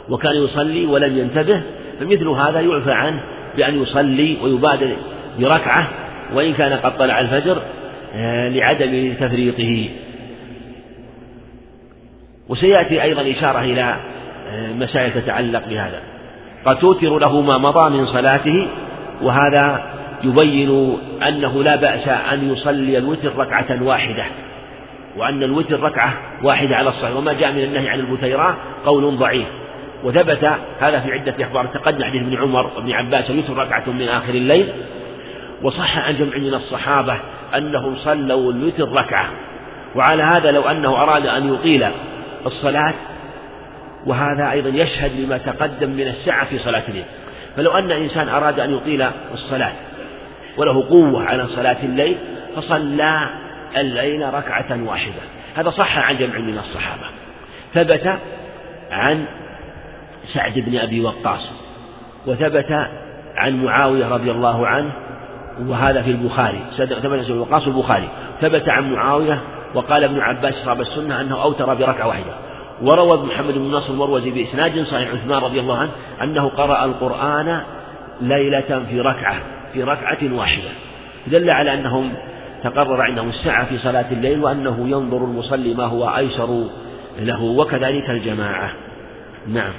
وكان 0.09 0.36
يصلي 0.36 0.86
ولم 0.86 1.18
ينتبه 1.18 1.62
فمثل 2.00 2.28
هذا 2.28 2.60
يعفى 2.60 2.92
عنه 2.92 3.20
بأن 3.56 3.82
يصلي 3.82 4.36
ويبادر 4.42 4.96
بركعة 5.38 5.88
وإن 6.34 6.55
كان 6.55 6.72
قد 6.72 6.98
طلع 6.98 7.20
الفجر 7.20 7.62
آه، 8.14 8.48
لعدم 8.48 9.14
تفريطه. 9.20 9.88
وسيأتي 12.48 13.02
أيضا 13.02 13.30
إشارة 13.30 13.60
إلى 13.60 13.96
آه، 14.48 14.72
مسائل 14.72 15.12
تتعلق 15.12 15.68
بهذا. 15.68 16.00
قد 16.69 16.78
توتر 16.78 17.19
له 17.19 17.40
ما 17.40 17.59
مضى 17.59 17.99
من 17.99 18.07
صلاته 18.07 18.69
وهذا 19.23 19.85
يبين 20.24 20.99
أنه 21.28 21.62
لا 21.62 21.77
بأس 21.77 22.09
أن 22.09 22.53
يصلي 22.53 22.99
الوتر 22.99 23.36
ركعة 23.36 23.82
واحدة 23.82 24.24
وأن 25.16 25.43
الوتر 25.43 25.81
ركعة 25.81 26.12
واحدة 26.43 26.77
على 26.77 26.89
الصحيح. 26.89 27.16
وما 27.16 27.32
جاء 27.32 27.53
من 27.53 27.65
النهي 27.65 27.89
عن 27.89 28.01
البتيرة 28.01 28.57
قول 28.86 29.16
ضعيف. 29.16 29.47
وثبت 30.05 30.51
هذا 30.81 31.01
في 31.01 31.12
عدة 31.12 31.35
أخبار 31.45 31.66
تقدم 31.66 32.05
حديث 32.05 32.23
ابن 32.23 32.36
عمر 32.36 32.66
وابن 32.66 32.93
عباس 32.93 33.31
الوتر 33.31 33.57
ركعة 33.57 33.85
من 33.86 34.09
آخر 34.09 34.35
الليل. 34.35 34.69
وصح 35.62 35.99
عن 35.99 36.16
جمع 36.16 36.36
من 36.36 36.55
الصحابة 36.55 37.16
أنهم 37.57 37.97
صلوا 37.97 38.53
الوتر 38.53 38.93
ركعة. 38.93 39.28
وعلى 39.97 40.23
هذا 40.23 40.51
لو 40.51 40.62
أنه 40.62 41.03
أراد 41.03 41.27
أن 41.27 41.55
يطيل 41.55 41.86
الصلاة 42.47 42.95
وهذا 44.06 44.50
أيضا 44.50 44.68
يشهد 44.68 45.20
لما 45.20 45.38
تقدم 45.38 45.90
من 45.90 46.08
السعة 46.08 46.44
في 46.44 46.58
صلاة 46.58 46.82
الليل. 46.88 47.04
فلو 47.56 47.70
أن 47.70 47.90
إنسان 47.90 48.28
أراد 48.28 48.60
أن 48.60 48.74
يطيل 48.74 49.06
الصلاة 49.34 49.72
وله 50.56 50.88
قوة 50.88 51.24
على 51.24 51.46
صلاة 51.46 51.76
الليل 51.82 52.16
فصلى 52.56 53.28
الليل 53.76 54.34
ركعة 54.34 54.82
واحدة. 54.84 55.22
هذا 55.56 55.70
صح 55.70 55.98
عن 55.98 56.16
جمع 56.16 56.38
من 56.38 56.58
الصحابة. 56.58 57.04
ثبت 57.74 58.18
عن 58.90 59.24
سعد 60.34 60.58
بن 60.58 60.78
أبي 60.78 61.00
وقاص 61.00 61.50
وثبت 62.26 62.72
عن 63.36 63.64
معاوية 63.64 64.08
رضي 64.08 64.30
الله 64.30 64.66
عنه 64.66 64.92
وهذا 65.60 66.02
في 66.02 66.10
البخاري. 66.10 66.60
ثبت 66.76 67.06
عن 67.06 67.38
وقاص 67.38 67.66
البخاري. 67.66 68.08
ثبت 68.40 68.68
عن 68.68 68.92
معاوية 68.92 69.40
وقال 69.74 70.04
ابن 70.04 70.20
عباس 70.20 70.54
صاحب 70.54 70.80
السنة 70.80 71.20
أنه 71.20 71.42
أوتر 71.42 71.74
بركعة 71.74 72.06
واحدة. 72.06 72.47
وروى 72.82 73.26
محمد 73.26 73.55
بن 73.55 73.70
نصر 73.70 73.92
المروزي 73.92 74.30
بإسناد 74.30 74.82
صحيح 74.82 75.09
عثمان 75.09 75.38
رضي 75.38 75.60
الله 75.60 75.78
عنه 75.78 75.90
أنه 76.22 76.48
قرأ 76.48 76.84
القرآن 76.84 77.60
ليلة 78.20 78.84
في 78.90 79.00
ركعة 79.00 79.40
في 79.72 79.82
ركعة 79.82 80.34
واحدة. 80.34 80.70
دل 81.26 81.50
على 81.50 81.74
أنهم 81.74 82.14
تقرر 82.64 83.02
عندهم 83.02 83.28
السعة 83.28 83.64
في 83.64 83.78
صلاة 83.78 84.12
الليل 84.12 84.40
وأنه 84.40 84.88
ينظر 84.88 85.24
المصلي 85.24 85.74
ما 85.74 85.84
هو 85.84 86.16
أيسر 86.16 86.68
له 87.18 87.42
وكذلك 87.42 88.10
الجماعة. 88.10 88.72
نعم. 89.46 89.72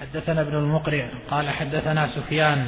حدثنا 0.00 0.40
ابن 0.40 0.56
المقرع 0.56 1.08
قال 1.30 1.50
حدثنا 1.50 2.08
سفيان 2.08 2.66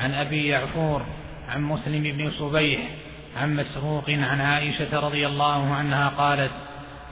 عن 0.00 0.14
أبي 0.14 0.46
يعفور 0.46 1.02
عن 1.48 1.62
مسلم 1.62 2.02
بن 2.02 2.30
صبيح 2.30 2.80
عن 3.36 3.56
مسروق 3.56 4.10
عن 4.10 4.40
عائشة 4.40 5.00
رضي 5.00 5.26
الله 5.26 5.74
عنها 5.74 6.08
قالت 6.08 6.50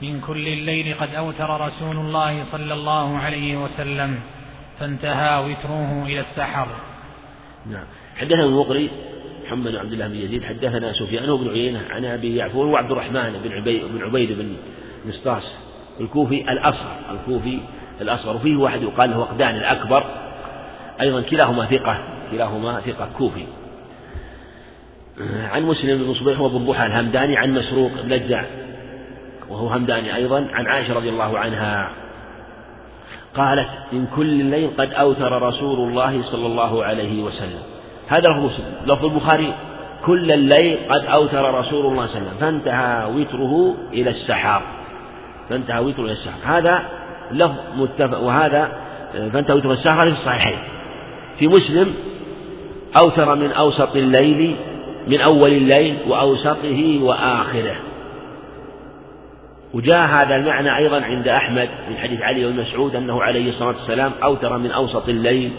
من 0.01 0.21
كل 0.21 0.47
الليل 0.47 0.95
قد 0.99 1.15
أوتر 1.15 1.61
رسول 1.61 1.97
الله 1.97 2.45
صلى 2.51 2.73
الله 2.73 3.17
عليه 3.17 3.57
وسلم 3.57 4.19
فانتهى 4.79 5.45
وتره 5.45 6.05
إلى 6.05 6.19
السحر. 6.19 6.67
نعم. 7.65 7.85
حدثنا 8.17 8.43
المقري 8.43 8.89
محمد 9.45 9.71
بن 9.71 9.77
عبد 9.77 9.93
الله 9.93 10.07
بن 10.07 10.15
يزيد 10.15 10.43
حدثنا 10.43 10.93
سفيان 10.93 11.37
بن 11.37 11.49
عيينة 11.49 11.81
عن 11.89 12.05
أبي 12.05 12.35
يعفور 12.35 12.67
وعبد 12.67 12.91
الرحمن 12.91 13.41
بن 13.43 13.51
عبيد 13.51 13.81
بن 13.85 14.03
عبيد 14.03 14.31
بن 14.31 14.55
مسطاس 15.05 15.55
الكوفي 15.99 16.51
الأصغر 16.51 16.95
الكوفي 17.11 17.59
الأصغر. 18.01 18.35
وفيه 18.35 18.55
واحد 18.55 18.81
يقال 18.81 19.09
له 19.09 19.19
وقدان 19.19 19.55
الأكبر 19.55 20.03
أيضا 21.01 21.21
كلاهما 21.21 21.65
ثقة 21.65 21.97
كلاهما 22.31 22.81
ثقة 22.81 23.09
كوفي. 23.17 23.45
عن 25.51 25.63
مسلم 25.63 26.03
بن 26.03 26.13
صبيح 26.13 26.39
وأبو 26.39 26.73
الهمداني 26.73 27.37
عن 27.37 27.53
مسروق 27.53 27.91
بن 28.03 28.13
وهو 29.49 29.67
همداني 29.67 30.15
أيضا 30.15 30.47
عن 30.53 30.67
عائشة 30.67 30.93
رضي 30.93 31.09
الله 31.09 31.39
عنها. 31.39 31.89
قالت 33.35 33.69
من 33.93 34.07
كل 34.15 34.41
الليل 34.41 34.69
قد 34.77 34.93
أوتر 34.93 35.41
رسول 35.41 35.89
الله 35.89 36.21
صلى 36.21 36.45
الله 36.45 36.83
عليه 36.83 37.23
وسلم. 37.23 37.59
هذا 38.07 38.29
لفظ 38.29 38.39
مسلم 38.39 38.65
لفظ 38.85 39.05
البخاري. 39.05 39.53
كل 40.05 40.31
الليل 40.31 40.77
قد 40.89 41.05
أوتر 41.05 41.53
رسول 41.59 41.85
الله 41.85 42.07
صلى 42.07 42.17
الله 42.17 42.27
عليه 42.29 42.37
وسلم. 42.37 42.37
فانتهى 42.39 43.05
وتره 43.15 43.75
إلى 43.93 44.09
السحاب. 44.09 44.61
فانتهى 45.49 45.79
وتره 45.79 46.03
إلى 46.03 46.11
السحاب. 46.11 46.39
هذا 46.43 46.83
لفظ 47.31 47.55
متفق 47.77 48.19
وهذا 48.19 48.71
فانتهى 49.33 49.55
وتره 49.55 49.71
إلى 49.71 49.79
السحاب 49.79 50.13
في 50.13 50.19
الصحيحين. 50.19 50.59
في 51.39 51.47
مسلم 51.47 51.93
أوتر 52.97 53.35
من 53.35 53.51
أوسط 53.51 53.95
الليل 53.95 54.55
من 55.07 55.21
أول 55.21 55.51
الليل 55.51 55.97
وأوسطه 56.07 56.99
وآخره. 57.01 57.75
وجاء 59.73 60.07
هذا 60.07 60.35
المعنى 60.35 60.77
أيضا 60.77 61.01
عند 61.01 61.27
أحمد 61.27 61.69
من 61.89 61.97
حديث 61.97 62.21
علي 62.21 62.51
بن 62.51 62.61
مسعود 62.61 62.95
أنه 62.95 63.23
عليه 63.23 63.49
الصلاة 63.49 63.67
والسلام 63.67 64.11
أوتر 64.23 64.57
من 64.57 64.71
أوسط 64.71 65.09
الليل 65.09 65.51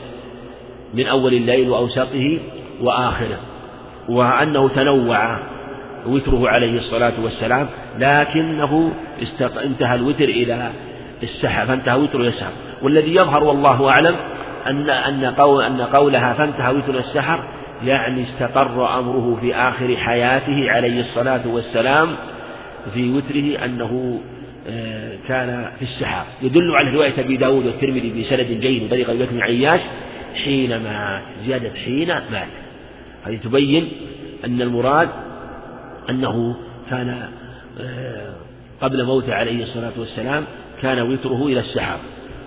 من 0.95 1.07
أول 1.07 1.35
الليل 1.35 1.69
وأوسطه 1.69 2.39
وآخره 2.81 3.39
وأنه 4.09 4.69
تنوع 4.69 5.39
وتره 6.07 6.49
عليه 6.49 6.79
الصلاة 6.79 7.13
والسلام 7.23 7.69
لكنه 7.99 8.93
انتهى 9.65 9.95
الوتر 9.95 10.25
إلى 10.25 10.71
السحر 11.23 11.67
فانتهى 11.67 11.99
وتره 11.99 12.21
إلى 12.21 12.29
السحر. 12.29 12.53
والذي 12.83 13.15
يظهر 13.15 13.45
والله 13.45 13.91
أعلم 13.91 14.17
أن 14.67 14.91
أن 14.91 15.25
قول 15.25 15.63
أن 15.63 15.81
قولها 15.81 16.33
فانتهى 16.33 16.75
وتر 16.75 16.99
السحر 16.99 17.41
يعني 17.85 18.25
استقر 18.25 18.99
أمره 18.99 19.39
في 19.41 19.55
آخر 19.55 19.97
حياته 19.97 20.71
عليه 20.71 21.01
الصلاة 21.01 21.41
والسلام 21.47 22.09
في 22.95 23.11
وتره 23.11 23.65
أنه 23.65 24.21
آه، 24.69 25.13
كان 25.29 25.71
في 25.79 25.85
السحر 25.85 26.25
يدل 26.43 26.71
على 26.75 26.91
رواية 26.91 27.21
أبي 27.21 27.37
داود 27.37 27.67
والترمذي 27.67 28.23
بسند 28.23 28.61
جيد 28.61 28.83
وطريقة 28.83 29.13
أبي 29.13 29.27
بن 29.27 29.41
عياش 29.41 29.81
حين 30.45 30.83
مات 30.83 31.23
زيادة 31.47 31.71
حين 31.85 32.09
مات. 32.09 32.49
هذه 33.25 33.37
تبين 33.37 33.89
أن 34.45 34.63
المراد 34.63 35.09
أنه 36.11 36.57
كان 36.91 37.29
آه، 37.81 38.33
قبل 38.81 39.05
موته 39.05 39.35
عليه 39.35 39.63
الصلاة 39.63 39.93
والسلام 39.99 40.45
كان 40.83 41.01
وتره 41.13 41.47
إلى 41.47 41.61
السحر 41.61 41.99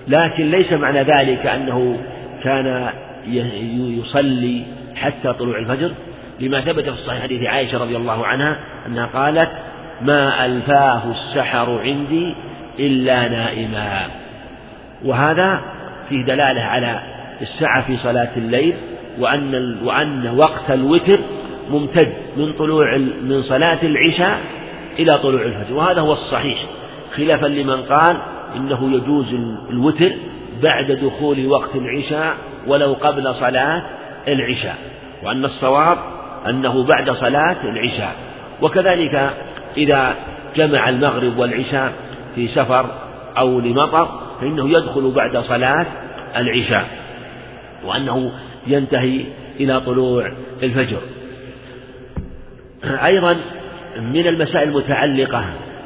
لكن 0.07 0.51
ليس 0.51 0.73
معنى 0.73 1.03
ذلك 1.03 1.45
أنه 1.45 2.03
كان 2.43 2.89
يصلي 3.99 4.63
حتى 4.95 5.33
طلوع 5.33 5.59
الفجر. 5.59 5.91
لما 6.39 6.61
ثبت 6.61 6.83
في 6.83 6.89
الصحيح 6.89 7.21
حديث 7.21 7.47
عائشة 7.47 7.77
رضي 7.77 7.97
الله 7.97 8.25
عنها 8.25 8.59
أنها 8.87 9.05
قالت 9.05 9.51
ما 10.03 10.45
ألفاه 10.45 11.01
السحر 11.11 11.79
عندي 11.83 12.35
إلا 12.79 13.27
نائما. 13.27 14.07
وهذا 15.05 15.61
فيه 16.09 16.25
دلالة 16.25 16.61
على 16.61 17.01
السعة 17.41 17.87
في 17.87 17.97
صلاة 17.97 18.29
الليل 18.37 18.73
وأن 19.19 19.77
وأن 19.83 20.33
وقت 20.37 20.71
الوتر 20.71 21.17
ممتد 21.71 22.13
من 22.37 22.53
طلوع 22.53 22.97
من 23.23 23.43
صلاة 23.43 23.77
العشاء 23.83 24.39
إلى 24.99 25.17
طلوع 25.17 25.41
الفجر. 25.41 25.73
وهذا 25.73 26.01
هو 26.01 26.13
الصحيح. 26.13 26.59
خلافا 27.15 27.47
لمن 27.47 27.81
قال 27.81 28.21
إنه 28.55 28.95
يجوز 28.95 29.33
الوتر 29.69 30.11
بعد 30.63 30.91
دخول 30.91 31.47
وقت 31.47 31.75
العشاء 31.75 32.35
ولو 32.67 32.93
قبل 32.93 33.35
صلاة 33.35 33.83
العشاء. 34.27 34.75
وأن 35.23 35.45
الصواب 35.45 35.97
أنه 36.49 36.83
بعد 36.83 37.11
صلاة 37.11 37.63
العشاء. 37.63 38.15
وكذلك 38.61 39.33
إذا 39.77 40.15
جمع 40.55 40.89
المغرب 40.89 41.37
والعشاء 41.37 41.93
في 42.35 42.47
سفر 42.47 42.85
أو 43.37 43.59
لمطر 43.59 44.21
فإنه 44.41 44.69
يدخل 44.69 45.11
بعد 45.11 45.37
صلاة 45.37 45.85
العشاء 46.37 46.87
وأنه 47.85 48.31
ينتهي 48.67 49.21
إلى 49.59 49.79
طلوع 49.79 50.31
الفجر. 50.63 50.99
أيضا 52.83 53.37
من 53.99 54.27
المسائل 54.27 54.69
المتعلقة 54.69 55.43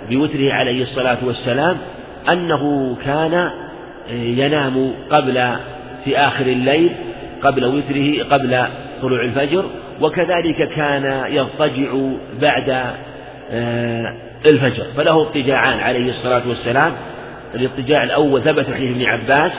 بوتره 0.10 0.54
عليه 0.54 0.84
الصلاة 0.84 1.18
والسلام 1.24 1.78
أنه 2.32 2.96
كان 3.06 3.52
ينام 4.12 4.92
قبل 5.10 5.56
في 6.06 6.18
آخر 6.18 6.46
الليل 6.46 6.90
قبل 7.44 7.66
وتره 7.66 8.24
قبل 8.24 8.64
طلوع 9.02 9.24
الفجر 9.24 9.66
وكذلك 10.02 10.70
كان 10.70 11.24
يضطجع 11.30 11.94
بعد 12.42 12.96
الفجر. 14.46 14.84
فله 14.98 15.22
اضطجاعان 15.22 15.80
عليه 15.80 16.10
الصلاة 16.10 16.48
والسلام. 16.48 16.94
الاضطجاع 17.56 18.04
الأول 18.04 18.44
ثبت 18.44 18.66
حديث 18.74 18.92
ابن 18.92 19.06
عباس 19.06 19.52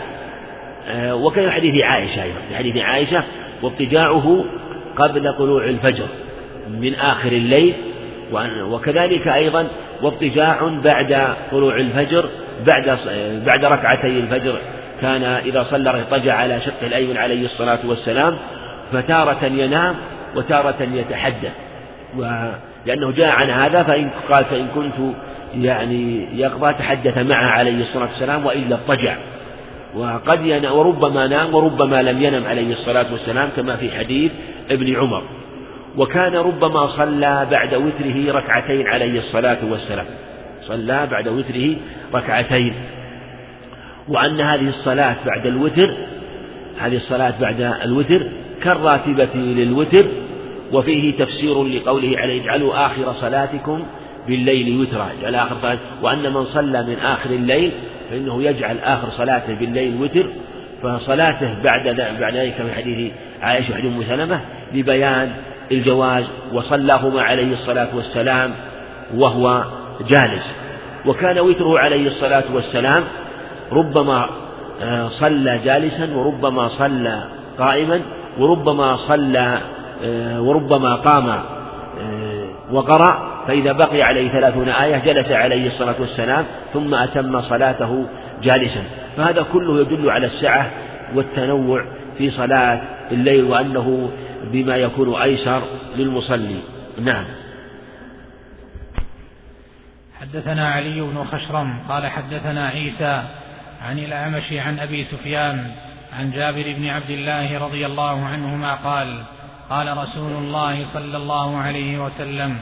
آه، 0.88 1.14
وكان 1.14 1.50
حديث 1.50 1.84
عائشة 1.84 2.22
أيضا. 2.22 2.38
في 2.48 2.56
حديث 2.56 2.76
عائشة 2.76 3.24
واضطجاعه 3.62 4.44
قبل 4.96 5.34
طلوع 5.38 5.64
الفجر 5.64 6.06
من 6.70 6.94
آخر 6.94 7.32
الليل 7.32 7.74
وكذلك 8.70 9.28
أيضا 9.28 9.66
واضطجاع 10.02 10.70
بعد 10.84 11.34
طلوع 11.52 11.76
الفجر 11.76 12.28
بعد 12.66 12.98
بعد 13.46 13.64
ركعتي 13.64 14.06
الفجر. 14.06 14.58
كان 15.00 15.22
إذا 15.22 15.66
صلى 15.70 15.90
اضطجع 15.90 16.34
على 16.34 16.60
شقه 16.60 16.86
الأيمن 16.86 17.16
عليه 17.16 17.44
الصلاة 17.44 17.78
والسلام 17.84 18.36
فتارة 18.92 19.44
ينام 19.44 19.94
وتارة 20.36 20.82
يتحدث. 20.94 21.52
لأنه 22.86 23.12
جاء 23.12 23.28
عن 23.28 23.50
هذا 23.50 23.82
فإن 23.82 24.10
قال 24.28 24.44
فإن 24.44 24.66
كنت 24.74 24.94
يعني 25.54 26.26
يقضى 26.34 26.72
تحدث 26.72 27.18
معه 27.18 27.50
عليه 27.50 27.80
الصلاة 27.82 28.08
والسلام 28.08 28.46
وإلا 28.46 28.74
اضطجع. 28.74 29.16
وقد 29.94 30.46
ينام 30.46 30.72
وربما 30.72 31.26
نام 31.26 31.54
وربما 31.54 32.02
لم 32.02 32.22
ينم 32.22 32.46
عليه 32.46 32.72
الصلاة 32.72 33.06
والسلام 33.12 33.48
كما 33.56 33.76
في 33.76 33.90
حديث 33.90 34.32
ابن 34.70 34.96
عمر. 34.96 35.22
وكان 35.96 36.34
ربما 36.34 36.86
صلى 36.86 37.46
بعد 37.50 37.74
وتره 37.74 38.32
ركعتين 38.32 38.86
عليه 38.86 39.18
الصلاة 39.18 39.58
والسلام. 39.70 40.06
صلى 40.62 41.06
بعد 41.10 41.28
وتره 41.28 41.76
ركعتين. 42.14 42.74
وأن 44.08 44.40
هذه 44.40 44.68
الصلاة 44.68 45.16
بعد 45.26 45.46
الوتر 45.46 45.94
هذه 46.78 46.96
الصلاة 46.96 47.34
بعد 47.40 47.60
الوتر 47.84 48.22
كالراتبة 48.62 49.34
للوتر 49.34 50.06
وفيه 50.72 51.16
تفسير 51.16 51.64
لقوله 51.64 52.18
عليه 52.18 52.42
اجعلوا 52.42 52.86
آخر 52.86 53.12
صلاتكم 53.20 53.82
بالليل 54.28 54.80
وترا. 54.80 55.08
اجعل 55.18 55.34
آخر 55.34 55.56
صلاة. 55.62 55.78
وأن 56.02 56.32
من 56.32 56.44
صلى 56.44 56.82
من 56.82 56.96
آخر 56.98 57.30
الليل 57.30 57.72
فإنه 58.10 58.42
يجعل 58.42 58.78
آخر 58.78 59.10
صلاته 59.10 59.54
بالليل 59.54 60.02
وتر. 60.02 60.26
فصلاته 60.82 61.54
بعد 61.64 61.88
بعد 62.20 62.36
ذلك 62.36 62.54
في 62.54 62.72
حديث 62.76 63.12
عائشة 63.42 63.72
وحديث 63.72 63.92
أم 63.92 64.02
سلمة 64.02 64.40
لبيان 64.74 65.32
الجواز. 65.72 66.24
وصلاهما 66.52 67.22
عليه 67.22 67.52
الصلاة 67.52 67.88
والسلام 67.96 68.54
وهو 69.16 69.64
جالس. 70.08 70.44
وكان 71.06 71.38
وتره 71.38 71.78
عليه 71.78 72.06
الصلاة 72.06 72.44
والسلام 72.54 73.04
ربما 73.72 74.28
آه، 74.82 75.08
صلى 75.08 75.60
جالسا 75.64 76.16
وربما 76.16 76.68
صلى 76.68 77.24
قائما 77.58 78.00
وربما 78.38 78.96
صلى 78.96 79.58
وربما 80.38 80.94
قام 80.94 81.28
آه، 81.28 82.48
وقرأ 82.70 83.36
فإذا 83.46 83.72
بقي 83.72 84.02
عليه 84.02 84.28
ثلاثون 84.28 84.68
آية 84.68 84.96
جلس 84.96 85.32
عليه 85.32 85.66
الصلاة 85.66 85.94
والسلام 86.00 86.44
ثم 86.72 86.94
أتم 86.94 87.42
صلاته 87.42 88.06
جالسا. 88.42 88.82
فهذا 89.16 89.42
كله 89.52 89.80
يدل 89.80 90.10
على 90.10 90.26
السعة 90.26 90.70
والتنوع 91.14 91.86
في 92.18 92.30
صلاة 92.30 92.80
الليل 93.12 93.44
وأنه 93.44 94.10
بما 94.52 94.76
يكون 94.76 95.14
أيسر 95.14 95.62
للمصلي. 95.96 96.58
نعم. 97.00 97.24
حدثنا 100.20 100.68
علي 100.68 101.00
بن 101.00 101.24
خشرم 101.24 101.78
قال 101.88 102.06
حدثنا 102.06 102.68
عيسى 102.68 103.22
عن 103.88 103.98
الأعمش 103.98 104.52
عن 104.52 104.78
أبي 104.78 105.04
سفيان 105.04 105.70
عن 106.18 106.30
جابر 106.30 106.74
بن 106.78 106.88
عبد 106.88 107.10
الله 107.10 107.58
رضي 107.58 107.86
الله 107.86 108.24
عنهما 108.24 108.74
قال 108.74 109.22
قال 109.70 109.98
رسول 109.98 110.32
الله 110.32 110.86
صلى 110.94 111.16
الله 111.16 111.56
عليه 111.56 112.04
وسلم 112.04 112.58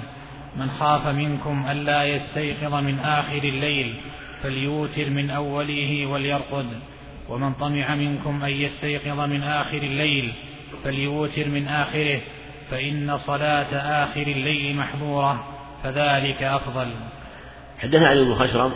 من 0.56 0.70
خاف 0.80 1.06
منكم 1.06 1.66
ألا 1.70 2.04
يستيقظ 2.04 2.74
من 2.74 2.98
آخر 2.98 3.38
الليل 3.44 3.94
فليوتر 4.42 5.10
من 5.10 5.30
أوله 5.30 6.06
وليرقد 6.06 6.66
ومن 7.28 7.54
طمع 7.54 7.94
منكم 7.94 8.44
أن 8.44 8.50
يستيقظ 8.50 9.20
من 9.20 9.42
آخر 9.42 9.76
الليل 9.78 10.32
فليوتر 10.84 11.48
من 11.48 11.68
آخره 11.68 12.20
فإن 12.70 13.18
صلاة 13.26 13.76
آخر 14.04 14.22
الليل 14.22 14.76
محظورة 14.76 15.44
فذلك 15.82 16.42
أفضل. 16.42 16.88
حدثنا 17.78 18.08
علي 18.08 18.24
بن 18.24 18.34
خشرم 18.34 18.72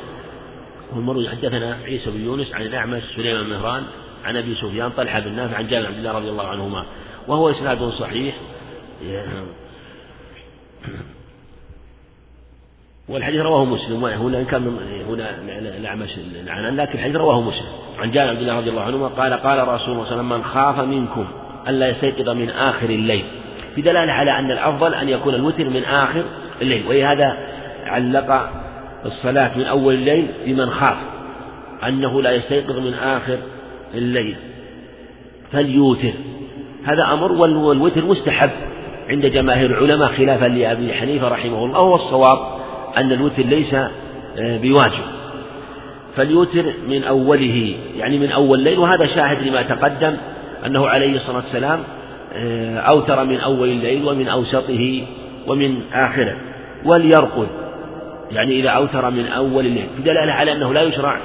والمروي 0.92 1.28
حدثنا 1.28 1.78
عيسى 1.84 2.10
بن 2.10 2.24
يونس 2.24 2.54
عن 2.54 2.62
الأعمش 2.62 3.02
سليمان 3.16 3.44
بن 3.44 3.50
مهران 3.50 3.82
عن 4.24 4.36
أبي 4.36 4.54
سفيان 4.54 4.90
طلحة 4.90 5.20
بن 5.20 5.32
نافع 5.32 5.56
عن 5.56 5.68
جابر 5.68 5.86
بن 5.86 5.94
عبد 5.94 5.98
الله 5.98 6.12
رضي 6.12 6.28
الله 6.28 6.48
عنهما. 6.48 6.86
وهو 7.28 7.50
إسناد 7.50 7.82
صحيح. 7.82 8.34
والحديث 13.08 13.40
رواه 13.40 13.64
مسلم. 13.64 14.04
هنا 14.04 14.42
كان 14.42 14.78
هنا 15.08 15.38
الأعمش 15.58 16.18
العنان 16.44 16.76
لكن 16.76 16.92
الحديث 16.92 17.16
رواه 17.16 17.40
مسلم. 17.40 17.68
عن 17.98 18.10
جابر 18.10 18.30
عبد 18.30 18.40
الله 18.40 18.56
رضي 18.56 18.70
الله 18.70 18.82
عنهما 18.82 19.08
قال 19.08 19.34
قال 19.34 19.68
رسول 19.68 19.68
الله 19.68 19.78
صلى 19.78 19.92
الله 19.92 20.04
عليه 20.04 20.12
وسلم 20.14 20.28
من 20.28 20.44
خاف 20.44 20.80
منكم 20.80 21.26
ألا 21.68 21.88
يستيقظ 21.88 22.28
من 22.28 22.50
آخر 22.50 22.90
الليل. 22.90 23.24
في 23.74 23.82
دلالة 23.82 24.12
على 24.12 24.38
أن 24.38 24.50
الأفضل 24.50 24.94
أن 24.94 25.08
يكون 25.08 25.34
الوتر 25.34 25.70
من 25.70 25.84
آخر 25.84 26.24
الليل. 26.62 26.86
ولهذا 26.86 27.38
علق 27.84 28.50
الصلاة 29.06 29.58
من 29.58 29.64
أول 29.64 29.94
الليل 29.94 30.28
بمن 30.46 30.70
خاف 30.70 30.96
أنه 31.86 32.22
لا 32.22 32.32
يستيقظ 32.32 32.78
من 32.78 32.94
آخر 32.94 33.38
الليل. 33.94 34.36
فليوتر. 35.52 36.12
هذا 36.84 37.12
أمر 37.12 37.32
والوتر 37.32 38.04
مستحب 38.04 38.50
عند 39.08 39.26
جماهير 39.26 39.70
العلماء 39.70 40.08
خلافا 40.08 40.44
لأبي 40.44 40.92
حنيفة 40.92 41.28
رحمه 41.28 41.64
الله 41.64 41.80
وهو 41.80 41.94
الصواب 41.94 42.38
أن 42.96 43.12
الوتر 43.12 43.42
ليس 43.42 43.74
آه، 43.74 44.56
بواجب. 44.62 45.04
فليوتر 46.16 46.64
من 46.88 47.04
أوله 47.04 47.74
يعني 47.96 48.18
من 48.18 48.30
أول 48.30 48.58
الليل 48.58 48.78
وهذا 48.78 49.06
شاهد 49.06 49.46
لما 49.46 49.62
تقدم 49.62 50.16
أنه 50.66 50.88
عليه 50.88 51.16
الصلاة 51.16 51.36
والسلام 51.36 51.80
آه، 52.32 52.78
أوتر 52.78 53.24
من 53.24 53.40
أول 53.40 53.68
الليل 53.68 54.04
ومن 54.04 54.28
أوسطه 54.28 55.02
ومن 55.46 55.80
آخره. 55.92 56.36
وليرقد 56.84 57.48
يعني 58.32 58.60
إذا 58.60 58.70
أوتر 58.70 59.10
من 59.10 59.26
أول 59.26 59.66
الليل 59.66 59.86
دلالة 60.04 60.32
على 60.32 60.52
أنه 60.52 60.74
لا 60.74 60.82
يشرع 60.82 61.16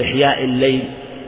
إحياء 0.00 0.44
الليل 0.44 0.82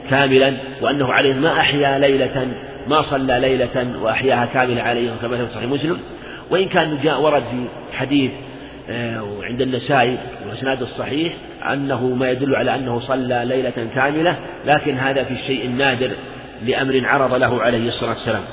كاملا 0.09 0.53
وأنه 0.81 1.13
عليه 1.13 1.33
ما 1.33 1.59
أحيا 1.59 1.99
ليلة 1.99 2.47
ما 2.89 3.01
صلى 3.01 3.39
ليلة 3.39 3.99
وأحياها 4.01 4.45
كاملة 4.45 4.81
عليه 4.81 5.09
كما 5.21 5.37
في 5.37 5.53
صحيح 5.53 5.69
مسلم. 5.69 5.97
وإن 6.51 6.67
كان 6.67 6.99
جاء 7.03 7.21
ورد 7.21 7.43
في 7.43 7.65
حديث 7.97 8.31
آه، 8.89 9.27
عند 9.41 9.61
النسائي 9.61 10.17
وإسناد 10.49 10.81
الصحيح 10.81 11.33
أنه 11.73 12.07
ما 12.07 12.31
يدل 12.31 12.55
على 12.55 12.75
أنه 12.75 12.99
صلى 12.99 13.43
ليلة 13.45 13.87
كاملة 13.95 14.35
لكن 14.65 14.97
هذا 14.97 15.23
في 15.23 15.33
الشيء 15.33 15.65
النادر 15.65 16.11
لأمر 16.65 17.01
عرض 17.05 17.33
له 17.33 17.61
عليه 17.61 17.87
الصلاة 17.87 18.09
والسلام. 18.09 18.43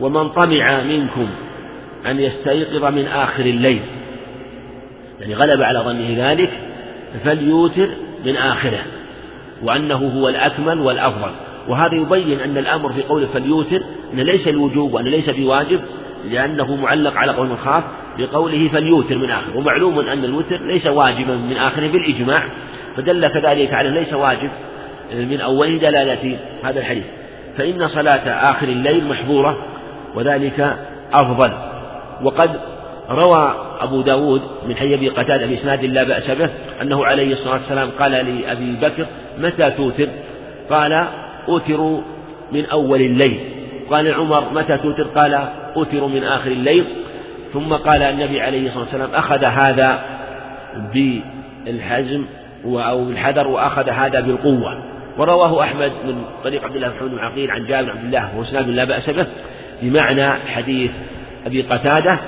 ومن 0.00 0.28
طمع 0.28 0.82
منكم 0.82 1.28
أن 2.06 2.20
يستيقظ 2.20 2.84
من 2.84 3.06
آخر 3.06 3.42
الليل 3.42 3.80
يعني 5.20 5.34
غلب 5.34 5.62
على 5.62 5.78
ظنه 5.78 6.30
ذلك 6.30 6.50
فليوتر 7.24 7.88
من 8.26 8.36
آخره 8.36 8.82
وأنه 9.62 10.12
هو 10.16 10.28
الأكمل 10.28 10.80
والأفضل. 10.80 11.30
وهذا 11.68 11.94
يبين 11.94 12.40
أن 12.40 12.58
الأمر 12.58 12.92
في 12.92 13.02
قوله 13.02 13.26
فليوتر 13.34 13.80
أن 14.14 14.20
ليس 14.20 14.48
الوجوب 14.48 14.94
وأن 14.94 15.04
ليس 15.04 15.30
بواجب 15.30 15.80
لأنه 16.24 16.76
معلق 16.76 17.16
على 17.16 17.32
قول 17.32 17.48
من 17.48 17.56
خاف 17.56 17.84
بقوله 18.18 18.68
فليوتر 18.68 19.18
من 19.18 19.30
آخره 19.30 19.56
ومعلوم 19.56 19.98
أن 19.98 20.24
الوتر 20.24 20.60
ليس 20.60 20.86
واجبا 20.86 21.36
من 21.36 21.56
آخره 21.56 21.86
بالإجماع 21.86 22.42
فدل 22.96 23.28
كذلك 23.28 23.74
على 23.74 23.90
ليس 23.90 24.12
واجب 24.12 24.50
من 25.14 25.40
أول 25.40 25.78
دلالة 25.78 26.38
هذا 26.64 26.80
الحديث. 26.80 27.04
فإن 27.58 27.88
صلاة 27.88 28.50
آخر 28.50 28.68
الليل 28.68 29.08
محظورة 29.08 29.58
وذلك 30.14 30.76
أفضل. 31.12 31.52
وقد 32.22 32.50
روى 33.10 33.54
أبو 33.80 34.00
داود 34.00 34.42
من 34.68 34.76
حي 34.76 34.94
أبي 34.94 35.08
قتادة 35.08 35.46
بإسناد 35.46 35.84
لا 35.84 36.02
بأس 36.02 36.30
به 36.30 36.50
أنه 36.82 37.04
عليه 37.04 37.32
الصلاة 37.32 37.52
والسلام 37.52 37.90
قال 37.98 38.12
لأبي 38.12 38.76
بكر 38.82 39.06
متى 39.38 39.70
توتر؟ 39.70 40.08
قال 40.70 41.06
أوتر 41.48 42.00
من 42.52 42.66
أول 42.66 43.00
الليل. 43.00 43.40
قال 43.90 44.14
عمر 44.14 44.44
متى 44.54 44.76
توتر؟ 44.76 45.04
قال 45.04 45.48
أوتر 45.76 46.06
من 46.06 46.24
آخر 46.24 46.50
الليل. 46.50 46.84
ثم 47.52 47.72
قال 47.72 48.02
النبي 48.02 48.40
عليه 48.40 48.66
الصلاة 48.68 48.82
والسلام 48.82 49.10
أخذ 49.14 49.44
هذا 49.44 49.98
بالحزم 50.94 52.24
أو 52.64 53.04
بالحذر 53.04 53.48
وأخذ 53.48 53.88
هذا 53.88 54.20
بالقوة. 54.20 54.82
ورواه 55.18 55.62
أحمد 55.62 55.92
من 56.06 56.24
طريق 56.44 56.64
عبد 56.64 56.76
الله 56.76 56.88
بن 57.00 57.18
عقيل 57.18 57.50
عن 57.50 57.66
جابر 57.66 57.90
عبد 57.90 58.04
الله 58.04 58.30
وهو 58.34 58.42
إسناد 58.42 58.68
لا 58.68 58.84
بأس 58.84 59.10
به 59.10 59.26
بمعنى 59.82 60.30
حديث 60.30 60.90
أبي 61.46 61.62
قتادة. 61.62 62.18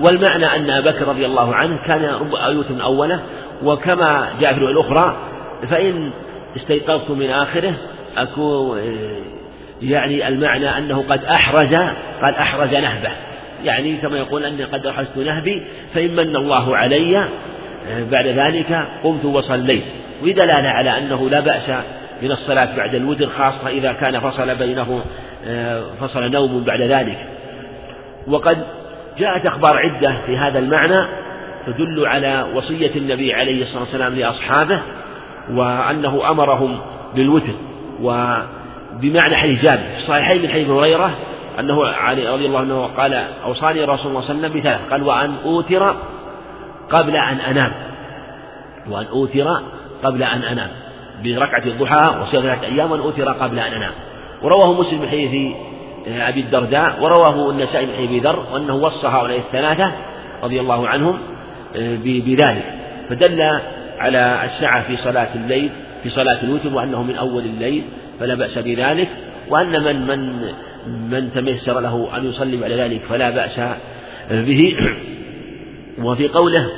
والمعنى 0.00 0.46
أن 0.46 0.70
أبا 0.70 0.90
بكر 0.90 1.08
رضي 1.08 1.26
الله 1.26 1.54
عنه 1.54 1.78
كان 1.86 2.04
رب 2.04 2.34
أيوت 2.34 2.80
أوله. 2.80 3.20
وكما 3.62 4.28
جاء 4.40 4.54
في 4.54 4.58
الأخرى 4.60 5.16
فإن 5.70 6.12
استيقظت 6.56 7.10
من 7.10 7.30
آخره 7.30 7.74
أكون 8.16 8.78
يعني 9.82 10.28
المعنى 10.28 10.78
أنه 10.78 11.04
قد 11.08 11.24
أحرز 11.24 11.74
قد 12.22 12.34
أحرز 12.34 12.74
نهبه. 12.74 13.10
يعني 13.64 13.96
كما 13.96 14.18
يقول 14.18 14.44
أني 14.44 14.64
قد 14.64 14.86
أحرزت 14.86 15.16
نهبي 15.16 15.62
فإن 15.94 16.10
من 16.10 16.36
الله 16.36 16.76
علي 16.76 17.28
بعد 18.10 18.26
ذلك 18.26 18.88
قمت 19.04 19.24
وصليت. 19.24 19.84
ودلالة 20.22 20.68
على 20.68 20.98
أنه 20.98 21.30
لا 21.30 21.40
بأس 21.40 21.70
من 22.22 22.32
الصلاة 22.32 22.76
بعد 22.76 22.94
الوتر 22.94 23.26
خاصة 23.26 23.68
إذا 23.68 23.92
كان 23.92 24.20
فصل 24.20 24.54
بينه 24.54 25.04
فصل 26.00 26.30
نوم 26.30 26.64
بعد 26.64 26.80
ذلك. 26.80 27.18
وقد 28.26 28.58
جاءت 29.18 29.46
أخبار 29.46 29.76
عدة 29.78 30.14
في 30.26 30.36
هذا 30.36 30.58
المعنى 30.58 31.06
تدل 31.66 32.06
على 32.06 32.46
وصية 32.54 32.90
النبي 32.96 33.34
عليه 33.34 33.62
الصلاة 33.62 33.80
والسلام 33.80 34.14
لأصحابه. 34.14 34.82
وأنه 35.50 36.30
أمرهم 36.30 36.78
بالوتر 37.16 37.54
وبمعنى 38.00 39.36
حديث 39.36 39.62
جابر 39.62 39.82
في 39.82 39.96
الصحيحين 39.96 40.42
من 40.42 40.48
حديث 40.48 40.68
هريرة 40.68 41.10
أنه 41.60 41.86
علي 41.86 42.28
رضي 42.28 42.46
الله 42.46 42.58
عنه 42.58 42.90
قال 42.96 43.14
أوصاني 43.44 43.84
رسول 43.84 44.06
الله 44.06 44.20
صلى 44.20 44.30
الله 44.30 44.30
عليه 44.30 44.40
وسلم 44.40 44.60
بثلاث 44.60 44.80
قال 44.90 45.02
وأن 45.02 45.34
أوتر 45.44 45.96
قبل 46.90 47.16
أن 47.16 47.36
أنام. 47.36 47.72
وأن 48.90 49.06
أوتر 49.06 49.60
قبل 50.04 50.22
أن 50.22 50.42
أنام. 50.42 50.68
بركعة 51.24 51.64
الضحى 51.66 52.20
وصيام 52.22 52.42
ثلاثة 52.42 52.66
أيام 52.66 52.90
وأن 52.90 53.00
أوتر 53.00 53.32
قبل 53.32 53.58
أن 53.58 53.72
أنام. 53.72 53.92
ورواه 54.42 54.80
مسلم 54.80 55.00
من 55.00 55.08
حديث 55.08 55.56
أبي 56.06 56.40
الدرداء 56.40 56.96
ورواه 57.00 57.50
النسائي 57.50 57.86
من 57.86 57.92
حديث 57.94 58.08
أبي 58.08 58.20
ذر 58.20 58.44
وأنه 58.52 58.74
وصى 58.74 59.06
هؤلاء 59.06 59.38
الثلاثة 59.38 59.92
رضي 60.42 60.60
الله 60.60 60.88
عنهم 60.88 61.18
آه، 61.76 61.96
بذلك. 62.04 62.74
فدل 63.08 63.60
على 63.98 64.40
السعة 64.44 64.82
في 64.82 64.96
صلاة 64.96 65.28
الليل 65.34 65.70
في 66.02 66.10
صلاة 66.10 66.42
الوتر 66.42 66.74
وأنه 66.74 67.02
من 67.02 67.16
أول 67.16 67.42
الليل 67.42 67.82
فلا 68.20 68.34
بأس 68.34 68.58
بذلك. 68.58 69.08
وأن 69.48 69.82
من 69.82 70.06
من 70.06 70.52
من 71.10 71.30
تميسر 71.34 71.80
له 71.80 72.08
أن 72.16 72.28
يصلي 72.28 72.56
بعد 72.56 72.70
ذلك 72.70 73.00
فلا 73.08 73.30
بأس 73.30 73.60
به. 74.30 74.76
وفي 76.04 76.28
قوله 76.28 76.68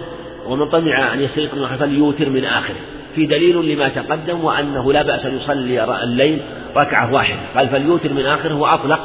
ومن 0.47 0.69
طمع 0.69 1.15
أن 1.15 1.21
يستيقظ 1.21 1.65
فليوتر 1.79 2.29
من 2.29 2.45
آخره 2.45 2.77
في 3.15 3.27
دليل 3.27 3.73
لما 3.73 3.89
تقدم 3.89 4.45
وأنه 4.45 4.93
لا 4.93 5.03
بأس 5.03 5.27
أن 5.27 5.37
يصلي 5.37 5.85
الليل 6.03 6.39
ركعة 6.77 7.13
واحدة. 7.13 7.41
قال 7.57 7.69
فليوتر 7.69 8.13
من 8.13 8.27
آخره 8.27 8.55
وأطلق 8.55 9.01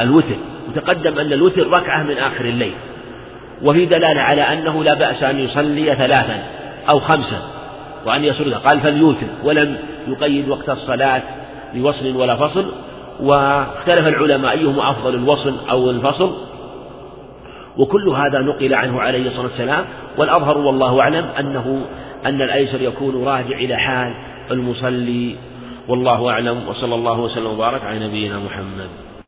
الوتر. 0.00 0.36
وتقدم 0.68 1.18
أن 1.18 1.32
الوتر 1.32 1.70
ركعة 1.70 2.02
من 2.02 2.18
آخر 2.18 2.44
الليل. 2.44 2.72
وفي 3.62 3.86
دلالة 3.86 4.20
على 4.20 4.42
أنه 4.42 4.84
لا 4.84 4.94
بأس 4.94 5.22
أن 5.22 5.38
يصلي 5.38 5.94
ثلاثا. 5.94 6.42
أو 6.90 7.00
خمسا 7.00 7.42
وأن 8.06 8.24
يسردها 8.24 8.58
قال 8.58 8.80
فليوتر. 8.80 9.26
ولم 9.44 9.78
يقيد 10.08 10.48
وقت 10.48 10.70
الصلاة 10.70 11.22
بوصل 11.74 12.16
ولا 12.16 12.36
فصل. 12.36 12.72
واختلف 13.20 14.06
العلماء 14.06 14.52
أيهما 14.52 14.90
أفضل 14.90 15.14
الوصل 15.14 15.54
أو 15.70 15.90
الفصل. 15.90 16.36
وكل 17.76 18.08
هذا 18.08 18.38
نقل 18.38 18.74
عنه 18.74 19.00
عليه 19.00 19.26
الصلاة 19.26 19.46
والسلام. 19.46 19.84
والأظهر 20.18 20.58
والله 20.58 21.00
أعلم 21.00 21.24
أنه 21.24 21.86
أن 22.26 22.42
الأيسر 22.42 22.82
يكون 22.82 23.24
راجع 23.24 23.56
إلى 23.56 23.76
حال 23.76 24.12
المصلي. 24.50 25.36
والله 25.88 26.30
أعلم. 26.30 26.68
وصلى 26.68 26.94
الله 26.94 27.20
وسلم 27.20 27.46
وبارك 27.46 27.84
على 27.84 28.08
نبينا 28.08 28.38
محمد. 28.38 29.09